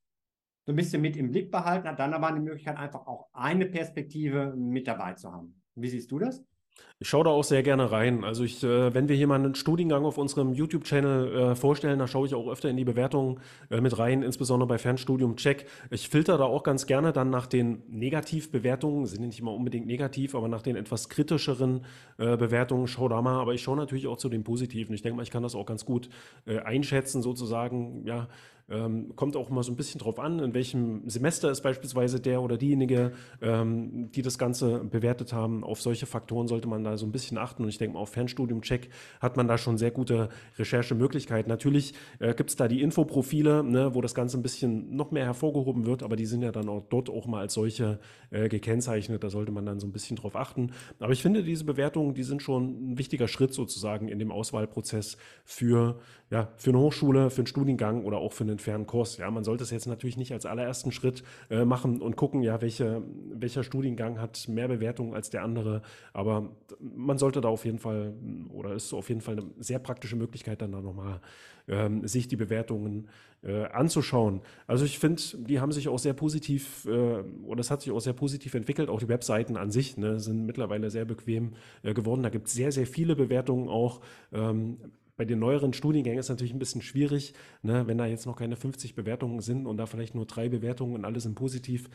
[0.64, 3.66] so ein bisschen mit im Blick behalten, hat dann aber eine Möglichkeit, einfach auch eine
[3.66, 5.62] Perspektive mit dabei zu haben.
[5.74, 6.44] Wie siehst du das?
[6.98, 8.24] Ich schaue da auch sehr gerne rein.
[8.24, 12.06] Also ich, äh, wenn wir hier mal einen Studiengang auf unserem YouTube-Channel äh, vorstellen, da
[12.06, 15.66] schaue ich auch öfter in die Bewertungen äh, mit rein, insbesondere bei Fernstudium Check.
[15.90, 20.34] Ich filter da auch ganz gerne dann nach den Negativbewertungen, sind nicht immer unbedingt negativ,
[20.34, 21.84] aber nach den etwas kritischeren
[22.16, 23.40] äh, Bewertungen, schau da mal.
[23.42, 24.94] Aber ich schaue natürlich auch zu den positiven.
[24.94, 26.08] Ich denke mal, ich kann das auch ganz gut
[26.46, 28.26] äh, einschätzen, sozusagen, ja,
[28.68, 32.42] ähm, kommt auch mal so ein bisschen drauf an, in welchem Semester ist beispielsweise der
[32.42, 35.62] oder diejenige, ähm, die das Ganze bewertet haben.
[35.62, 37.62] Auf solche Faktoren sollte man da so ein bisschen achten.
[37.62, 38.88] Und ich denke mal, auf Fernstudium-Check
[39.20, 41.48] hat man da schon sehr gute Recherchemöglichkeiten.
[41.48, 45.24] Natürlich äh, gibt es da die Infoprofile, ne, wo das Ganze ein bisschen noch mehr
[45.24, 48.00] hervorgehoben wird, aber die sind ja dann auch dort auch mal als solche
[48.30, 49.22] äh, gekennzeichnet.
[49.22, 50.72] Da sollte man dann so ein bisschen drauf achten.
[50.98, 55.18] Aber ich finde, diese Bewertungen, die sind schon ein wichtiger Schritt sozusagen in dem Auswahlprozess
[55.44, 56.00] für,
[56.30, 59.18] ja, für eine Hochschule, für einen Studiengang oder auch für eine einen fairen Kurs.
[59.18, 62.60] Ja, man sollte es jetzt natürlich nicht als allerersten Schritt äh, machen und gucken, ja,
[62.60, 63.02] welche,
[63.34, 65.82] welcher Studiengang hat mehr Bewertung als der andere.
[66.12, 66.50] Aber
[66.80, 68.14] man sollte da auf jeden Fall,
[68.52, 71.20] oder ist auf jeden Fall eine sehr praktische Möglichkeit, dann da nochmal
[71.68, 73.08] ähm, sich die Bewertungen
[73.42, 74.40] äh, anzuschauen.
[74.66, 78.00] Also ich finde, die haben sich auch sehr positiv, äh, oder es hat sich auch
[78.00, 78.88] sehr positiv entwickelt.
[78.88, 81.52] Auch die Webseiten an sich ne, sind mittlerweile sehr bequem
[81.82, 82.22] äh, geworden.
[82.22, 84.00] Da gibt es sehr, sehr viele Bewertungen auch.
[84.32, 84.78] Ähm,
[85.16, 88.36] bei den neueren Studiengängen ist es natürlich ein bisschen schwierig, ne, wenn da jetzt noch
[88.36, 91.88] keine 50 Bewertungen sind und da vielleicht nur drei Bewertungen und alle sind positiv,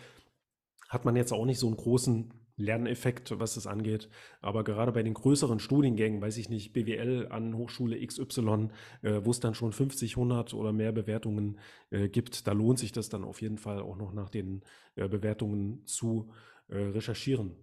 [0.90, 4.10] hat man jetzt auch nicht so einen großen Lerneffekt, was das angeht.
[4.42, 8.70] Aber gerade bei den größeren Studiengängen, weiß ich nicht, BWL an Hochschule XY,
[9.02, 11.60] äh, wo es dann schon 50, 100 oder mehr Bewertungen
[11.90, 14.62] äh, gibt, da lohnt sich das dann auf jeden Fall auch noch nach den
[14.96, 16.32] äh, Bewertungen zu
[16.68, 17.56] äh, recherchieren.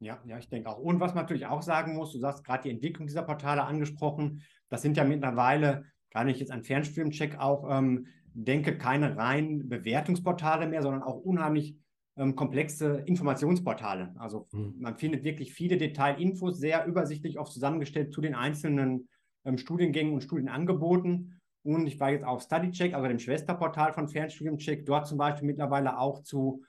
[0.00, 0.78] Ja, ja, ich denke auch.
[0.78, 4.42] Und was man natürlich auch sagen muss, du hast gerade die Entwicklung dieser Portale angesprochen.
[4.72, 10.66] Das sind ja mittlerweile, gar nicht jetzt an Fernstream-Check auch, ähm, denke, keine reinen Bewertungsportale
[10.66, 11.76] mehr, sondern auch unheimlich
[12.16, 14.14] ähm, komplexe Informationsportale.
[14.18, 14.76] Also mhm.
[14.78, 19.08] man findet wirklich viele Detailinfos, sehr übersichtlich oft zusammengestellt zu den einzelnen
[19.44, 21.38] ähm, Studiengängen und Studienangeboten.
[21.64, 25.98] Und ich war jetzt auf StudyCheck, also dem Schwesterportal von Fernstudiumcheck, dort zum Beispiel mittlerweile
[25.98, 26.64] auch zu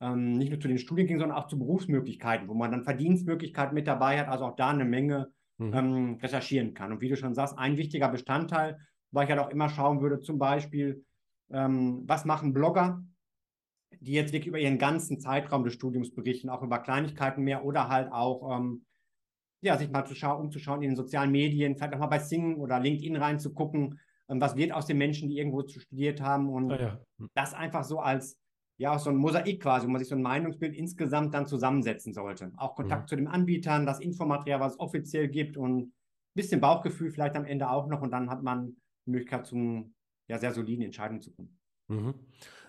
[0.00, 3.86] ähm, nicht nur zu den Studiengängen, sondern auch zu Berufsmöglichkeiten, wo man dann Verdienstmöglichkeiten mit
[3.86, 5.74] dabei hat, also auch da eine Menge mhm.
[5.74, 6.92] ähm, recherchieren kann.
[6.92, 8.78] Und wie du schon sagst, ein wichtiger Bestandteil,
[9.10, 11.04] weil ich halt auch immer schauen würde, zum Beispiel,
[11.50, 13.02] ähm, was machen Blogger,
[14.00, 17.88] die jetzt wirklich über ihren ganzen Zeitraum des Studiums berichten, auch über Kleinigkeiten mehr oder
[17.88, 18.84] halt auch, ähm,
[19.62, 22.56] ja, sich mal zu schauen, umzuschauen in den sozialen Medien, vielleicht auch mal bei Sing
[22.56, 23.98] oder LinkedIn reinzugucken,
[24.28, 27.00] ähm, was wird aus den Menschen, die irgendwo studiert haben und ah, ja.
[27.18, 27.30] Hm.
[27.34, 28.38] das einfach so als,
[28.78, 32.52] ja, so ein Mosaik quasi, wo man sich so ein Meinungsbild insgesamt dann zusammensetzen sollte.
[32.56, 33.08] Auch Kontakt mhm.
[33.08, 35.92] zu den Anbietern, das Infomaterial, was es offiziell gibt und ein
[36.34, 39.90] bisschen Bauchgefühl vielleicht am Ende auch noch und dann hat man die Möglichkeit, zu
[40.28, 41.58] ja, sehr soliden Entscheidungen zu kommen.
[41.88, 42.14] Mhm.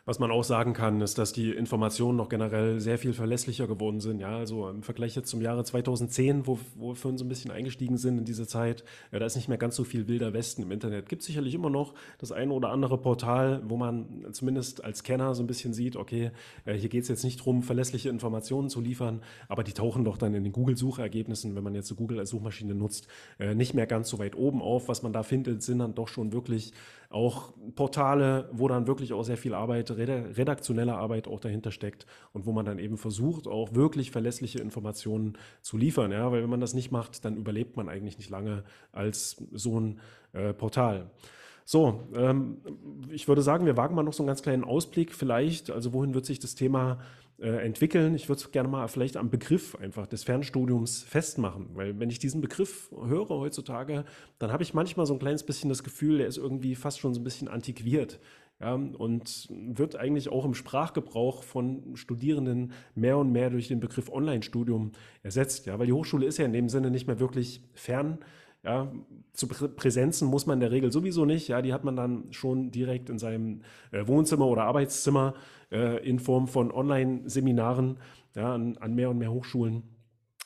[0.08, 4.00] Was man auch sagen kann, ist, dass die Informationen noch generell sehr viel verlässlicher geworden
[4.00, 4.22] sind.
[4.22, 7.52] Ja, also im Vergleich jetzt zum Jahre 2010, wo, wo wir vorhin so ein bisschen
[7.52, 10.62] eingestiegen sind in diese Zeit, ja, da ist nicht mehr ganz so viel wilder Westen
[10.62, 11.10] im Internet.
[11.10, 15.44] Gibt sicherlich immer noch das eine oder andere Portal, wo man zumindest als Kenner so
[15.44, 16.32] ein bisschen sieht, okay,
[16.64, 20.16] äh, hier geht es jetzt nicht darum, verlässliche Informationen zu liefern, aber die tauchen doch
[20.16, 23.88] dann in den Google-Suchergebnissen, wenn man jetzt so Google als Suchmaschine nutzt, äh, nicht mehr
[23.88, 24.88] ganz so weit oben auf.
[24.88, 26.72] Was man da findet, sind dann doch schon wirklich
[27.10, 32.46] auch Portale, wo dann wirklich auch sehr viel Arbeit, redaktionelle Arbeit auch dahinter steckt und
[32.46, 36.12] wo man dann eben versucht, auch wirklich verlässliche Informationen zu liefern.
[36.12, 39.80] Ja, weil wenn man das nicht macht, dann überlebt man eigentlich nicht lange als so
[39.80, 40.00] ein
[40.34, 41.10] äh, Portal.
[41.64, 42.58] So, ähm,
[43.10, 45.70] ich würde sagen, wir wagen mal noch so einen ganz kleinen Ausblick vielleicht.
[45.70, 47.00] Also wohin wird sich das Thema
[47.40, 48.16] äh, entwickeln?
[48.16, 52.20] Ich würde es gerne mal vielleicht am Begriff einfach des Fernstudiums festmachen, weil wenn ich
[52.20, 54.06] diesen Begriff höre heutzutage,
[54.40, 57.14] dann habe ich manchmal so ein kleines bisschen das Gefühl, der ist irgendwie fast schon
[57.14, 58.20] so ein bisschen antiquiert.
[58.60, 64.10] Ja, und wird eigentlich auch im Sprachgebrauch von Studierenden mehr und mehr durch den Begriff
[64.10, 65.68] Online-Studium ersetzt.
[65.68, 68.18] Ja, weil die Hochschule ist ja in dem Sinne nicht mehr wirklich fern
[68.64, 68.92] ja,
[69.34, 71.48] zu Präsenzen muss man in der Regel sowieso nicht.
[71.48, 75.36] Ja, die hat man dann schon direkt in seinem äh, Wohnzimmer oder Arbeitszimmer
[75.72, 78.00] äh, in Form von Online-Seminaren
[78.36, 79.84] ja, an, an, mehr und mehr Hochschulen.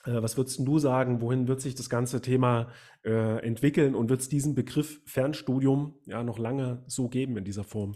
[0.05, 1.21] Äh, was würdest du sagen?
[1.21, 2.67] Wohin wird sich das ganze Thema
[3.03, 7.63] äh, entwickeln und wird es diesen Begriff Fernstudium ja noch lange so geben in dieser
[7.63, 7.95] Form?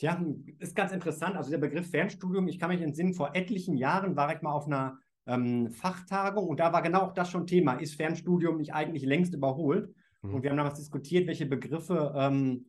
[0.00, 0.24] Ja,
[0.58, 1.36] ist ganz interessant.
[1.36, 4.66] Also der Begriff Fernstudium, ich kann mich entsinnen, vor etlichen Jahren war ich mal auf
[4.66, 7.74] einer ähm, Fachtagung und da war genau auch das schon Thema.
[7.74, 9.94] Ist Fernstudium nicht eigentlich längst überholt?
[10.22, 10.34] Mhm.
[10.34, 12.66] Und wir haben damals diskutiert, welche Begriffe ähm,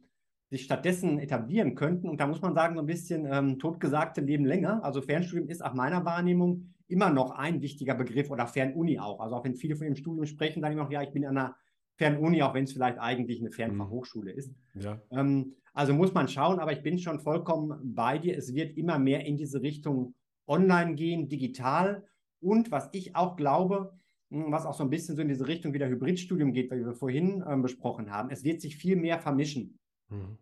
[0.49, 2.10] sich stattdessen etablieren könnten.
[2.10, 4.84] Und da muss man sagen, so ein bisschen ähm, totgesagte leben länger.
[4.84, 9.20] Also Fernstudium ist nach meiner Wahrnehmung immer noch ein wichtiger Begriff oder Fernuni auch.
[9.20, 11.38] Also auch wenn viele von dem Studium sprechen, sagen die noch, ja, ich bin an
[11.38, 11.56] einer
[11.95, 14.38] Fernuni, auch wenn es vielleicht eigentlich eine Fernfachhochschule mhm.
[14.38, 14.56] ist.
[14.76, 15.01] Ja.
[15.12, 18.38] Ähm, also muss man schauen, aber ich bin schon vollkommen bei dir.
[18.38, 20.14] Es wird immer mehr in diese Richtung
[20.45, 22.06] online gehen, digital.
[22.44, 23.98] Und was ich auch glaube,
[24.30, 26.86] hm, was auch so ein bisschen so in diese Richtung wie der Hybridstudium geht, weil
[26.86, 29.80] wir vorhin ähm, besprochen haben, es wird sich viel mehr vermischen.
[30.10, 30.38] Mhm.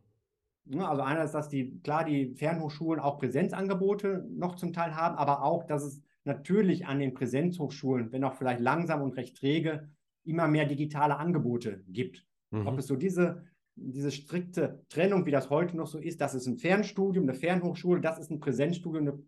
[0.80, 5.44] Also einer ist, dass die, klar, die Fernhochschulen auch Präsenzangebote noch zum Teil haben, aber
[5.44, 9.90] auch, dass es natürlich an den Präsenzhochschulen, wenn auch vielleicht langsam und recht träge,
[10.24, 12.26] immer mehr digitale Angebote gibt.
[12.52, 12.68] Mhm.
[12.68, 13.44] Ob es so diese,
[13.76, 18.02] diese strikte Trennung, wie das heute noch so ist, das ist ein Fernstudium, eine Fernhochschule,
[18.02, 19.24] das ist ein Präsenzstudium, eine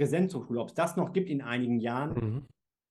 [0.00, 0.60] Präsenzhochschule.
[0.60, 2.46] Ob es das noch gibt in einigen Jahren, mhm.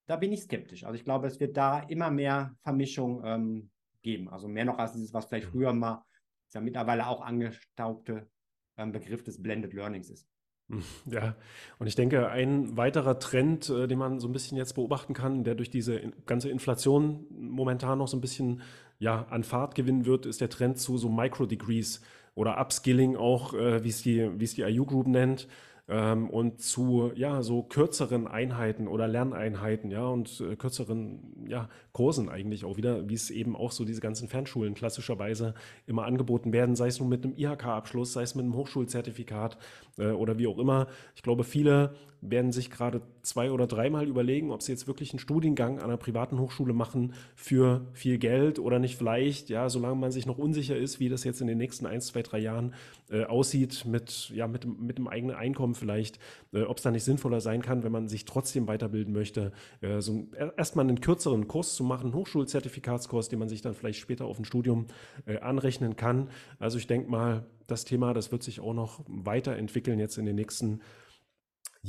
[0.07, 0.83] da bin ich skeptisch.
[0.83, 3.71] Also ich glaube, es wird da immer mehr Vermischung ähm,
[4.03, 4.29] geben.
[4.29, 5.51] Also mehr noch als dieses, was vielleicht mhm.
[5.51, 6.05] früher mal,
[6.47, 8.29] ist ja mittlerweile auch angestaubte
[8.77, 10.27] ähm, Begriff des Blended Learnings ist.
[10.67, 10.83] Mhm.
[11.09, 11.35] Ja,
[11.79, 15.43] und ich denke, ein weiterer Trend, äh, den man so ein bisschen jetzt beobachten kann,
[15.43, 18.61] der durch diese ganze Inflation momentan noch so ein bisschen
[18.99, 22.01] ja, an Fahrt gewinnen wird, ist der Trend zu so Micro-Degrees
[22.35, 25.47] oder Upskilling auch, äh, wie es die, wie es die IU Group nennt.
[25.89, 32.29] Ähm, und zu ja so kürzeren Einheiten oder Lerneinheiten, ja und äh, kürzeren ja Kursen
[32.29, 35.55] eigentlich auch wieder, wie es eben auch so diese ganzen Fernschulen klassischerweise
[35.87, 39.57] immer angeboten werden, sei es nun mit einem IHK-Abschluss, sei es mit einem Hochschulzertifikat
[39.97, 40.87] äh, oder wie auch immer.
[41.15, 45.19] Ich glaube, viele werden sich gerade zwei oder dreimal überlegen, ob sie jetzt wirklich einen
[45.19, 50.11] Studiengang an einer privaten Hochschule machen für viel Geld oder nicht vielleicht, ja, solange man
[50.11, 52.73] sich noch unsicher ist, wie das jetzt in den nächsten ein, zwei, drei Jahren
[53.09, 56.19] äh, aussieht mit, ja, mit, mit dem eigenen Einkommen vielleicht,
[56.53, 60.01] äh, ob es da nicht sinnvoller sein kann, wenn man sich trotzdem weiterbilden möchte, äh,
[60.01, 60.27] so
[60.57, 64.45] erstmal einen kürzeren Kurs zu machen, Hochschulzertifikatskurs, den man sich dann vielleicht später auf ein
[64.45, 64.87] Studium
[65.25, 66.29] äh, anrechnen kann.
[66.59, 70.35] Also ich denke mal, das Thema, das wird sich auch noch weiterentwickeln jetzt in den
[70.35, 70.81] nächsten Jahren.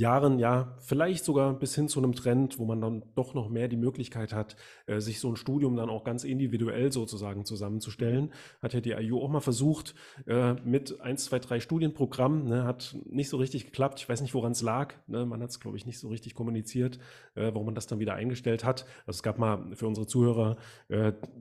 [0.01, 3.69] Jahren, ja, vielleicht sogar bis hin zu einem Trend, wo man dann doch noch mehr
[3.69, 4.57] die Möglichkeit hat,
[4.87, 8.33] äh, sich so ein Studium dann auch ganz individuell sozusagen zusammenzustellen.
[8.61, 9.95] Hat ja die IU auch mal versucht
[10.27, 14.01] äh, mit eins, zwei, drei Studienprogrammen, ne, hat nicht so richtig geklappt.
[14.01, 14.95] Ich weiß nicht, woran es lag.
[15.07, 15.25] Ne?
[15.27, 16.99] Man hat es, glaube ich, nicht so richtig kommuniziert,
[17.35, 18.87] äh, warum man das dann wieder eingestellt hat.
[19.07, 20.57] Also es gab mal für unsere Zuhörer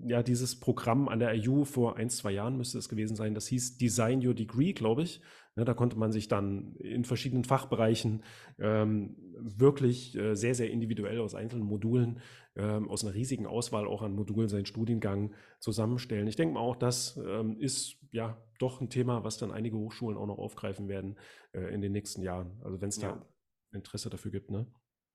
[0.05, 3.33] ja dieses Programm an der IU vor ein, zwei Jahren müsste es gewesen sein.
[3.33, 5.21] Das hieß Design Your Degree, glaube ich.
[5.59, 8.23] Ne, da konnte man sich dann in verschiedenen Fachbereichen
[8.59, 12.21] ähm, wirklich äh, sehr, sehr individuell aus einzelnen Modulen,
[12.55, 16.27] ähm, aus einer riesigen Auswahl auch an Modulen seinen Studiengang zusammenstellen.
[16.27, 20.17] Ich denke mal auch, das ähm, ist ja doch ein Thema, was dann einige Hochschulen
[20.17, 21.17] auch noch aufgreifen werden
[21.51, 22.57] äh, in den nächsten Jahren.
[22.63, 23.11] Also wenn es ja.
[23.11, 23.25] da
[23.73, 24.51] Interesse dafür gibt.
[24.51, 24.65] Ne?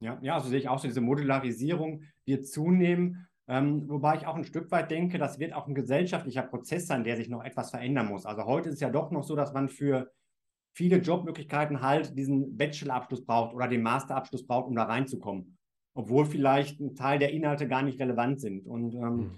[0.00, 3.28] Ja, ja, also sehe ich auch so, diese Modularisierung wird zunehmen.
[3.48, 7.02] Ähm, wobei ich auch ein Stück weit denke, das wird auch ein gesellschaftlicher Prozess sein,
[7.02, 8.26] der sich noch etwas verändern muss.
[8.26, 10.12] Also heute ist es ja doch noch so, dass man für
[10.74, 15.56] viele Jobmöglichkeiten halt diesen Bachelorabschluss braucht oder den Masterabschluss braucht, um da reinzukommen.
[15.94, 18.66] Obwohl vielleicht ein Teil der Inhalte gar nicht relevant sind.
[18.66, 19.30] Und ähm, mhm.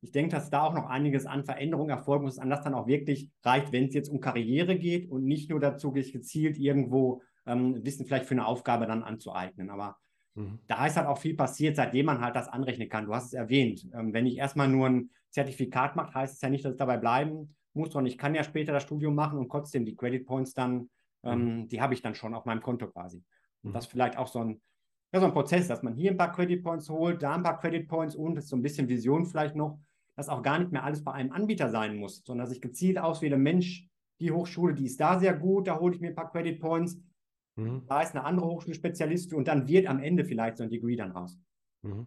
[0.00, 2.86] ich denke, dass da auch noch einiges an Veränderungen erfolgen muss, an das dann auch
[2.86, 7.84] wirklich reicht, wenn es jetzt um Karriere geht und nicht nur dazu gezielt irgendwo ähm,
[7.84, 9.68] Wissen vielleicht für eine Aufgabe dann anzueignen.
[9.68, 9.98] Aber
[10.34, 10.58] mhm.
[10.66, 13.04] da ist halt auch viel passiert, seitdem man halt das anrechnen kann.
[13.04, 13.86] Du hast es erwähnt.
[13.92, 16.96] Ähm, wenn ich erstmal nur ein Zertifikat mache, heißt es ja nicht, dass es dabei
[16.96, 20.54] bleiben muss, sondern ich kann ja später das Studium machen und trotzdem die Credit Points
[20.54, 20.90] dann,
[21.22, 21.68] ähm, mhm.
[21.68, 23.22] die habe ich dann schon auf meinem Konto quasi.
[23.62, 23.74] Und mhm.
[23.74, 24.60] das ist vielleicht auch so ein,
[25.12, 27.58] ja, so ein Prozess, dass man hier ein paar Credit Points holt, da ein paar
[27.58, 29.80] Credit Points und das ist so ein bisschen Vision vielleicht noch,
[30.16, 32.98] dass auch gar nicht mehr alles bei einem Anbieter sein muss, sondern dass ich gezielt
[32.98, 33.88] auswähle, Mensch,
[34.20, 37.00] die Hochschule, die ist da sehr gut, da hole ich mir ein paar Credit Points.
[37.56, 37.84] Mhm.
[37.86, 40.96] Da ist eine andere Hochschule Spezialist und dann wird am Ende vielleicht so ein Degree
[40.96, 41.38] dann raus.
[41.82, 42.06] Mhm.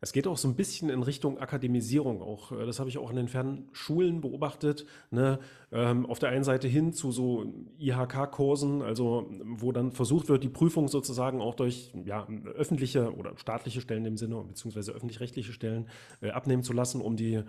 [0.00, 2.52] Es geht auch so ein bisschen in Richtung Akademisierung auch.
[2.52, 4.86] Äh, das habe ich auch in den Fernschulen beobachtet.
[5.10, 5.38] Ne?
[5.72, 10.48] Ähm, auf der einen Seite hin zu so IHK-Kursen, also wo dann versucht wird, die
[10.48, 15.88] Prüfung sozusagen auch durch ja, öffentliche oder staatliche Stellen im Sinne, beziehungsweise öffentlich-rechtliche Stellen
[16.20, 17.42] äh, abnehmen zu lassen, um die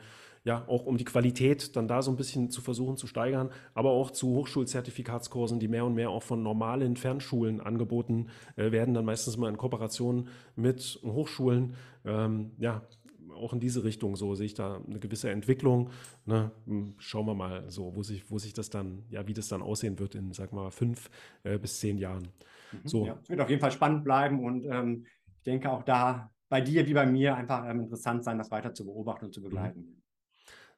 [0.48, 3.90] ja, auch um die Qualität dann da so ein bisschen zu versuchen zu steigern, aber
[3.90, 9.04] auch zu Hochschulzertifikatskursen, die mehr und mehr auch von normalen Fernschulen angeboten äh, werden, dann
[9.04, 11.76] meistens mal in Kooperation mit Hochschulen.
[12.06, 12.82] Ähm, ja,
[13.36, 15.90] auch in diese Richtung so sehe ich da eine gewisse Entwicklung.
[16.26, 16.50] Ne?
[16.66, 19.62] Hm, schauen wir mal so, wo sich, wo sich das dann, ja, wie das dann
[19.62, 21.10] aussehen wird in, sag mal, fünf
[21.44, 22.30] äh, bis zehn Jahren.
[22.72, 23.06] Mhm, so.
[23.06, 25.06] Ja, es wird auf jeden Fall spannend bleiben und ähm,
[25.36, 28.74] ich denke auch da bei dir wie bei mir einfach ähm, interessant sein, das weiter
[28.74, 29.82] zu beobachten und zu begleiten.
[29.82, 30.07] Mhm.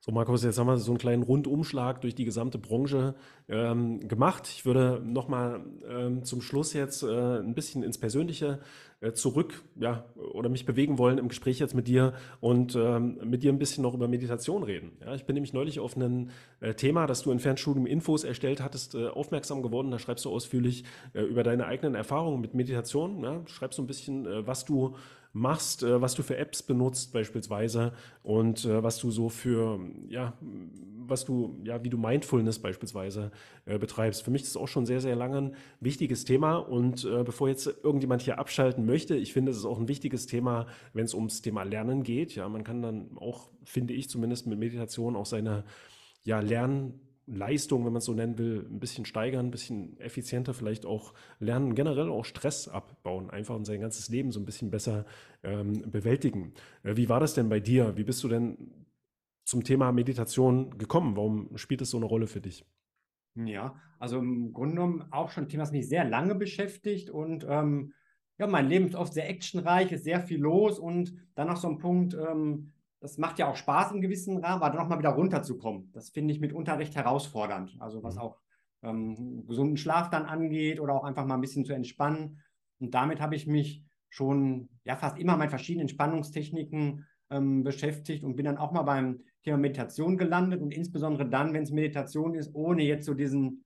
[0.10, 3.14] So, Markus, jetzt haben wir so einen kleinen Rundumschlag durch die gesamte Branche
[3.48, 4.48] ähm, gemacht.
[4.48, 8.58] Ich würde nochmal ähm, zum Schluss jetzt äh, ein bisschen ins Persönliche
[9.02, 13.44] äh, zurück, ja, oder mich bewegen wollen im Gespräch jetzt mit dir und ähm, mit
[13.44, 14.94] dir ein bisschen noch über Meditation reden.
[15.00, 18.64] Ja, ich bin nämlich neulich auf ein äh, Thema, das du in Fernstudium Infos erstellt
[18.64, 19.92] hattest, äh, aufmerksam geworden.
[19.92, 23.24] Da schreibst du ausführlich äh, über deine eigenen Erfahrungen mit Meditation.
[23.24, 24.96] Ja, schreibst so ein bisschen, äh, was du
[25.34, 27.94] machst, äh, was du für Apps benutzt beispielsweise
[28.24, 33.32] und äh, was du so für, ja, was du, ja, wie du Mindfulness beispielsweise
[33.66, 34.24] äh, betreibst.
[34.24, 37.48] Für mich ist es auch schon sehr, sehr lange ein wichtiges Thema und äh, bevor
[37.48, 41.14] jetzt irgendjemand hier abschalten möchte, ich finde, es ist auch ein wichtiges Thema, wenn es
[41.14, 42.36] ums Thema Lernen geht.
[42.36, 45.64] Ja, man kann dann auch, finde ich zumindest mit Meditation auch seine
[46.24, 47.00] ja, Lernen
[47.32, 51.14] Leistung, wenn man es so nennen will, ein bisschen steigern, ein bisschen effizienter vielleicht auch
[51.40, 55.06] lernen, generell auch Stress abbauen, einfach und sein ganzes Leben so ein bisschen besser
[55.44, 56.54] ähm, bewältigen.
[56.84, 57.98] Äh, wie war das denn bei dir?
[57.98, 58.58] Wie bist du denn
[59.46, 61.16] zum Thema Meditation gekommen?
[61.16, 62.66] Warum spielt es so eine Rolle für dich?
[63.36, 67.46] Ja, also im Grunde genommen auch schon ein Thema, das mich sehr lange beschäftigt und
[67.48, 67.94] ähm,
[68.38, 71.68] ja, mein Leben ist oft sehr actionreich, ist sehr viel los und dann noch so
[71.68, 75.10] ein Punkt, ähm, das macht ja auch Spaß im gewissen Rahmen, aber dann nochmal wieder
[75.10, 75.92] runterzukommen.
[75.94, 77.76] Das finde ich mitunter recht herausfordernd.
[77.80, 78.22] Also was mhm.
[78.22, 78.38] auch
[78.84, 82.42] ähm, gesunden Schlaf dann angeht oder auch einfach mal ein bisschen zu entspannen.
[82.80, 88.36] Und damit habe ich mich schon ja fast immer mit verschiedenen Entspannungstechniken ähm, beschäftigt und
[88.36, 92.54] bin dann auch mal beim Thema Meditation gelandet und insbesondere dann, wenn es Meditation ist,
[92.54, 93.66] ohne jetzt so diesen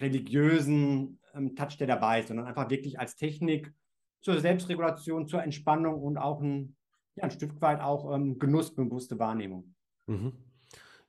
[0.00, 3.72] religiösen ähm, Touch, der dabei ist, sondern einfach wirklich als Technik
[4.20, 6.76] zur Selbstregulation, zur Entspannung und auch ein,
[7.16, 9.74] ja, ein Stück weit auch ähm, genussbewusste Wahrnehmung.
[10.06, 10.32] Mhm.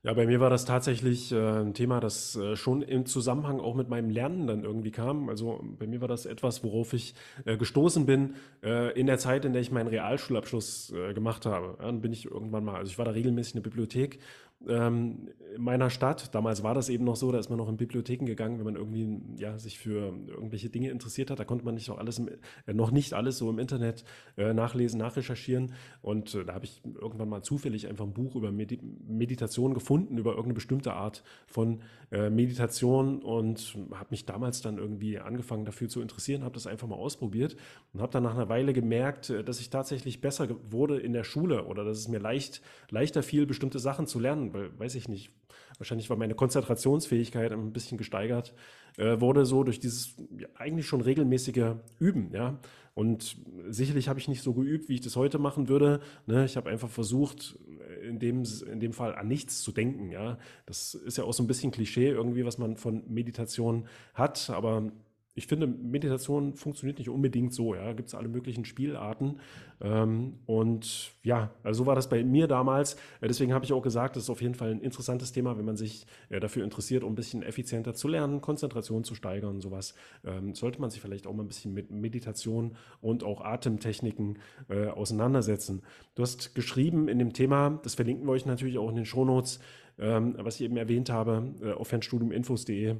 [0.02, 3.74] Ja, bei mir war das tatsächlich äh, ein Thema, das äh, schon im Zusammenhang auch
[3.74, 5.28] mit meinem Lernen dann irgendwie kam.
[5.28, 9.44] Also bei mir war das etwas, worauf ich äh, gestoßen bin äh, in der Zeit,
[9.44, 11.76] in der ich meinen Realschulabschluss äh, gemacht habe.
[11.80, 14.20] Ja, dann bin ich irgendwann mal, also ich war da regelmäßig in der Bibliothek
[14.68, 16.34] ähm, in meiner Stadt.
[16.34, 18.76] Damals war das eben noch so, da ist man noch in Bibliotheken gegangen, wenn man
[18.76, 21.38] irgendwie ja, sich für irgendwelche Dinge interessiert hat.
[21.38, 22.28] Da konnte man nicht noch alles, im,
[22.66, 24.04] äh, noch nicht alles so im Internet
[24.36, 25.72] äh, nachlesen, nachrecherchieren.
[26.02, 30.18] Und äh, da habe ich irgendwann mal zufällig einfach ein Buch über Medi Meditation gefunden,
[30.18, 31.80] über irgendeine bestimmte Art von
[32.10, 36.88] äh, Meditation und habe mich damals dann irgendwie angefangen dafür zu interessieren, habe das einfach
[36.88, 37.56] mal ausprobiert
[37.92, 41.24] und habe dann nach einer Weile gemerkt, äh, dass ich tatsächlich besser wurde in der
[41.24, 45.08] Schule oder dass es mir leicht, leichter fiel, bestimmte Sachen zu lernen weil, weiß ich
[45.08, 45.30] nicht,
[45.78, 48.54] wahrscheinlich war meine Konzentrationsfähigkeit ein bisschen gesteigert,
[48.96, 52.58] äh, wurde so durch dieses ja, eigentlich schon regelmäßige Üben, ja.
[52.94, 53.36] Und
[53.68, 56.00] sicherlich habe ich nicht so geübt, wie ich das heute machen würde.
[56.24, 56.46] Ne?
[56.46, 57.58] Ich habe einfach versucht,
[58.02, 60.38] in dem, in dem Fall an nichts zu denken, ja.
[60.64, 64.90] Das ist ja auch so ein bisschen Klischee irgendwie, was man von Meditation hat, aber
[65.36, 67.74] ich finde, Meditation funktioniert nicht unbedingt so.
[67.74, 69.38] Ja, gibt es alle möglichen Spielarten.
[69.82, 72.94] Ähm, und ja, also so war das bei mir damals.
[73.20, 75.66] Äh, deswegen habe ich auch gesagt, das ist auf jeden Fall ein interessantes Thema, wenn
[75.66, 79.60] man sich äh, dafür interessiert, um ein bisschen effizienter zu lernen, Konzentration zu steigern und
[79.60, 79.94] sowas.
[80.24, 84.38] Ähm, sollte man sich vielleicht auch mal ein bisschen mit Meditation und auch Atemtechniken
[84.70, 85.82] äh, auseinandersetzen.
[86.14, 89.60] Du hast geschrieben in dem Thema, das verlinken wir euch natürlich auch in den Shownotes,
[89.98, 92.96] ähm, was ich eben erwähnt habe, äh, auf fernstudiuminfos.de,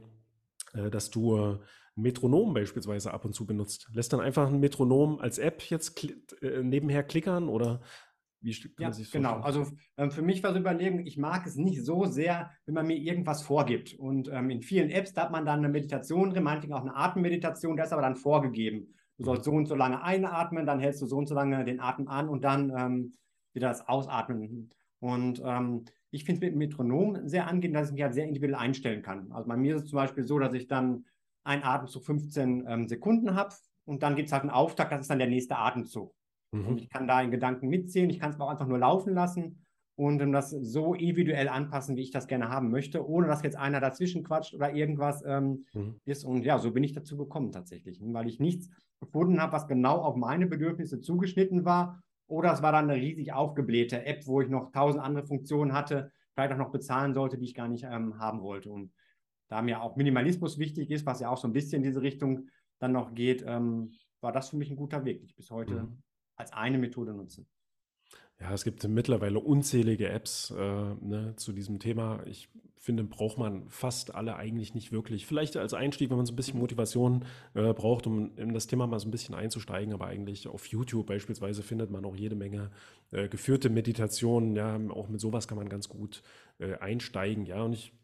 [0.74, 1.58] äh, dass du
[1.96, 3.88] Metronom beispielsweise ab und zu benutzt.
[3.92, 6.02] Lässt dann einfach ein Metronom als App jetzt
[6.42, 7.80] äh, nebenher klickern oder
[8.40, 9.40] wie kann ja, man sich genau.
[9.40, 9.66] Also
[9.96, 12.96] ähm, für mich war so überlegen, ich mag es nicht so sehr, wenn man mir
[12.96, 13.94] irgendwas vorgibt.
[13.94, 16.94] Und ähm, in vielen Apps, da hat man dann eine Meditation drin, meinetwegen auch eine
[16.94, 18.94] Atemmeditation, das ist aber dann vorgegeben.
[19.18, 19.50] Du sollst mhm.
[19.50, 22.28] so und so lange einatmen, dann hältst du so und so lange den Atem an
[22.28, 23.14] und dann ähm,
[23.52, 24.70] wieder das Ausatmen.
[25.00, 28.54] Und ähm, ich finde es mit Metronom sehr angenehm, dass ich mich halt sehr individuell
[28.54, 29.32] einstellen kann.
[29.32, 31.04] Also bei mir ist es zum Beispiel so, dass ich dann
[31.46, 33.54] einen Atemzug 15 ähm, Sekunden habe
[33.84, 36.14] und dann gibt es halt einen Auftakt, das ist dann der nächste Atemzug.
[36.52, 36.66] Mhm.
[36.66, 39.64] Und ich kann da in Gedanken mitziehen, ich kann es auch einfach nur laufen lassen
[39.94, 43.56] und ähm, das so individuell anpassen, wie ich das gerne haben möchte, ohne dass jetzt
[43.56, 46.00] einer dazwischen quatscht oder irgendwas ähm, mhm.
[46.04, 46.24] ist.
[46.24, 48.68] Und ja, so bin ich dazu gekommen tatsächlich, weil ich nichts
[49.00, 52.02] gefunden habe, was genau auf meine Bedürfnisse zugeschnitten war.
[52.28, 56.10] Oder es war dann eine riesig aufgeblähte App, wo ich noch tausend andere Funktionen hatte,
[56.34, 58.70] vielleicht auch noch bezahlen sollte, die ich gar nicht ähm, haben wollte.
[58.70, 58.92] Und
[59.48, 62.48] da mir auch Minimalismus wichtig ist, was ja auch so ein bisschen in diese Richtung
[62.78, 65.74] dann noch geht, ähm, war das für mich ein guter Weg, die ich bis heute
[65.74, 66.02] mhm.
[66.36, 67.46] als eine Methode nutze.
[68.40, 72.20] Ja, es gibt mittlerweile unzählige Apps äh, ne, zu diesem Thema.
[72.26, 75.26] Ich finde, braucht man fast alle eigentlich nicht wirklich.
[75.26, 77.24] Vielleicht als Einstieg, wenn man so ein bisschen Motivation
[77.54, 79.94] äh, braucht, um in das Thema mal so ein bisschen einzusteigen.
[79.94, 82.70] Aber eigentlich auf YouTube beispielsweise findet man auch jede Menge
[83.10, 84.54] äh, geführte Meditationen.
[84.54, 86.22] Ja, auch mit sowas kann man ganz gut
[86.58, 87.46] äh, einsteigen.
[87.46, 87.94] Ja, und ich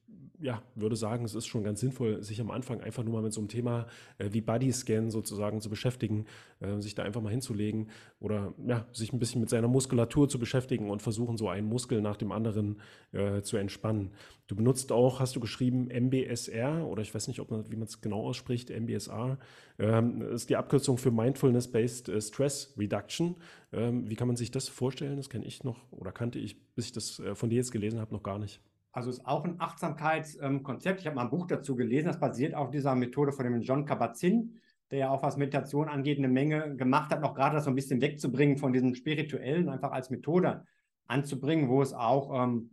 [0.43, 3.33] ja, würde sagen, es ist schon ganz sinnvoll, sich am Anfang einfach nur mal mit
[3.33, 3.87] so einem Thema
[4.19, 6.27] äh, wie Bodyscan sozusagen zu beschäftigen,
[6.61, 10.41] äh, sich da einfach mal hinzulegen oder ja, sich ein bisschen mit seiner Muskulatur zu
[10.41, 12.81] beschäftigen und versuchen, so einen Muskel nach dem anderen
[13.13, 14.11] äh, zu entspannen.
[14.49, 17.87] Du benutzt auch, hast du geschrieben, MBSR oder ich weiß nicht, ob man, wie man
[17.87, 19.39] es genau ausspricht, MBSR,
[19.79, 23.37] ähm, ist die Abkürzung für Mindfulness-Based äh, Stress Reduction.
[23.73, 25.19] Ähm, wie kann man sich das vorstellen?
[25.19, 28.01] Das kenne ich noch oder kannte ich, bis ich das äh, von dir jetzt gelesen
[28.01, 28.61] habe, noch gar nicht.
[28.93, 31.01] Also ist auch ein Achtsamkeitskonzept.
[31.01, 33.87] ich habe mal ein Buch dazu gelesen, das basiert auf dieser Methode von dem John
[33.87, 34.61] Kabat-Zinn,
[34.91, 37.75] der ja auch was Meditation angeht, eine Menge gemacht hat, noch gerade das so ein
[37.75, 40.67] bisschen wegzubringen von diesem Spirituellen, einfach als Methode
[41.07, 42.73] anzubringen, wo es auch, ähm,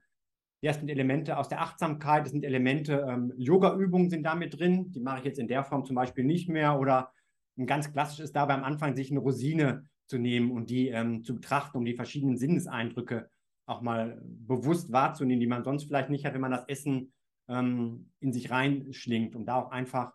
[0.61, 4.91] ja, es sind Elemente aus der Achtsamkeit, es sind Elemente, ähm, Yoga-Übungen sind damit drin,
[4.91, 6.77] die mache ich jetzt in der Form zum Beispiel nicht mehr.
[6.77, 7.13] Oder
[7.57, 11.23] ein ganz klassisch ist dabei am Anfang, sich eine Rosine zu nehmen und die ähm,
[11.23, 13.29] zu betrachten, um die verschiedenen Sinneseindrücke
[13.69, 17.13] auch mal bewusst wahrzunehmen, die man sonst vielleicht nicht hat, wenn man das Essen
[17.47, 20.13] ähm, in sich reinschlingt und da auch einfach,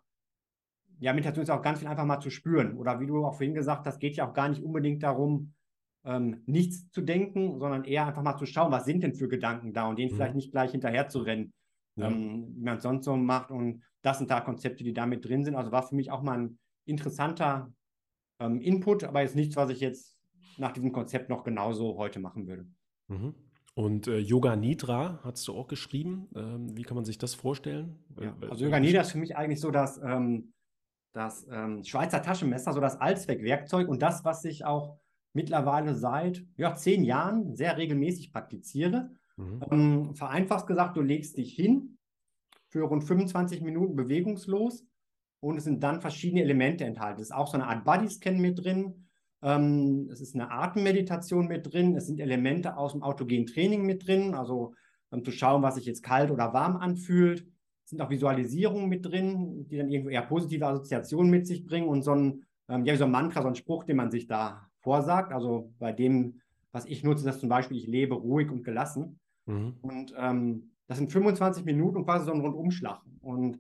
[0.99, 2.77] ja, Meditation ist auch ganz viel einfach mal zu spüren.
[2.77, 5.55] Oder wie du auch vorhin gesagt hast, geht ja auch gar nicht unbedingt darum,
[6.05, 9.73] ähm, nichts zu denken, sondern eher einfach mal zu schauen, was sind denn für Gedanken
[9.73, 10.17] da und denen mhm.
[10.17, 11.53] vielleicht nicht gleich hinterher zu rennen,
[11.97, 12.09] ja.
[12.09, 13.51] ähm, wie man es sonst so macht.
[13.51, 15.55] Und das sind da Konzepte, die damit drin sind.
[15.55, 17.73] Also war für mich auch mal ein interessanter
[18.39, 20.17] ähm, Input, aber jetzt nichts, was ich jetzt
[20.59, 22.67] nach diesem Konzept noch genauso heute machen würde.
[23.09, 23.35] Mhm.
[23.75, 26.29] Und äh, Yoga Nidra hast du auch geschrieben.
[26.37, 27.99] Ähm, wie kann man sich das vorstellen?
[28.21, 30.53] Ja, also Yoga Nidra ist für mich eigentlich so das, ähm,
[31.13, 34.99] das ähm, Schweizer Taschenmesser, so das Allzweckwerkzeug und das, was ich auch
[35.33, 39.11] mittlerweile seit ja, zehn Jahren sehr regelmäßig praktiziere.
[39.37, 39.65] Mhm.
[39.71, 41.99] Ähm, vereinfacht gesagt, du legst dich hin
[42.69, 44.87] für rund 25 Minuten bewegungslos
[45.41, 47.21] und es sind dann verschiedene Elemente enthalten.
[47.21, 49.04] Es ist auch so eine Art Bodyscan mit drin.
[49.45, 51.95] Ähm, es ist eine Atemmeditation mit drin.
[51.97, 54.75] Es sind Elemente aus dem autogenen Training mit drin, also
[55.11, 57.47] um zu schauen, was sich jetzt kalt oder warm anfühlt.
[57.85, 61.89] Es sind auch Visualisierungen mit drin, die dann irgendwo eher positive Assoziationen mit sich bringen
[61.89, 64.67] und so ein, ähm, ja, so ein Mantra, so ein Spruch, den man sich da
[64.81, 65.31] vorsagt.
[65.31, 66.41] Also bei dem,
[66.73, 69.21] was ich nutze, das zum Beispiel, ich lebe ruhig und gelassen.
[69.45, 69.75] Mhm.
[69.83, 73.03] Und ähm, das sind 25 Minuten und quasi so ein Rundumschlag.
[73.21, 73.59] Und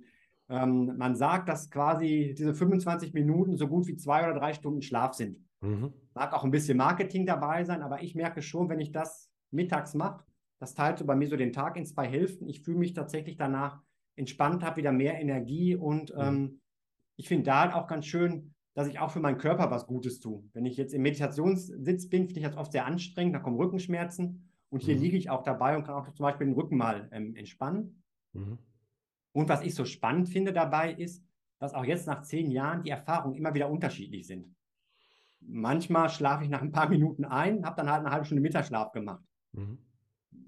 [0.48, 4.80] ähm, man sagt, dass quasi diese 25 Minuten so gut wie zwei oder drei Stunden
[4.80, 5.38] Schlaf sind.
[5.64, 5.92] Mhm.
[6.14, 9.94] Mag auch ein bisschen Marketing dabei sein, aber ich merke schon, wenn ich das mittags
[9.94, 10.24] mache,
[10.60, 12.48] das teilt so bei mir so den Tag in zwei Hälften.
[12.48, 13.82] Ich fühle mich tatsächlich danach
[14.16, 16.20] entspannt, habe wieder mehr Energie und mhm.
[16.20, 16.60] ähm,
[17.16, 20.20] ich finde da halt auch ganz schön, dass ich auch für meinen Körper was Gutes
[20.20, 20.42] tue.
[20.52, 24.50] Wenn ich jetzt im Meditationssitz bin, finde ich das oft sehr anstrengend, da kommen Rückenschmerzen
[24.68, 25.02] und hier mhm.
[25.02, 28.02] liege ich auch dabei und kann auch zum Beispiel den Rücken mal ähm, entspannen.
[28.32, 28.58] Mhm.
[29.32, 31.24] Und was ich so spannend finde dabei ist,
[31.58, 34.54] dass auch jetzt nach zehn Jahren die Erfahrungen immer wieder unterschiedlich sind.
[35.46, 38.92] Manchmal schlafe ich nach ein paar Minuten ein, habe dann halt eine halbe Stunde Mittagsschlaf
[38.92, 39.24] gemacht.
[39.52, 39.78] Mhm.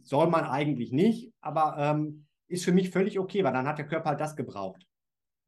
[0.03, 3.87] Soll man eigentlich nicht, aber ähm, ist für mich völlig okay, weil dann hat der
[3.87, 4.87] Körper halt das gebraucht.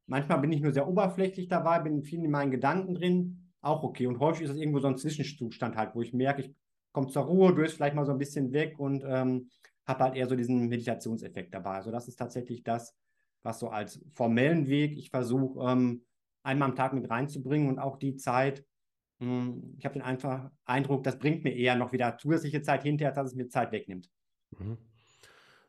[0.05, 4.07] Manchmal bin ich nur sehr oberflächlich dabei, bin viel in meinen Gedanken drin, auch okay.
[4.07, 6.53] Und häufig ist es irgendwo so ein Zwischenzustand halt, wo ich merke, ich
[6.91, 9.49] komme zur Ruhe, döse vielleicht mal so ein bisschen weg und ähm,
[9.85, 11.75] habe halt eher so diesen Meditationseffekt dabei.
[11.75, 12.95] Also das ist tatsächlich das,
[13.43, 16.05] was so als formellen Weg ich versuche, ähm,
[16.43, 18.65] einmal am Tag mit reinzubringen und auch die Zeit,
[19.19, 23.27] ich habe den einfach Eindruck, das bringt mir eher noch wieder zusätzliche Zeit hinterher, dass
[23.27, 24.09] es mir Zeit wegnimmt.
[24.57, 24.77] Mhm.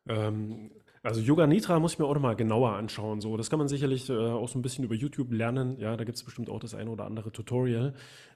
[0.06, 0.70] Ähm,
[1.02, 3.22] also Yoga Nitra muss ich mir auch noch mal genauer anschauen.
[3.22, 5.78] So, das kann man sicherlich äh, auch so ein bisschen über YouTube lernen.
[5.78, 7.94] Ja, da gibt es bestimmt auch das eine oder andere Tutorial.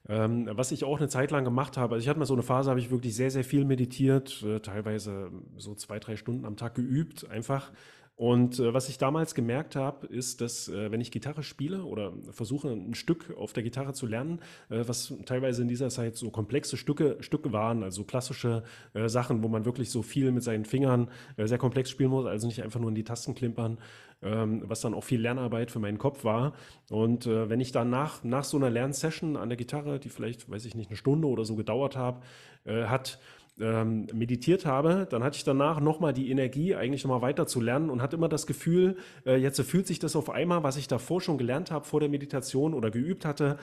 [0.09, 2.43] Ähm, was ich auch eine Zeit lang gemacht habe, also ich hatte mal so eine
[2.43, 6.57] Phase, habe ich wirklich sehr, sehr viel meditiert, äh, teilweise so zwei, drei Stunden am
[6.57, 7.71] Tag geübt, einfach
[8.17, 12.13] und äh, was ich damals gemerkt habe, ist, dass äh, wenn ich Gitarre spiele oder
[12.31, 16.31] versuche ein Stück auf der Gitarre zu lernen, äh, was teilweise in dieser Zeit so
[16.31, 18.63] komplexe Stücke, Stücke waren, also klassische
[18.93, 22.27] äh, Sachen, wo man wirklich so viel mit seinen Fingern äh, sehr komplex spielen muss,
[22.27, 23.79] also nicht einfach nur in die Tasten klimpern,
[24.23, 26.53] ähm, was dann auch viel Lernarbeit für meinen Kopf war.
[26.91, 30.49] Und äh, wenn ich dann nach, nach so einer Lernsession an der Gitarre, die vielleicht,
[30.49, 32.21] weiß ich nicht, eine Stunde oder so gedauert habe,
[32.67, 33.19] hat,
[33.61, 37.91] ähm, meditiert habe, dann hatte ich danach nochmal die Energie, eigentlich nochmal weiter zu lernen
[37.91, 41.21] und hatte immer das Gefühl, äh, jetzt fühlt sich das auf einmal, was ich davor
[41.21, 43.59] schon gelernt habe, vor der Meditation oder geübt hatte,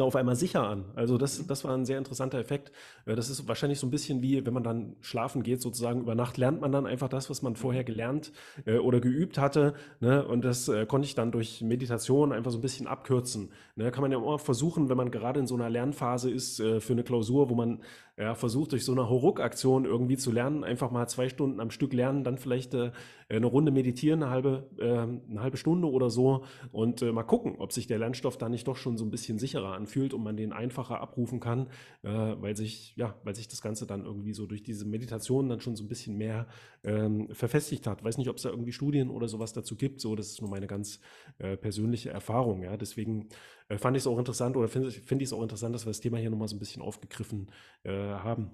[0.00, 0.86] auf einmal sicher an.
[0.94, 1.46] Also das, mhm.
[1.48, 2.72] das war ein sehr interessanter Effekt.
[3.04, 6.14] Äh, das ist wahrscheinlich so ein bisschen wie, wenn man dann schlafen geht, sozusagen über
[6.14, 8.32] Nacht lernt man dann einfach das, was man vorher gelernt
[8.64, 9.74] äh, oder geübt hatte.
[10.00, 10.26] Ne?
[10.26, 13.50] Und das äh, konnte ich dann durch Meditation einfach so ein bisschen abkürzen.
[13.76, 13.90] Ne?
[13.90, 16.94] Kann man ja immer versuchen, wenn man gerade in so einer Lernphase ist äh, für
[16.94, 17.82] eine Klausur, wo man
[18.18, 21.94] ja, versucht durch so eine Hauruck-Aktion irgendwie zu lernen, einfach mal zwei Stunden am Stück
[21.94, 22.92] lernen, dann vielleicht äh,
[23.30, 27.56] eine Runde meditieren, eine halbe, äh, eine halbe Stunde oder so und äh, mal gucken,
[27.58, 30.36] ob sich der Lernstoff da nicht doch schon so ein bisschen sicherer anfühlt und man
[30.36, 31.68] den einfacher abrufen kann,
[32.02, 35.60] äh, weil sich, ja, weil sich das Ganze dann irgendwie so durch diese Meditation dann
[35.60, 36.46] schon so ein bisschen mehr
[36.84, 38.04] ähm, verfestigt hat.
[38.04, 40.50] Weiß nicht, ob es da irgendwie Studien oder sowas dazu gibt, so, das ist nur
[40.50, 41.00] meine ganz
[41.38, 43.28] äh, persönliche Erfahrung, ja, deswegen
[43.78, 46.00] fand ich es auch interessant oder finde find ich es auch interessant, dass wir das
[46.00, 47.50] Thema hier nochmal so ein bisschen aufgegriffen
[47.84, 48.50] äh, haben.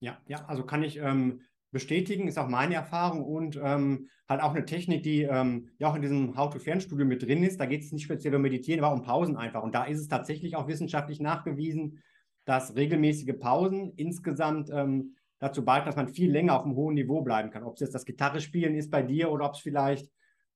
[0.00, 4.54] Ja, ja, also kann ich ähm, bestätigen, ist auch meine Erfahrung und ähm, halt auch
[4.54, 7.60] eine Technik, die ähm, ja auch in diesem How-to-Fernstudio mit drin ist.
[7.60, 9.62] Da geht es nicht speziell um Meditieren, aber um Pausen einfach.
[9.62, 12.02] Und da ist es tatsächlich auch wissenschaftlich nachgewiesen,
[12.44, 17.22] dass regelmäßige Pausen insgesamt ähm, dazu beitragen, dass man viel länger auf einem hohen Niveau
[17.22, 17.64] bleiben kann.
[17.64, 20.10] Ob es jetzt das Gitarre spielen ist bei dir oder ob es vielleicht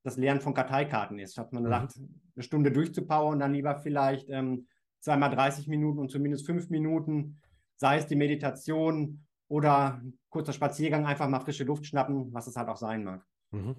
[0.05, 1.36] das Lernen von Karteikarten ist.
[1.39, 1.66] Hat man mhm.
[1.66, 1.94] gesagt,
[2.36, 4.68] eine Stunde durchzupowern, dann lieber vielleicht ähm,
[5.01, 7.40] zweimal 30 Minuten und zumindest fünf Minuten,
[7.76, 12.68] sei es die Meditation oder kurzer Spaziergang, einfach mal frische Luft schnappen, was es halt
[12.68, 13.24] auch sein mag.
[13.51, 13.74] Mhm.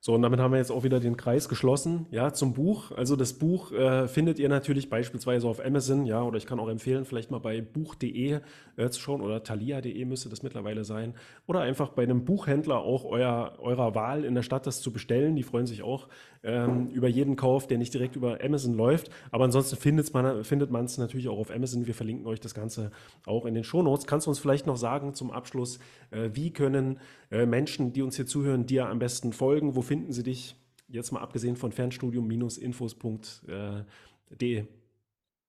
[0.00, 2.92] So, und damit haben wir jetzt auch wieder den Kreis geschlossen, ja, zum Buch.
[2.92, 6.68] Also das Buch äh, findet ihr natürlich beispielsweise auf Amazon, ja, oder ich kann auch
[6.68, 8.38] empfehlen, vielleicht mal bei buch.de
[8.76, 11.14] äh, zu schauen oder thalia.de müsste das mittlerweile sein.
[11.48, 15.34] Oder einfach bei einem Buchhändler auch euer, eurer Wahl in der Stadt das zu bestellen.
[15.34, 16.06] Die freuen sich auch
[16.44, 19.10] ähm, über jeden Kauf, der nicht direkt über Amazon läuft.
[19.32, 21.86] Aber ansonsten findet man es natürlich auch auf Amazon.
[21.88, 22.92] Wir verlinken euch das Ganze
[23.26, 24.06] auch in den Shownotes.
[24.06, 25.80] Kannst du uns vielleicht noch sagen zum Abschluss,
[26.12, 27.00] äh, wie können
[27.30, 29.76] äh, Menschen, die uns hier zuhören, dir am besten folgen?
[29.76, 30.56] Wo finden sie dich?
[30.88, 34.64] Jetzt mal abgesehen von fernstudium-infos.de.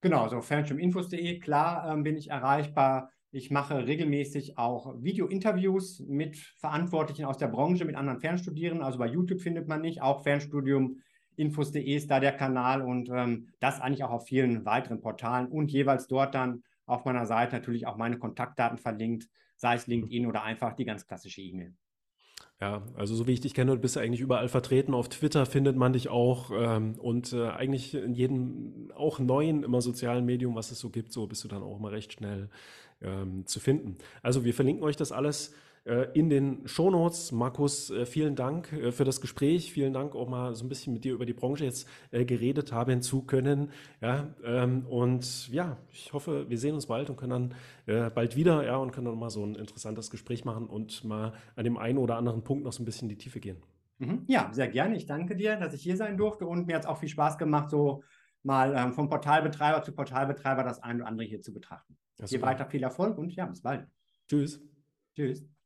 [0.01, 3.11] Genau, also fernstudiuminfos.de, klar ähm, bin ich erreichbar.
[3.31, 8.83] Ich mache regelmäßig auch Video-Interviews mit Verantwortlichen aus der Branche, mit anderen Fernstudierenden.
[8.83, 13.81] Also bei YouTube findet man nicht, auch Fernstudium-infos.de ist da der Kanal und ähm, das
[13.81, 17.97] eigentlich auch auf vielen weiteren Portalen und jeweils dort dann auf meiner Seite natürlich auch
[17.97, 19.29] meine Kontaktdaten verlinkt,
[19.59, 21.75] sei es LinkedIn oder einfach die ganz klassische E-Mail.
[22.61, 24.93] Ja, also so wie ich dich kenne, bist du eigentlich überall vertreten.
[24.93, 29.81] Auf Twitter findet man dich auch ähm, und äh, eigentlich in jedem auch neuen immer
[29.81, 32.49] sozialen Medium, was es so gibt, so bist du dann auch immer recht schnell
[33.01, 33.97] ähm, zu finden.
[34.21, 35.53] Also wir verlinken euch das alles
[36.13, 37.31] in den Shownotes.
[37.31, 39.71] Markus, äh, vielen Dank äh, für das Gespräch.
[39.71, 43.01] Vielen Dank auch mal so ein bisschen mit dir über die Branche jetzt geredet haben
[43.01, 43.71] zu können.
[44.01, 47.53] Ja, ähm, und ja, ich hoffe, wir sehen uns bald und können
[47.85, 51.33] dann bald wieder, ja, und können dann mal so ein interessantes Gespräch machen und mal
[51.55, 53.57] an dem einen oder anderen Punkt noch so ein bisschen in die Tiefe gehen.
[53.97, 54.25] Mhm.
[54.27, 54.95] Ja, sehr gerne.
[54.95, 57.37] Ich danke dir, dass ich hier sein durfte und mir hat es auch viel Spaß
[57.37, 58.03] gemacht, so
[58.43, 61.97] mal ähm, vom Portalbetreiber zu Portalbetreiber das eine oder andere hier zu betrachten.
[62.25, 63.87] Hier weiter viel Erfolg und ja, bis bald.
[64.27, 64.61] Tschüss.
[65.15, 65.58] Tschüss.